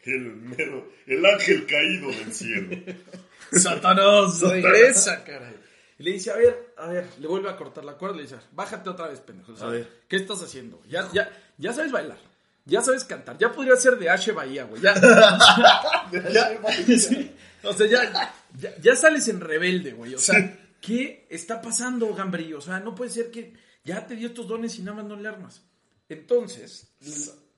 El 0.05 0.21
mero, 0.37 0.93
el 1.07 1.25
ángel 1.25 1.67
caído 1.67 2.09
del 2.11 2.33
cielo. 2.33 2.77
Satanás, 3.53 4.41
regresa, 4.41 5.23
caray. 5.25 5.57
Y 5.99 6.03
le 6.05 6.13
dice, 6.13 6.31
a 6.31 6.37
ver, 6.37 6.75
a 6.79 6.89
ver, 6.89 7.07
le 7.21 7.27
vuelve 7.29 7.49
a 7.49 7.57
cortar 7.57 7.85
la 7.85 7.95
cuerda, 7.95 8.17
le 8.17 8.23
dice, 8.23 8.37
bájate 8.53 8.89
otra 8.91 9.09
vez, 9.09 9.21
pendejo. 9.21 9.53
O 9.53 9.57
sea, 9.57 9.69
A 9.69 9.71
ver. 9.71 9.89
¿qué 10.09 10.17
estás 10.17 10.43
haciendo? 10.43 10.83
Ya, 10.89 11.09
ya, 11.13 11.31
ya 11.59 11.73
sabes 11.73 11.93
bailar, 11.93 12.19
ya 12.65 12.81
sabes 12.83 13.05
cantar, 13.05 13.39
ya 13.39 13.53
podría 13.53 13.77
ser 13.77 13.99
de 13.99 14.11
H. 14.11 14.33
Bahía, 14.33 14.65
güey, 14.65 14.83
ya. 14.83 14.95
Ya, 16.33 16.59
Sí. 16.99 17.31
O 17.63 17.73
sea, 17.73 17.87
ya, 17.87 18.35
ya, 18.59 18.77
ya 18.79 18.97
sales 18.97 19.29
en 19.29 19.41
rebelde, 19.41 19.93
güey. 19.93 20.15
O 20.15 20.19
sea, 20.19 20.59
¿qué 20.81 21.27
está 21.31 21.63
pasando, 21.63 22.13
Gambrillo? 22.15 22.59
O 22.59 22.63
sea, 22.63 22.81
no 22.81 22.95
puede 22.95 23.11
ser 23.11 23.31
que 23.31 23.53
ya 23.85 24.05
te 24.07 24.17
dio 24.17 24.29
estos 24.29 24.49
dones 24.49 24.77
y 24.79 24.83
nada 24.83 24.97
más 24.97 25.07
no 25.07 25.17
le 25.17 25.29
armas. 25.29 25.63
Entonces, 26.09 26.89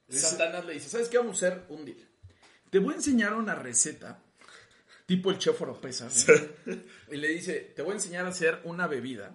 Satanás 0.09 0.66
le 0.66 0.74
dice, 0.74 0.88
¿sabes 0.90 1.09
qué 1.09 1.16
vamos 1.18 1.42
a 1.42 1.46
hacer 1.46 1.62
un 1.68 1.85
día? 1.85 2.04
Te 2.74 2.80
voy 2.80 2.94
a 2.94 2.96
enseñar 2.96 3.34
una 3.34 3.54
receta, 3.54 4.20
tipo 5.06 5.30
el 5.30 5.38
chef 5.38 5.62
Oropesa, 5.62 6.08
¿no? 6.66 6.74
y 7.12 7.16
le 7.18 7.28
dice, 7.28 7.72
te 7.76 7.82
voy 7.82 7.92
a 7.92 7.94
enseñar 7.94 8.26
a 8.26 8.30
hacer 8.30 8.62
una 8.64 8.88
bebida 8.88 9.32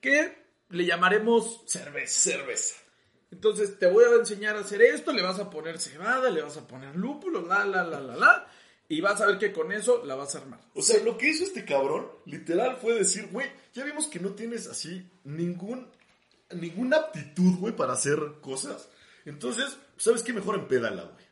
que 0.00 0.38
le 0.70 0.86
llamaremos 0.86 1.64
cerveza. 1.66 2.30
cerveza. 2.30 2.76
Entonces 3.30 3.78
te 3.78 3.86
voy 3.86 4.04
a 4.04 4.16
enseñar 4.16 4.56
a 4.56 4.60
hacer 4.60 4.80
esto, 4.80 5.12
le 5.12 5.20
vas 5.20 5.38
a 5.38 5.50
poner 5.50 5.78
cebada, 5.78 6.30
le 6.30 6.40
vas 6.40 6.56
a 6.56 6.66
poner 6.66 6.96
lúpulo, 6.96 7.46
la, 7.46 7.66
la, 7.66 7.84
la, 7.84 8.00
la, 8.00 8.16
la, 8.16 8.50
y 8.88 9.02
vas 9.02 9.20
a 9.20 9.26
ver 9.26 9.36
que 9.36 9.52
con 9.52 9.70
eso 9.70 10.02
la 10.06 10.14
vas 10.14 10.34
a 10.34 10.38
armar. 10.38 10.60
O 10.72 10.80
sea, 10.80 10.98
lo 11.04 11.18
que 11.18 11.28
hizo 11.28 11.44
este 11.44 11.66
cabrón, 11.66 12.08
literal, 12.24 12.78
fue 12.78 12.94
decir, 12.94 13.28
güey, 13.30 13.52
ya 13.74 13.84
vimos 13.84 14.06
que 14.06 14.18
no 14.18 14.30
tienes 14.30 14.66
así 14.66 15.06
ningún, 15.24 15.90
ninguna 16.54 16.96
aptitud, 16.96 17.58
güey, 17.58 17.76
para 17.76 17.92
hacer 17.92 18.18
cosas. 18.40 18.88
Entonces, 19.26 19.76
¿sabes 19.98 20.22
qué? 20.22 20.32
Mejor 20.32 20.54
empédala, 20.54 21.02
güey. 21.02 21.25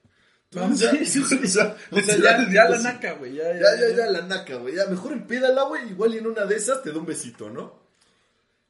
Entonces, 0.54 0.90
Sí, 0.90 1.22
sí, 1.22 1.24
sí. 1.24 1.34
o 1.42 1.46
sea, 1.48 1.76
O 1.90 2.00
sea, 2.00 2.16
literal, 2.16 2.46
ya, 2.46 2.52
ya 2.52 2.68
la 2.68 2.78
naca, 2.78 3.12
güey. 3.14 3.34
Ya, 3.34 3.52
Ya, 3.54 3.80
ya, 3.80 3.96
ya, 3.96 4.06
la 4.06 4.22
naca, 4.22 4.56
güey. 4.56 4.74
Ya, 4.74 4.86
mejor 4.86 5.12
empédala, 5.12 5.62
güey. 5.64 5.88
Igual 5.90 6.14
y 6.14 6.18
en 6.18 6.26
una 6.26 6.44
de 6.44 6.56
esas 6.56 6.82
te 6.82 6.92
da 6.92 6.98
un 6.98 7.06
besito, 7.06 7.50
¿no? 7.50 7.83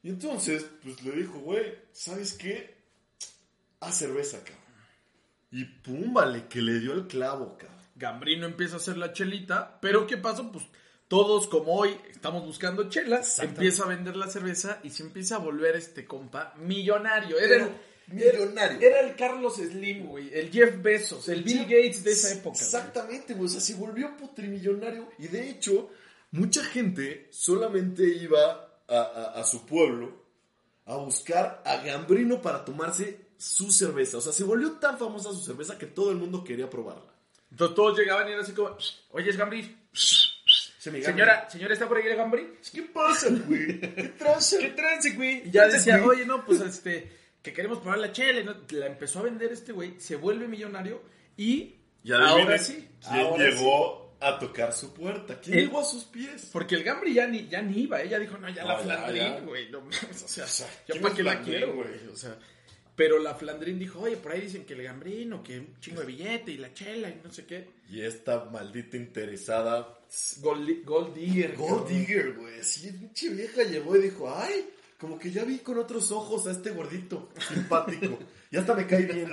Y 0.03 0.09
entonces, 0.09 0.65
pues 0.83 1.01
le 1.03 1.11
dijo, 1.11 1.39
güey, 1.39 1.75
¿sabes 1.91 2.33
qué? 2.33 2.75
Haz 3.79 3.97
cerveza, 3.97 4.37
cabrón. 4.39 4.55
Y 5.51 5.65
pum, 5.65 6.13
vale, 6.13 6.47
que 6.47 6.61
le 6.61 6.79
dio 6.79 6.93
el 6.93 7.07
clavo, 7.07 7.57
cabrón. 7.57 7.75
Gambrino 7.95 8.45
empieza 8.45 8.75
a 8.75 8.77
hacer 8.77 8.97
la 8.97 9.13
chelita, 9.13 9.79
pero 9.81 10.05
¿qué 10.05 10.17
pasó? 10.17 10.51
Pues 10.51 10.65
todos 11.07 11.47
como 11.47 11.73
hoy 11.75 11.97
estamos 12.11 12.43
buscando 12.43 12.89
chelas, 12.89 13.39
empieza 13.39 13.83
a 13.83 13.87
vender 13.87 14.15
la 14.15 14.27
cerveza 14.27 14.79
y 14.83 14.89
se 14.89 15.03
empieza 15.03 15.35
a 15.35 15.39
volver 15.39 15.75
este 15.75 16.05
compa 16.05 16.53
millonario. 16.57 17.37
Era 17.39 17.55
el, 17.55 17.71
millonario. 18.07 18.79
Era 18.81 18.99
el 19.01 19.15
Carlos 19.15 19.55
Slim, 19.55 20.05
güey, 20.07 20.29
el 20.33 20.51
Jeff 20.51 20.81
Bezos, 20.81 21.27
el 21.29 21.43
Bill 21.43 21.63
Gates 21.63 22.03
de 22.03 22.11
esa 22.11 22.33
época. 22.33 22.57
Exactamente, 22.59 23.33
güey. 23.33 23.45
O 23.47 23.49
sea, 23.49 23.61
se 23.61 23.75
volvió 23.75 24.15
putrimillonario. 24.17 25.09
Y 25.17 25.27
de 25.27 25.49
hecho, 25.49 25.89
mucha 26.31 26.63
gente 26.63 27.27
solamente 27.31 28.03
iba 28.07 28.69
a, 28.87 28.95
a- 28.97 29.39
a 29.39 29.43
su 29.43 29.65
pueblo 29.65 30.23
a 30.85 30.97
buscar 30.97 31.63
a 31.65 31.77
Gambrino 31.77 32.41
para 32.41 32.63
tomarse 32.63 33.25
su 33.37 33.71
cerveza. 33.71 34.17
O 34.17 34.21
sea, 34.21 34.31
se 34.33 34.43
volvió 34.43 34.73
tan 34.73 34.97
famosa 34.99 35.31
su 35.31 35.41
cerveza 35.43 35.77
que 35.77 35.87
todo 35.87 36.11
el 36.11 36.17
mundo 36.17 36.43
quería 36.43 36.69
probarla. 36.69 37.11
Entonces 37.51 37.75
todos 37.75 37.97
llegaban 37.97 38.27
y 38.27 38.33
era 38.33 38.41
así 38.41 38.51
como, 38.51 38.77
oye, 39.11 39.29
es 39.29 39.37
Gambri. 39.37 39.75
Señora, 40.79 41.49
señora, 41.49 41.73
¿está 41.73 41.87
por 41.87 41.97
ahí 41.97 42.05
el 42.07 42.15
Gambri? 42.15 42.59
¿qué 42.71 42.83
pasa, 42.83 43.27
güey? 43.47 43.79
¿Qué 43.79 44.13
traza? 44.19 44.57
¿Qué 44.59 44.69
trance, 44.69 45.11
güey? 45.13 45.47
Y 45.47 45.51
ya 45.51 45.67
Trance, 45.67 45.77
decía, 45.77 46.05
oye, 46.05 46.25
no, 46.25 46.45
pues 46.45 46.61
este, 46.61 47.11
que 47.45 47.53
queremos 47.53 47.77
probar 47.79 47.99
la 47.99 48.11
chela. 48.11 48.41
no- 48.43 48.55
La 48.77 48.87
empezó 48.87 49.19
a 49.19 49.23
vender 49.23 49.51
este 49.53 49.71
güey, 49.71 49.99
se 49.99 50.15
vuelve 50.17 50.47
millonario 50.47 51.01
y 51.37 51.75
Y 52.03 52.11
adivinen 52.11 52.41
ahora 52.41 52.57
sí. 52.57 52.87
¿Quién 53.01 53.25
ahora 53.25 53.49
llegó 53.49 54.15
a 54.19 54.39
tocar 54.39 54.73
su 54.73 54.93
puerta? 54.93 55.39
¿Quién 55.39 55.57
Él. 55.59 55.65
llegó 55.65 55.79
a 55.81 55.85
sus 55.85 56.03
pies? 56.05 56.49
Porque 56.51 56.75
el 56.75 56.83
Gambri 56.83 57.13
ya 57.13 57.27
ni, 57.27 57.47
ya 57.47 57.61
ni 57.61 57.81
iba, 57.83 58.01
ella 58.01 58.17
dijo, 58.19 58.37
no, 58.37 58.49
ya 58.49 58.63
No, 58.63 58.69
la 58.69 58.77
ya, 58.77 58.83
Flandrín, 58.83 59.21
ya. 59.23 59.39
güey, 59.41 59.69
no 59.69 59.81
mames, 59.81 60.23
o 60.23 60.27
sea, 60.27 60.45
yo 60.45 60.65
¿quién 60.93 61.01
para 61.01 61.15
qué 61.15 61.23
la 61.23 61.41
quiero, 61.41 61.73
güey? 61.75 62.07
o 62.11 62.15
sea, 62.15 62.37
pero 62.95 63.19
la 63.19 63.35
Flandrín 63.35 63.77
dijo, 63.77 63.99
oye, 64.01 64.15
por 64.17 64.31
ahí 64.31 64.41
dicen 64.41 64.65
que 64.65 64.73
el 64.73 64.83
Gambrino, 64.83 65.43
que 65.43 65.59
un 65.59 65.79
chingo 65.81 65.99
de 66.01 66.07
billete 66.07 66.51
y 66.51 66.57
la 66.57 66.73
chela 66.73 67.09
y 67.09 67.19
no 67.23 67.31
sé 67.31 67.45
qué. 67.45 67.67
Y 67.89 68.01
esta 68.01 68.45
maldita 68.45 68.95
interesada 68.97 69.99
Gold, 70.41 70.85
Gold 70.85 71.13
Digger. 71.13 71.55
Gold. 71.57 71.87
Digger, 71.89 72.33
güey. 72.33 72.63
Sí, 72.63 72.89
pinche 72.91 73.29
vieja 73.29 73.63
llegó 73.63 73.95
y 73.97 74.01
dijo, 74.03 74.33
ay, 74.33 74.69
como 74.97 75.19
que 75.19 75.31
ya 75.31 75.43
vi 75.43 75.59
con 75.59 75.77
otros 75.77 76.11
ojos 76.11 76.47
a 76.47 76.51
este 76.51 76.71
gordito, 76.71 77.29
simpático. 77.47 78.17
y 78.51 78.57
hasta 78.57 78.73
me 78.75 78.87
cae 78.87 79.05
bien. 79.05 79.31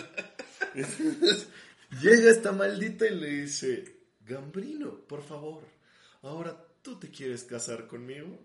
Llega 2.01 2.31
esta 2.31 2.53
maldita 2.53 3.07
y 3.07 3.15
le 3.15 3.29
dice, 3.43 4.03
Gambrino, 4.21 5.01
por 5.07 5.23
favor, 5.23 5.65
ahora 6.23 6.57
tú 6.83 6.99
te 6.99 7.11
quieres 7.11 7.45
casar 7.45 7.87
conmigo. 7.87 8.39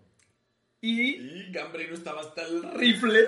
Y 0.80 1.50
Gambrino 1.50 1.94
estaba 1.94 2.20
hasta 2.20 2.42
el 2.42 2.62
rifle. 2.74 3.26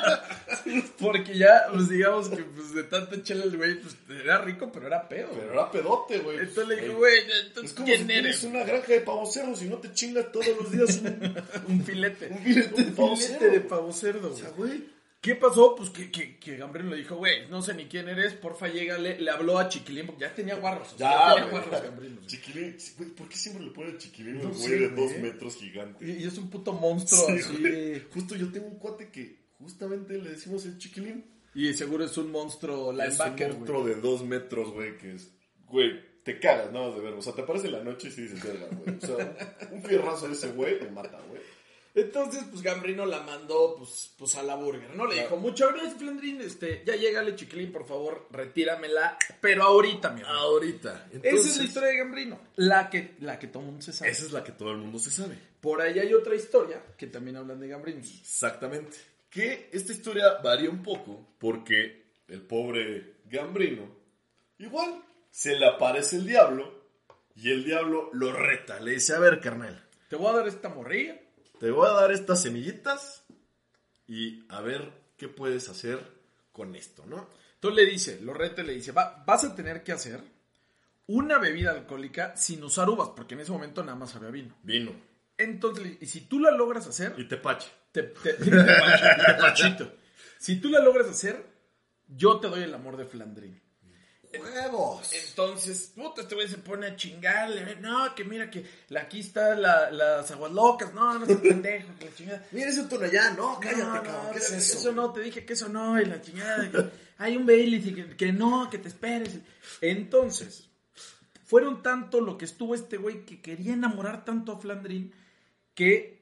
Porque 1.00 1.36
ya, 1.36 1.66
pues 1.72 1.88
digamos 1.88 2.28
que 2.28 2.42
pues, 2.44 2.74
de 2.74 2.84
tanta 2.84 3.20
chela 3.22 3.44
el 3.44 3.56
güey, 3.56 3.80
pues 3.80 3.96
era 4.22 4.38
rico, 4.42 4.70
pero 4.72 4.86
era 4.86 5.08
pedo. 5.08 5.30
Pero 5.34 5.52
era 5.52 5.70
pedote, 5.70 6.18
güey. 6.18 6.38
Entonces 6.38 6.68
le 6.68 6.74
dije, 6.76 6.86
Ey, 6.88 6.92
güey, 6.94 7.18
Es 7.18 7.46
entonces, 7.46 7.72
como 7.74 7.86
¿quién 7.86 8.06
si 8.06 8.12
eres? 8.12 8.42
una 8.44 8.62
granja 8.64 8.92
de 8.92 9.00
pavos 9.00 9.32
cerdos 9.32 9.62
y 9.62 9.66
no 9.66 9.78
te 9.78 9.92
chingas 9.92 10.30
todos 10.30 10.46
los 10.46 10.70
días 10.70 10.98
un, 10.98 11.44
Un 11.68 11.84
filete. 11.84 12.28
un 12.28 12.38
filete 12.44 12.84
de 12.84 12.90
pavo 12.92 13.16
filete 13.16 13.38
cerdo. 13.38 13.52
de 13.52 13.60
pavo 13.60 13.92
cerdo. 13.92 14.32
O 14.32 14.36
sea, 14.36 14.50
güey. 14.50 14.99
¿Qué 15.20 15.34
pasó? 15.34 15.74
Pues 15.76 15.90
que, 15.90 16.10
que, 16.10 16.38
que 16.38 16.52
le 16.56 16.96
dijo, 16.96 17.16
güey, 17.16 17.46
no 17.48 17.60
sé 17.60 17.74
ni 17.74 17.84
quién 17.86 18.08
eres, 18.08 18.32
porfa, 18.32 18.68
llégale. 18.68 19.20
Le 19.20 19.30
habló 19.30 19.58
a 19.58 19.68
Chiquilín, 19.68 20.06
porque 20.06 20.22
ya 20.22 20.34
tenía 20.34 20.54
guarros. 20.56 20.94
o 20.94 20.98
sea, 20.98 21.10
Ya, 21.10 21.34
tenía 21.34 21.50
güey. 21.50 21.62
guarros 21.62 21.82
Gambrino. 21.82 22.20
Chiquilín, 22.26 22.76
güey, 22.96 23.10
¿por 23.10 23.28
qué 23.28 23.36
siempre 23.36 23.64
le 23.66 23.70
ponen 23.72 23.98
chiquilín 23.98 24.38
a 24.38 24.42
No 24.44 24.48
un 24.48 24.58
güey 24.58 24.78
de 24.78 24.88
dos 24.88 25.12
metros 25.18 25.56
gigante? 25.56 26.04
Y, 26.06 26.12
y 26.12 26.24
es 26.24 26.38
un 26.38 26.48
puto 26.48 26.72
monstruo 26.72 27.26
Sí, 27.26 27.32
así. 27.32 27.56
güey. 27.58 28.02
Justo 28.14 28.34
yo 28.34 28.50
tengo 28.50 28.66
un 28.68 28.78
cuate 28.78 29.10
que 29.10 29.40
justamente 29.58 30.14
le 30.16 30.30
decimos 30.30 30.64
el 30.64 30.78
chiquilín. 30.78 31.26
Y 31.54 31.74
seguro 31.74 32.04
es 32.04 32.16
un 32.16 32.30
monstruo 32.30 32.90
es 32.92 32.96
linebacker, 32.98 33.50
un 33.50 33.56
monstruo 33.58 33.82
güey. 33.82 33.94
de 33.94 34.00
dos 34.00 34.24
metros, 34.24 34.70
güey, 34.72 34.96
que 34.96 35.16
es, 35.16 35.30
güey, 35.66 36.22
te 36.22 36.38
cagas 36.40 36.72
nada 36.72 36.86
más 36.86 36.94
de 36.96 37.02
verlo. 37.02 37.18
O 37.18 37.22
sea, 37.22 37.34
te 37.34 37.42
aparece 37.42 37.66
en 37.66 37.72
la 37.72 37.84
noche 37.84 38.08
y 38.08 38.10
sí 38.12 38.22
dices, 38.22 38.42
verga, 38.42 38.68
güey. 38.72 38.96
O 38.96 39.00
sea, 39.06 39.68
un 39.70 39.82
fierrazo 39.82 40.28
de 40.28 40.32
ese 40.32 40.52
güey 40.52 40.80
me 40.80 40.90
mata, 40.90 41.20
güey. 41.28 41.42
Entonces, 41.94 42.44
pues 42.50 42.62
Gambrino 42.62 43.04
la 43.04 43.20
mandó 43.22 43.74
pues, 43.76 44.12
pues 44.16 44.36
a 44.36 44.42
la 44.42 44.54
burger, 44.54 44.94
¿no? 44.94 45.06
Le 45.06 45.14
Claro. 45.14 45.28
dijo, 45.28 45.36
muchas 45.40 45.72
gracias, 45.72 45.94
Flandrín, 45.94 46.40
este, 46.40 46.82
ya 46.86 46.94
llégale, 46.94 47.34
chiquilín, 47.34 47.72
por 47.72 47.86
favor, 47.86 48.28
retíramela, 48.30 49.18
pero 49.40 49.64
ahorita, 49.64 50.10
mi 50.10 50.20
hermano. 50.20 50.38
Ahorita. 50.38 51.08
Esa 51.22 51.48
es 51.48 51.56
la 51.58 51.64
historia 51.64 51.88
de 51.88 51.96
Gambrino, 51.98 52.40
la 52.56 52.88
que, 52.88 53.16
la 53.20 53.38
que 53.38 53.48
todo 53.48 53.60
el 53.62 53.66
mundo 53.70 53.82
se 53.82 53.92
sabe. 53.92 54.10
Esa 54.10 54.24
es 54.26 54.32
la 54.32 54.44
que 54.44 54.52
todo 54.52 54.70
el 54.70 54.78
mundo 54.78 54.98
se 55.00 55.10
sabe. 55.10 55.36
Por 55.60 55.80
ahí 55.80 55.98
hay 55.98 56.14
otra 56.14 56.34
historia 56.36 56.80
que 56.96 57.06
también 57.08 57.36
hablan 57.36 57.58
de 57.60 57.68
Gambrino. 57.68 57.98
Exactamente. 58.00 58.96
Que 59.28 59.68
esta 59.72 59.92
historia 59.92 60.34
varía 60.42 60.70
un 60.70 60.82
poco 60.82 61.34
porque 61.38 62.04
el 62.28 62.42
pobre 62.42 63.14
Gambrino, 63.26 63.88
igual, 64.58 65.02
se 65.30 65.56
le 65.58 65.66
aparece 65.66 66.16
el 66.16 66.26
diablo 66.26 66.72
y 67.36 67.50
el 67.50 67.64
diablo 67.64 68.10
lo 68.12 68.32
reta. 68.32 68.78
Le 68.80 68.92
dice, 68.92 69.14
a 69.14 69.18
ver, 69.18 69.40
carnal, 69.40 69.84
Te 70.08 70.16
voy 70.16 70.28
a 70.32 70.36
dar 70.38 70.48
esta 70.48 70.68
morrilla. 70.68 71.20
Te 71.60 71.70
voy 71.70 71.86
a 71.86 71.92
dar 71.92 72.10
estas 72.10 72.42
semillitas 72.42 73.22
y 74.08 74.44
a 74.48 74.60
ver 74.60 74.90
qué 75.16 75.28
puedes 75.28 75.68
hacer 75.68 76.00
con 76.52 76.74
esto, 76.74 77.04
¿no? 77.06 77.28
Entonces 77.54 77.84
le 77.84 77.90
dice, 77.90 78.20
Lorrete 78.22 78.64
le 78.64 78.72
dice, 78.72 78.90
"Va- 78.92 79.22
vas 79.26 79.44
a 79.44 79.54
tener 79.54 79.84
que 79.84 79.92
hacer 79.92 80.20
una 81.06 81.38
bebida 81.38 81.70
alcohólica 81.72 82.36
sin 82.36 82.64
usar 82.64 82.88
uvas, 82.88 83.10
porque 83.14 83.34
en 83.34 83.40
ese 83.40 83.52
momento 83.52 83.82
nada 83.84 83.96
más 83.98 84.16
había 84.16 84.30
vino. 84.30 84.56
Vino 84.62 84.92
Entonces, 85.36 85.96
y 86.00 86.06
si 86.06 86.22
tú 86.22 86.38
la 86.40 86.50
logras 86.50 86.86
hacer, 86.86 87.14
y 87.18 87.24
tepache. 87.28 87.68
te, 87.92 88.02
te- 88.04 88.32
te- 88.34 88.50
te- 88.50 89.34
pachito. 89.40 89.92
Si 90.38 90.60
tú 90.60 90.70
la 90.70 90.80
logras 90.80 91.08
hacer, 91.08 91.44
yo 92.08 92.40
te 92.40 92.48
doy 92.48 92.62
el 92.62 92.74
amor 92.74 92.96
de 92.96 93.04
Flandrín. 93.06 93.60
¡Huevos! 94.38 95.12
Entonces, 95.12 95.92
puta, 95.94 96.22
este 96.22 96.34
güey 96.34 96.48
se 96.48 96.58
pone 96.58 96.86
a 96.86 96.96
chingarle. 96.96 97.76
No, 97.76 98.14
que 98.14 98.24
mira 98.24 98.48
que 98.50 98.64
la- 98.88 99.00
aquí 99.02 99.20
están 99.20 99.60
la- 99.62 99.90
las 99.90 100.30
aguas 100.30 100.52
locas. 100.52 100.94
No, 100.94 101.18
no 101.18 101.26
seas 101.26 101.40
pendejo, 101.42 101.88
que 101.98 102.04
la 102.06 102.14
chingada. 102.14 102.46
Mira 102.52 102.68
ese 102.70 102.84
tono 102.84 103.04
allá, 103.06 103.30
no, 103.32 103.58
cállate, 103.58 103.82
No, 103.82 103.92
cabrón, 104.02 104.26
no, 104.26 104.32
¿qué 104.32 104.38
es 104.38 104.48
que 104.50 104.56
eso? 104.56 104.92
no, 104.92 105.12
te 105.12 105.20
dije 105.20 105.44
que 105.44 105.52
eso 105.54 105.68
no, 105.68 106.00
y 106.00 106.04
la 106.04 106.20
chingada. 106.20 106.70
que 106.70 106.84
hay 107.18 107.36
un 107.36 107.44
Bailey 107.46 107.88
y 107.88 107.94
que, 107.94 108.16
que 108.16 108.32
no, 108.32 108.70
que 108.70 108.78
te 108.78 108.88
esperes. 108.88 109.38
Entonces, 109.80 110.68
fueron 111.44 111.82
tanto 111.82 112.20
lo 112.20 112.38
que 112.38 112.44
estuvo 112.44 112.74
este 112.74 112.96
güey 112.98 113.24
que 113.24 113.40
quería 113.42 113.72
enamorar 113.72 114.24
tanto 114.24 114.52
a 114.52 114.60
Flandrín 114.60 115.12
que 115.74 116.20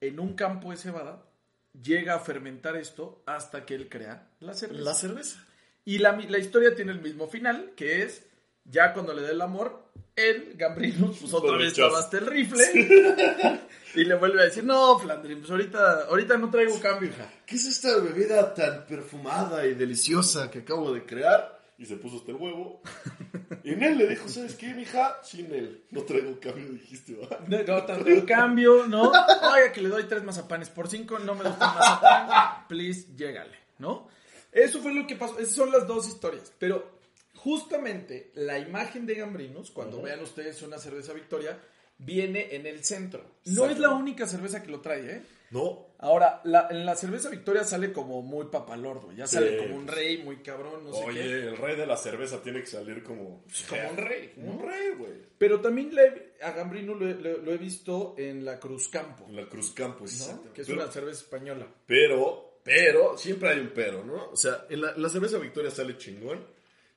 en 0.00 0.20
un 0.20 0.34
campo 0.34 0.70
de 0.70 0.76
cebada 0.76 1.24
llega 1.82 2.14
a 2.14 2.20
fermentar 2.20 2.76
esto 2.76 3.22
hasta 3.26 3.66
que 3.66 3.74
él 3.74 3.88
crea 3.88 4.30
la 4.40 4.54
cerveza. 4.54 4.82
La 4.84 4.94
cerveza. 4.94 5.44
Y 5.88 5.96
la, 5.96 6.12
la 6.12 6.36
historia 6.36 6.74
tiene 6.74 6.92
el 6.92 7.00
mismo 7.00 7.28
final, 7.28 7.72
que 7.74 8.02
es 8.02 8.26
ya 8.62 8.92
cuando 8.92 9.14
le 9.14 9.22
da 9.22 9.30
el 9.30 9.40
amor, 9.40 9.90
él, 10.16 10.52
Gambrino, 10.54 11.14
pues 11.18 11.32
otra 11.32 11.56
vez 11.56 11.78
hasta 11.78 12.18
el 12.18 12.26
rifle. 12.26 12.62
y 13.94 14.04
le 14.04 14.14
vuelve 14.16 14.42
a 14.42 14.44
decir, 14.44 14.64
no, 14.64 14.98
Flandrin, 14.98 15.38
pues 15.38 15.50
ahorita, 15.50 16.02
ahorita 16.10 16.36
no 16.36 16.50
traigo 16.50 16.78
cambio, 16.78 17.08
hija. 17.08 17.32
¿Qué 17.46 17.56
es 17.56 17.64
esta 17.64 17.96
bebida 18.00 18.52
tan 18.52 18.84
perfumada 18.84 19.64
y 19.64 19.72
deliciosa 19.72 20.50
que 20.50 20.58
acabo 20.58 20.92
de 20.92 21.06
crear? 21.06 21.58
Y 21.78 21.86
se 21.86 21.96
puso 21.96 22.18
hasta 22.18 22.32
el 22.32 22.36
huevo. 22.36 22.82
Y 23.64 23.70
en 23.72 23.82
él 23.82 23.96
le 23.96 24.08
dijo, 24.08 24.28
¿sabes 24.28 24.56
qué, 24.56 24.74
mija? 24.74 25.16
Sin 25.22 25.46
él. 25.54 25.84
No 25.90 26.02
traigo 26.02 26.38
cambio, 26.38 26.70
dijiste, 26.70 27.14
¿va? 27.14 27.38
No, 27.48 27.62
no 27.62 27.84
traigo 27.86 28.26
cambio, 28.26 28.86
¿no? 28.86 29.04
Oiga, 29.04 29.72
que 29.72 29.80
le 29.80 29.88
doy 29.88 30.04
tres 30.04 30.22
mazapanes 30.22 30.68
por 30.68 30.86
cinco, 30.86 31.18
no 31.18 31.34
me 31.34 31.44
gusta 31.44 31.72
mazapán, 31.72 32.68
please, 32.68 33.06
llégale, 33.16 33.56
¿no? 33.78 34.17
Eso 34.52 34.80
fue 34.80 34.94
lo 34.94 35.06
que 35.06 35.16
pasó, 35.16 35.38
esas 35.38 35.54
son 35.54 35.70
las 35.70 35.86
dos 35.86 36.08
historias, 36.08 36.52
pero 36.58 36.98
justamente 37.36 38.30
la 38.34 38.58
imagen 38.58 39.06
de 39.06 39.14
Gambrinos, 39.14 39.70
cuando 39.70 40.02
vean 40.02 40.20
ustedes 40.20 40.60
una 40.62 40.78
cerveza 40.78 41.12
Victoria, 41.12 41.58
viene 41.98 42.54
en 42.54 42.66
el 42.66 42.84
centro. 42.84 43.24
No 43.46 43.66
es 43.66 43.78
la 43.78 43.90
única 43.90 44.26
cerveza 44.26 44.62
que 44.62 44.70
lo 44.70 44.80
trae, 44.80 45.10
¿eh? 45.16 45.22
No. 45.50 45.86
Ahora, 46.00 46.42
la- 46.44 46.68
en 46.70 46.84
la 46.84 46.94
cerveza 46.94 47.30
Victoria 47.30 47.64
sale 47.64 47.90
como 47.92 48.20
muy 48.22 48.46
papalordo, 48.46 49.10
ya 49.12 49.26
sale 49.26 49.56
como 49.56 49.76
un 49.76 49.86
rey, 49.88 50.22
muy 50.22 50.36
cabrón, 50.42 50.84
no 50.84 50.92
sé 50.92 51.04
Oye, 51.04 51.20
qué. 51.22 51.30
el 51.48 51.56
rey 51.56 51.74
de 51.74 51.86
la 51.86 51.96
cerveza 51.96 52.42
tiene 52.42 52.60
que 52.60 52.66
salir 52.66 53.02
como... 53.02 53.42
Como 53.68 53.90
un 53.90 53.96
rey, 53.96 54.32
un 54.36 54.58
rey, 54.60 54.90
güey. 54.96 55.12
Pero 55.38 55.60
también 55.60 55.92
le- 55.94 56.34
a 56.42 56.50
Gambrino 56.52 56.94
lo, 56.94 57.08
he- 57.08 57.14
lo- 57.14 57.38
lo 57.38 57.52
he 57.52 57.56
visto 57.56 58.14
en 58.18 58.44
la 58.44 58.60
Cruz 58.60 58.88
Campo, 58.88 59.24
En 59.26 59.36
la 59.36 59.48
Cruz 59.48 59.70
Campo, 59.72 60.00
¿no? 60.00 60.04
exactamente. 60.06 60.52
que 60.52 60.60
es 60.60 60.66
Pero- 60.68 60.82
una 60.82 60.92
cerveza 60.92 61.20
española. 61.22 61.66
Pero, 61.86 62.47
pero, 62.68 63.16
siempre 63.18 63.48
hay 63.50 63.60
un 63.60 63.70
pero, 63.74 64.04
¿no? 64.04 64.30
O 64.30 64.36
sea, 64.36 64.66
en 64.68 64.80
la, 64.82 64.96
la 64.96 65.08
cerveza 65.08 65.38
Victoria 65.38 65.70
sale 65.70 65.96
chingón. 65.98 66.38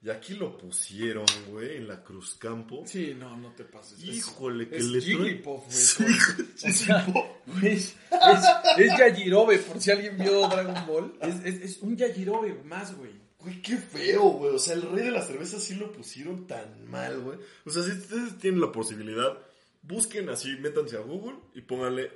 Y 0.03 0.09
aquí 0.09 0.34
lo 0.34 0.57
pusieron, 0.57 1.26
güey, 1.49 1.78
en 1.78 1.88
la 1.88 2.03
Cruz 2.03 2.34
Campo. 2.34 2.84
Sí, 2.88 3.15
no, 3.15 3.38
no 3.38 3.53
te 3.53 3.63
pases. 3.65 3.99
Es- 4.01 4.05
Híjole, 4.17 4.67
que 4.67 4.78
es 4.78 4.86
le 4.86 4.99
Jigglypuff, 4.99 5.63
güey. 5.63 5.72
Sí, 5.72 6.03
con- 6.03 6.69
o 6.72 6.74
sea, 6.74 7.05
güey, 7.45 7.72
es, 7.74 7.95
es, 8.11 8.45
es 8.80 8.97
Yajirobe, 8.97 9.59
por 9.59 9.80
si 9.80 9.91
alguien 9.91 10.17
vio 10.17 10.47
Dragon 10.47 10.88
Ball. 10.88 11.13
Es, 11.22 11.36
es, 11.45 11.61
es 11.61 11.78
un 11.84 11.95
Yajirobe 11.95 12.63
más, 12.65 12.95
güey. 12.97 13.11
Güey, 13.38 13.61
qué 13.61 13.78
feo, 13.78 14.24
güey. 14.24 14.55
O 14.55 14.59
sea, 14.59 14.74
el 14.74 14.82
rey 14.91 15.03
de 15.05 15.11
la 15.11 15.22
cerveza 15.22 15.59
sí 15.59 15.76
lo 15.76 15.91
pusieron 15.91 16.47
tan 16.47 16.89
mal, 16.89 17.19
güey. 17.22 17.38
O 17.65 17.69
sea, 17.69 17.84
si 17.84 17.91
ustedes 17.91 18.39
tienen 18.39 18.59
la 18.59 18.72
posibilidad, 18.72 19.38
busquen 19.84 20.30
así, 20.30 20.49
métanse 20.57 20.97
a 20.97 21.01
Google 21.01 21.38
y 21.53 21.61
pónganle 21.61 22.11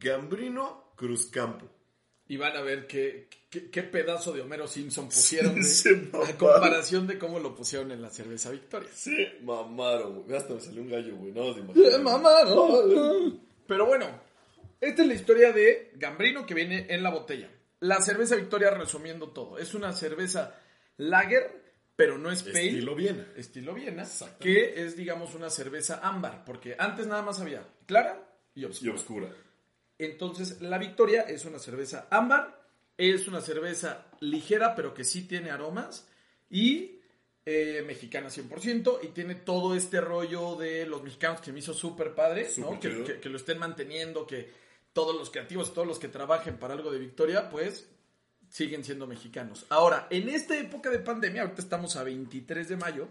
Gambrino 0.00 0.92
Cruz 0.96 1.26
Campo. 1.26 1.66
Y 2.32 2.38
van 2.38 2.56
a 2.56 2.62
ver 2.62 2.86
qué, 2.86 3.28
qué, 3.50 3.68
qué 3.68 3.82
pedazo 3.82 4.32
de 4.32 4.40
Homero 4.40 4.66
Simpson 4.66 5.04
pusieron 5.04 5.54
a 5.54 6.16
mamaron. 6.16 6.36
comparación 6.38 7.06
de 7.06 7.18
cómo 7.18 7.38
lo 7.38 7.54
pusieron 7.54 7.92
en 7.92 8.00
la 8.00 8.08
cerveza 8.08 8.48
Victoria. 8.50 8.88
Sí, 8.94 9.14
mamaron, 9.42 10.22
güey. 10.22 10.38
Hasta 10.38 10.54
me 10.54 10.60
salió 10.62 10.80
un 10.80 10.88
gallo, 10.88 11.14
güey. 11.14 11.30
No, 11.30 11.52
te 11.52 11.60
imaginas. 11.60 12.00
Pero 13.66 13.84
bueno, 13.84 14.06
esta 14.80 15.02
es 15.02 15.08
la 15.08 15.12
historia 15.12 15.52
de 15.52 15.90
Gambrino 15.96 16.46
que 16.46 16.54
viene 16.54 16.86
en 16.88 17.02
la 17.02 17.10
botella. 17.10 17.50
La 17.80 18.00
cerveza 18.00 18.34
Victoria, 18.34 18.70
resumiendo 18.70 19.28
todo, 19.28 19.58
es 19.58 19.74
una 19.74 19.92
cerveza 19.92 20.58
lager, 20.96 21.74
pero 21.96 22.16
no 22.16 22.32
es 22.32 22.42
pale. 22.44 22.68
Estilo 22.68 22.94
Viena. 22.94 23.26
Estilo 23.36 23.74
Viena, 23.74 24.08
que 24.40 24.82
es, 24.82 24.96
digamos, 24.96 25.34
una 25.34 25.50
cerveza 25.50 26.00
ámbar, 26.02 26.46
porque 26.46 26.76
antes 26.78 27.06
nada 27.06 27.20
más 27.20 27.40
había 27.40 27.68
clara 27.84 28.26
y 28.54 28.62
Y 28.62 28.88
oscura. 28.88 29.28
Entonces, 29.98 30.60
la 30.60 30.78
Victoria 30.78 31.22
es 31.22 31.44
una 31.44 31.58
cerveza 31.58 32.06
ámbar, 32.10 32.60
es 32.96 33.28
una 33.28 33.40
cerveza 33.40 34.06
ligera, 34.20 34.74
pero 34.74 34.94
que 34.94 35.04
sí 35.04 35.22
tiene 35.22 35.50
aromas, 35.50 36.06
y 36.50 36.98
eh, 37.44 37.82
mexicana 37.86 38.28
100%, 38.28 39.00
y 39.02 39.08
tiene 39.08 39.34
todo 39.34 39.74
este 39.74 40.00
rollo 40.00 40.54
de 40.56 40.86
los 40.86 41.02
mexicanos 41.02 41.40
que 41.40 41.52
me 41.52 41.58
hizo 41.60 41.74
súper 41.74 42.14
padre, 42.14 42.48
¿no? 42.58 42.78
Que, 42.78 42.90
chido. 42.90 43.04
que- 43.04 43.20
que 43.20 43.28
lo 43.28 43.36
estén 43.36 43.58
manteniendo, 43.58 44.26
que 44.26 44.50
todos 44.92 45.16
los 45.16 45.30
creativos, 45.30 45.72
todos 45.74 45.88
los 45.88 45.98
que 45.98 46.08
trabajen 46.08 46.58
para 46.58 46.74
algo 46.74 46.92
de 46.92 46.98
Victoria, 46.98 47.48
pues 47.50 47.88
siguen 48.50 48.84
siendo 48.84 49.06
mexicanos. 49.06 49.64
Ahora, 49.70 50.06
en 50.10 50.28
esta 50.28 50.56
época 50.58 50.90
de 50.90 50.98
pandemia, 50.98 51.42
ahorita 51.42 51.62
estamos 51.62 51.96
a 51.96 52.04
23 52.04 52.68
de 52.68 52.76
mayo, 52.76 53.08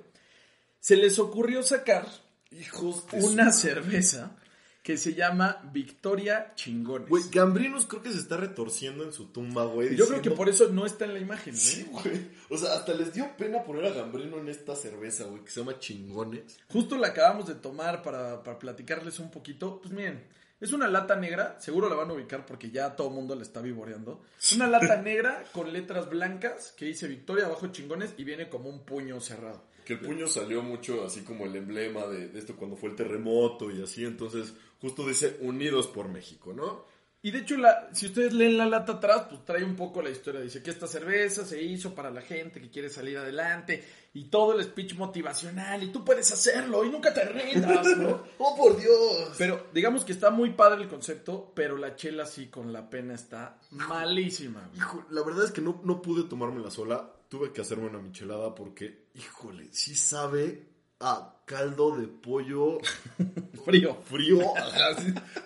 se 0.79 0.95
les 0.95 1.17
ocurrió 1.19 1.63
sacar 1.63 2.07
Hijos 2.51 3.05
una 3.13 3.51
cerveza 3.53 4.37
que 4.83 4.97
se 4.97 5.13
llama 5.13 5.61
Victoria 5.71 6.53
Chingones. 6.55 7.07
Güey, 7.07 7.23
Gambrinos 7.31 7.85
creo 7.85 8.01
que 8.01 8.11
se 8.11 8.17
está 8.17 8.37
retorciendo 8.37 9.03
en 9.03 9.13
su 9.13 9.27
tumba, 9.27 9.65
güey. 9.65 9.95
Yo 9.95 10.07
creo 10.07 10.21
que 10.21 10.31
por 10.31 10.49
eso 10.49 10.69
no 10.69 10.85
está 10.85 11.05
en 11.05 11.13
la 11.13 11.19
imagen, 11.19 11.53
¿eh? 11.53 11.57
Sí, 11.57 11.87
güey. 11.91 12.29
O 12.49 12.57
sea, 12.57 12.73
hasta 12.73 12.93
les 12.93 13.13
dio 13.13 13.29
pena 13.37 13.63
poner 13.63 13.85
a 13.85 13.91
Gambrino 13.91 14.39
en 14.39 14.49
esta 14.49 14.75
cerveza, 14.75 15.25
güey, 15.25 15.43
que 15.43 15.51
se 15.51 15.59
llama 15.59 15.77
Chingones. 15.77 16.59
Justo 16.67 16.97
la 16.97 17.07
acabamos 17.07 17.47
de 17.47 17.55
tomar 17.55 18.01
para, 18.01 18.43
para 18.43 18.57
platicarles 18.57 19.19
un 19.19 19.29
poquito. 19.29 19.79
Pues 19.81 19.93
miren, 19.93 20.23
es 20.59 20.73
una 20.73 20.87
lata 20.87 21.15
negra, 21.15 21.57
seguro 21.59 21.89
la 21.89 21.95
van 21.95 22.09
a 22.09 22.13
ubicar 22.13 22.45
porque 22.45 22.69
ya 22.69 22.95
todo 22.95 23.09
el 23.09 23.15
mundo 23.15 23.35
la 23.35 23.41
está 23.41 23.61
vivoreando. 23.61 24.23
Una 24.55 24.67
lata 24.67 24.95
negra 25.01 25.43
con 25.53 25.71
letras 25.71 26.09
blancas 26.09 26.73
que 26.75 26.85
dice 26.85 27.07
Victoria 27.07 27.45
abajo 27.45 27.67
Chingones 27.67 28.15
y 28.17 28.23
viene 28.23 28.49
como 28.49 28.69
un 28.69 28.83
puño 28.83 29.19
cerrado. 29.19 29.63
Que 29.85 29.93
el 29.93 29.99
puño 29.99 30.27
salió 30.27 30.61
mucho 30.61 31.03
así 31.03 31.21
como 31.21 31.45
el 31.45 31.55
emblema 31.55 32.05
de, 32.05 32.27
de 32.27 32.37
esto 32.37 32.55
cuando 32.55 32.77
fue 32.77 32.89
el 32.89 32.95
terremoto 32.95 33.71
y 33.71 33.81
así. 33.81 34.05
Entonces, 34.05 34.53
justo 34.81 35.07
dice 35.07 35.37
Unidos 35.41 35.87
por 35.87 36.09
México, 36.09 36.53
¿no? 36.53 36.89
Y 37.23 37.29
de 37.29 37.39
hecho, 37.39 37.55
la, 37.55 37.89
si 37.93 38.07
ustedes 38.07 38.33
leen 38.33 38.57
la 38.57 38.65
lata 38.65 38.93
atrás, 38.93 39.27
pues 39.29 39.45
trae 39.45 39.63
un 39.63 39.75
poco 39.75 40.01
la 40.01 40.09
historia. 40.09 40.41
Dice 40.41 40.63
que 40.63 40.71
esta 40.71 40.87
cerveza 40.87 41.45
se 41.45 41.61
hizo 41.61 41.93
para 41.93 42.09
la 42.09 42.21
gente 42.21 42.59
que 42.59 42.71
quiere 42.71 42.89
salir 42.89 43.15
adelante 43.19 43.83
y 44.15 44.23
todo 44.25 44.57
el 44.57 44.63
speech 44.63 44.95
motivacional 44.95 45.83
y 45.83 45.91
tú 45.91 46.03
puedes 46.03 46.31
hacerlo 46.31 46.83
y 46.83 46.89
nunca 46.89 47.13
te 47.13 47.23
rindas, 47.25 47.85
¿no? 47.95 48.23
¡Oh, 48.39 48.57
por 48.57 48.75
Dios! 48.75 49.35
Pero 49.37 49.67
digamos 49.71 50.03
que 50.03 50.13
está 50.13 50.31
muy 50.31 50.53
padre 50.53 50.81
el 50.81 50.89
concepto, 50.89 51.51
pero 51.53 51.77
la 51.77 51.95
chela 51.95 52.25
sí 52.25 52.47
con 52.47 52.73
la 52.73 52.89
pena 52.89 53.13
está 53.13 53.59
malísima. 53.69 54.67
güey. 54.69 54.79
Hijo, 54.79 55.05
la 55.11 55.21
verdad 55.23 55.45
es 55.45 55.51
que 55.51 55.61
no, 55.61 55.79
no 55.83 56.01
pude 56.01 56.23
tomármela 56.23 56.71
sola. 56.71 57.17
Tuve 57.29 57.53
que 57.53 57.61
hacerme 57.61 57.85
una 57.85 57.99
michelada 57.99 58.55
porque, 58.55 59.09
híjole, 59.13 59.69
sí 59.71 59.93
sabe 59.93 60.70
a 61.01 61.35
caldo 61.45 61.97
de 61.97 62.07
pollo 62.07 62.77
Frío. 63.65 63.95
frío 64.05 64.39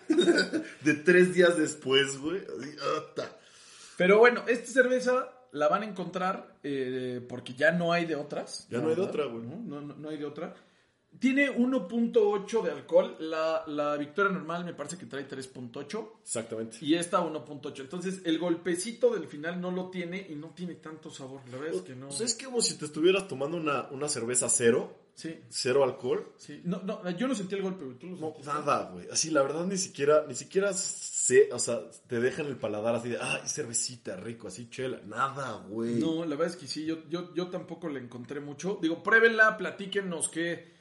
de 0.82 0.94
tres 0.94 1.34
días 1.34 1.58
después, 1.58 2.18
güey. 2.20 2.42
Pero 3.98 4.20
bueno, 4.20 4.44
esta 4.48 4.72
cerveza 4.72 5.30
la 5.52 5.68
van 5.68 5.84
a 5.84 5.86
encontrar 5.86 6.58
eh, 6.64 7.26
porque 7.28 7.54
ya 7.54 7.72
no 7.72 7.92
hay 7.94 8.06
de 8.06 8.16
otras. 8.16 8.68
Ya 8.70 8.80
no 8.80 8.90
hay 8.90 8.96
de 8.96 9.02
otra, 9.02 9.26
güey. 9.26 9.46
No, 9.46 9.82
no- 9.82 9.96
no 9.96 10.10
hay 10.10 10.18
de 10.18 10.26
otra. 10.26 10.54
Tiene 11.20 11.50
1.8 11.56 12.62
de 12.64 12.72
alcohol. 12.72 13.16
La, 13.20 13.64
la 13.68 13.96
Victoria 13.98 14.32
normal 14.32 14.66
me 14.66 14.74
parece 14.74 14.98
que 14.98 15.06
trae 15.06 15.28
3.8. 15.28 16.10
Exactamente. 16.24 16.78
Y 16.82 16.96
esta 16.96 17.20
1.8. 17.22 17.80
Entonces 17.82 18.22
el 18.26 18.40
golpecito 18.40 19.14
del 19.14 19.28
final 19.28 19.60
no 19.62 19.72
lo 19.72 19.90
tiene 19.90 20.26
y 20.30 20.36
no 20.36 20.50
tiene 20.50 20.76
tanto 20.76 21.10
sabor. 21.10 21.42
La 21.52 21.58
verdad 21.58 21.76
es 21.76 21.82
que 21.82 21.96
no. 21.96 22.08
O 22.10 22.12
sea, 22.12 22.26
es 22.26 22.38
como 22.42 22.62
si 22.62 22.78
te 22.78 22.86
estuvieras 22.86 23.28
tomando 23.28 23.58
una, 23.58 23.88
una 23.92 24.10
cerveza 24.10 24.50
cero, 24.50 25.02
Sí, 25.16 25.34
cero 25.48 25.86
alcohol. 25.86 26.34
sí. 26.38 26.60
No, 26.66 26.82
no, 26.84 27.10
yo 27.12 27.26
no 27.26 27.34
sentí 27.34 27.56
el 27.56 27.62
golpe, 27.62 27.86
güey. 27.86 27.98
¿Tú 27.98 28.08
lo 28.08 28.18
No, 28.18 28.36
nada, 28.46 28.90
güey. 28.92 29.08
Así, 29.10 29.30
la 29.30 29.44
verdad, 29.44 29.66
ni 29.66 29.78
siquiera, 29.78 30.26
ni 30.28 30.36
siquiera 30.36 30.74
sé, 30.74 31.48
o 31.54 31.60
sea, 31.60 31.90
te 32.08 32.20
dejan 32.20 32.48
el 32.48 32.58
paladar 32.58 32.96
así 32.96 33.08
de, 33.08 33.18
ay, 33.22 33.48
cervecita, 33.48 34.18
rico, 34.18 34.50
así, 34.50 34.70
chela. 34.70 35.00
Nada, 35.06 35.64
güey. 35.70 35.96
No, 36.02 36.26
la 36.26 36.36
verdad 36.36 36.48
es 36.54 36.58
que 36.58 36.68
sí, 36.68 36.86
yo, 36.86 36.98
yo, 37.10 37.34
yo 37.34 37.48
tampoco 37.48 37.88
le 37.88 38.02
encontré 38.02 38.42
mucho. 38.42 38.78
Digo, 38.82 39.02
pruébenla, 39.02 39.56
platíquenos 39.56 40.28
qué, 40.28 40.75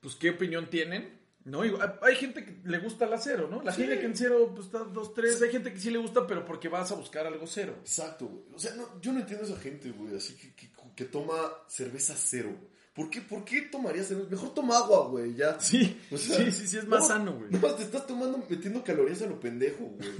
pues, 0.00 0.14
qué 0.16 0.30
opinión 0.30 0.68
tienen. 0.70 1.18
¿no? 1.44 1.62
Hay 2.02 2.16
gente 2.16 2.44
que 2.44 2.60
le 2.64 2.78
gusta 2.78 3.06
la 3.06 3.18
cero, 3.18 3.48
¿no? 3.50 3.62
La 3.62 3.72
Sí. 3.72 3.82
gente 3.82 3.98
que 3.98 4.06
en 4.06 4.16
cero 4.16 4.52
pues, 4.54 4.66
está 4.66 4.80
dos, 4.80 5.14
tres. 5.14 5.40
Hay 5.42 5.50
gente 5.50 5.72
que 5.72 5.78
sí 5.78 5.90
le 5.90 5.98
gusta, 5.98 6.26
pero 6.26 6.44
porque 6.44 6.68
vas 6.68 6.92
a 6.92 6.94
buscar 6.94 7.26
algo 7.26 7.46
cero. 7.46 7.76
Exacto, 7.80 8.26
güey. 8.26 8.44
O 8.54 8.58
sea, 8.58 8.74
no, 8.74 9.00
yo 9.00 9.12
no 9.12 9.20
entiendo 9.20 9.44
a 9.46 9.48
esa 9.48 9.58
gente, 9.58 9.90
güey, 9.90 10.14
así 10.14 10.34
que, 10.34 10.54
que, 10.54 10.70
que 10.94 11.04
toma 11.06 11.34
cerveza 11.66 12.14
cero. 12.16 12.54
¿Por 12.92 13.08
qué, 13.08 13.22
¿Por 13.22 13.44
qué 13.44 13.62
tomarías 13.62 14.08
cerveza? 14.08 14.28
Mejor 14.30 14.52
toma 14.52 14.76
agua, 14.76 15.06
güey, 15.08 15.34
ya. 15.34 15.58
Sí, 15.60 15.98
O 16.10 16.18
sea, 16.18 16.36
sí, 16.36 16.52
sí, 16.52 16.66
sí, 16.68 16.76
es 16.76 16.86
más 16.86 17.00
no, 17.00 17.06
sano, 17.08 17.32
güey. 17.38 17.50
No, 17.50 17.74
te 17.74 17.84
estás 17.84 18.06
tomando, 18.06 18.44
metiendo 18.48 18.84
calorías 18.84 19.22
a 19.22 19.26
lo 19.26 19.40
pendejo, 19.40 19.84
güey. 19.84 20.10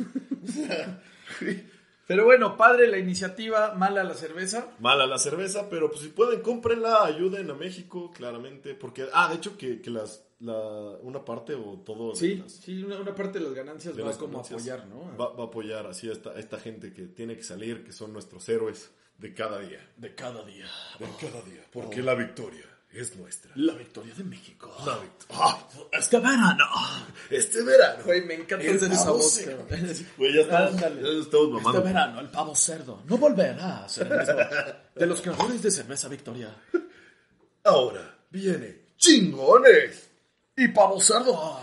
O 0.42 0.50
sea, 0.50 1.02
güey. 1.40 1.64
Pero 2.10 2.24
bueno, 2.24 2.56
padre 2.56 2.88
la 2.88 2.98
iniciativa, 2.98 3.72
mala 3.76 4.02
la 4.02 4.14
cerveza. 4.14 4.74
Mala 4.80 5.06
la 5.06 5.16
cerveza, 5.16 5.68
pero 5.70 5.88
pues 5.92 6.00
si 6.02 6.08
pueden, 6.08 6.40
cómprenla, 6.40 7.04
ayuden 7.04 7.48
a 7.48 7.54
México, 7.54 8.10
claramente. 8.10 8.74
Porque, 8.74 9.06
ah, 9.12 9.28
de 9.28 9.36
hecho, 9.36 9.56
que, 9.56 9.80
que 9.80 9.90
las, 9.90 10.26
la, 10.40 10.58
una 11.02 11.24
parte 11.24 11.54
o 11.54 11.80
todo. 11.86 12.16
Sí, 12.16 12.34
las- 12.34 12.50
sí, 12.50 12.82
una, 12.82 12.98
una 12.98 13.14
parte 13.14 13.38
de 13.38 13.44
las 13.44 13.54
ganancias 13.54 13.94
de 13.94 14.02
va 14.02 14.08
las 14.08 14.16
como 14.18 14.42
ganancias 14.42 14.60
apoyar, 14.60 14.88
¿no? 14.88 15.16
Va, 15.16 15.28
va 15.36 15.44
a 15.44 15.46
apoyar 15.46 15.86
así 15.86 16.08
a 16.08 16.12
esta, 16.12 16.30
a 16.30 16.40
esta 16.40 16.58
gente 16.58 16.92
que 16.92 17.02
tiene 17.02 17.36
que 17.36 17.44
salir, 17.44 17.84
que 17.84 17.92
son 17.92 18.12
nuestros 18.12 18.48
héroes 18.48 18.90
de 19.18 19.32
cada 19.32 19.60
día. 19.60 19.88
De 19.96 20.12
cada 20.16 20.42
día. 20.44 20.66
De 20.98 21.06
cada 21.20 21.40
día. 21.42 21.62
Porque 21.72 22.02
la 22.02 22.16
victoria 22.16 22.64
es 22.92 23.16
nuestra. 23.16 23.52
La 23.54 23.74
victoria 23.74 24.14
de 24.14 24.24
México. 24.24 24.74
La 24.84 24.98
victoria. 24.98 25.56
Este 25.92 26.18
verano. 26.18 26.64
Este 27.30 27.62
verano. 27.62 28.02
Güey, 28.04 28.24
me 28.24 28.34
encanta 28.34 28.64
El 28.64 28.76
hacer 28.76 28.92
esa 28.92 29.10
voz. 29.10 29.40
Güey, 30.16 30.34
ya 30.34 30.40
estamos, 30.42 30.74
Ándale. 30.74 31.02
ya 31.02 31.22
estamos 31.22 31.50
mamando. 31.50 31.78
Este 31.78 31.88
verano, 31.88 32.20
el 32.20 32.28
pavo 32.30 32.54
cerdo 32.56 33.02
no 33.06 33.18
volverá 33.18 33.84
a 33.84 33.88
ser 33.88 34.10
el 34.10 34.18
mismo. 34.18 34.34
De 34.94 35.06
los 35.06 35.20
creadores 35.20 35.62
de 35.62 35.70
cerveza 35.70 36.08
Victoria. 36.08 36.54
Ahora 37.64 38.18
viene 38.30 38.86
chingones. 38.96 40.08
Y 40.56 40.68
pavo 40.68 41.00
cerdo. 41.00 41.58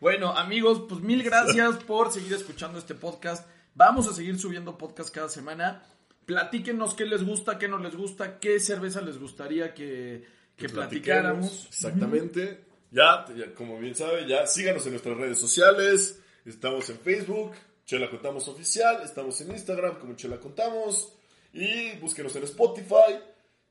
bueno, 0.00 0.36
amigos, 0.36 0.82
pues 0.88 1.00
mil 1.00 1.22
gracias 1.22 1.76
por 1.84 2.10
seguir 2.12 2.32
escuchando 2.32 2.78
este 2.78 2.94
podcast. 2.94 3.46
Vamos 3.74 4.08
a 4.08 4.14
seguir 4.14 4.38
subiendo 4.38 4.76
podcast 4.76 5.14
cada 5.14 5.28
semana. 5.28 5.82
Platíquenos 6.26 6.94
qué 6.94 7.04
les 7.04 7.24
gusta, 7.24 7.58
qué 7.58 7.68
no 7.68 7.78
les 7.78 7.96
gusta, 7.96 8.38
qué 8.38 8.60
cerveza 8.60 9.00
les 9.00 9.18
gustaría 9.18 9.74
que, 9.74 10.24
que 10.56 10.68
platicáramos. 10.68 11.66
Exactamente. 11.66 12.64
Ya, 12.90 13.24
ya, 13.34 13.54
como 13.54 13.78
bien 13.78 13.94
sabe, 13.94 14.26
ya 14.28 14.46
síganos 14.46 14.84
en 14.86 14.92
nuestras 14.92 15.16
redes 15.16 15.38
sociales. 15.38 16.20
Estamos 16.44 16.88
en 16.90 16.98
Facebook, 16.98 17.52
Chela 17.86 18.10
Contamos 18.10 18.46
Oficial. 18.48 19.02
Estamos 19.02 19.40
en 19.40 19.52
Instagram 19.52 19.98
como 19.98 20.14
Chela 20.14 20.38
Contamos. 20.38 21.12
Y 21.52 21.96
búsquenos 21.98 22.34
en 22.36 22.44
Spotify. 22.44 23.18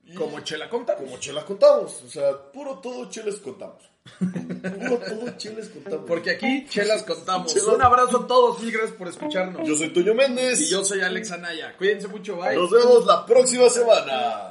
Y 0.04 0.16
Como 0.16 0.40
Chela 0.40 0.68
Conta. 0.70 0.96
como 0.96 1.18
Chela 1.20 1.46
Contamos. 1.46 2.02
O 2.04 2.10
sea, 2.10 2.52
puro 2.52 2.80
todo 2.80 3.10
Cheles 3.10 3.36
Contamos. 3.36 3.91
Todo 4.20 5.38
Cheles 5.38 5.70
Contamos. 5.70 6.06
Porque 6.08 6.32
aquí 6.32 6.66
chelas 6.68 7.04
contamos. 7.04 7.54
Chelas. 7.54 7.68
Un 7.68 7.82
abrazo 7.82 8.22
a 8.22 8.28
todos, 8.28 8.60
mil 8.60 8.72
gracias 8.72 8.98
por 8.98 9.08
escucharnos. 9.08 9.68
Yo 9.68 9.76
soy 9.76 9.94
Toño 9.94 10.16
Méndez. 10.16 10.62
Y 10.62 10.70
yo 10.70 10.84
soy 10.84 11.02
Alex 11.02 11.32
Anaya. 11.32 11.76
Cuídense 11.78 12.08
mucho, 12.08 12.38
bye. 12.38 12.56
Nos 12.56 12.72
vemos 12.72 13.06
la 13.06 13.26
próxima 13.26 13.70
semana. 13.70 14.51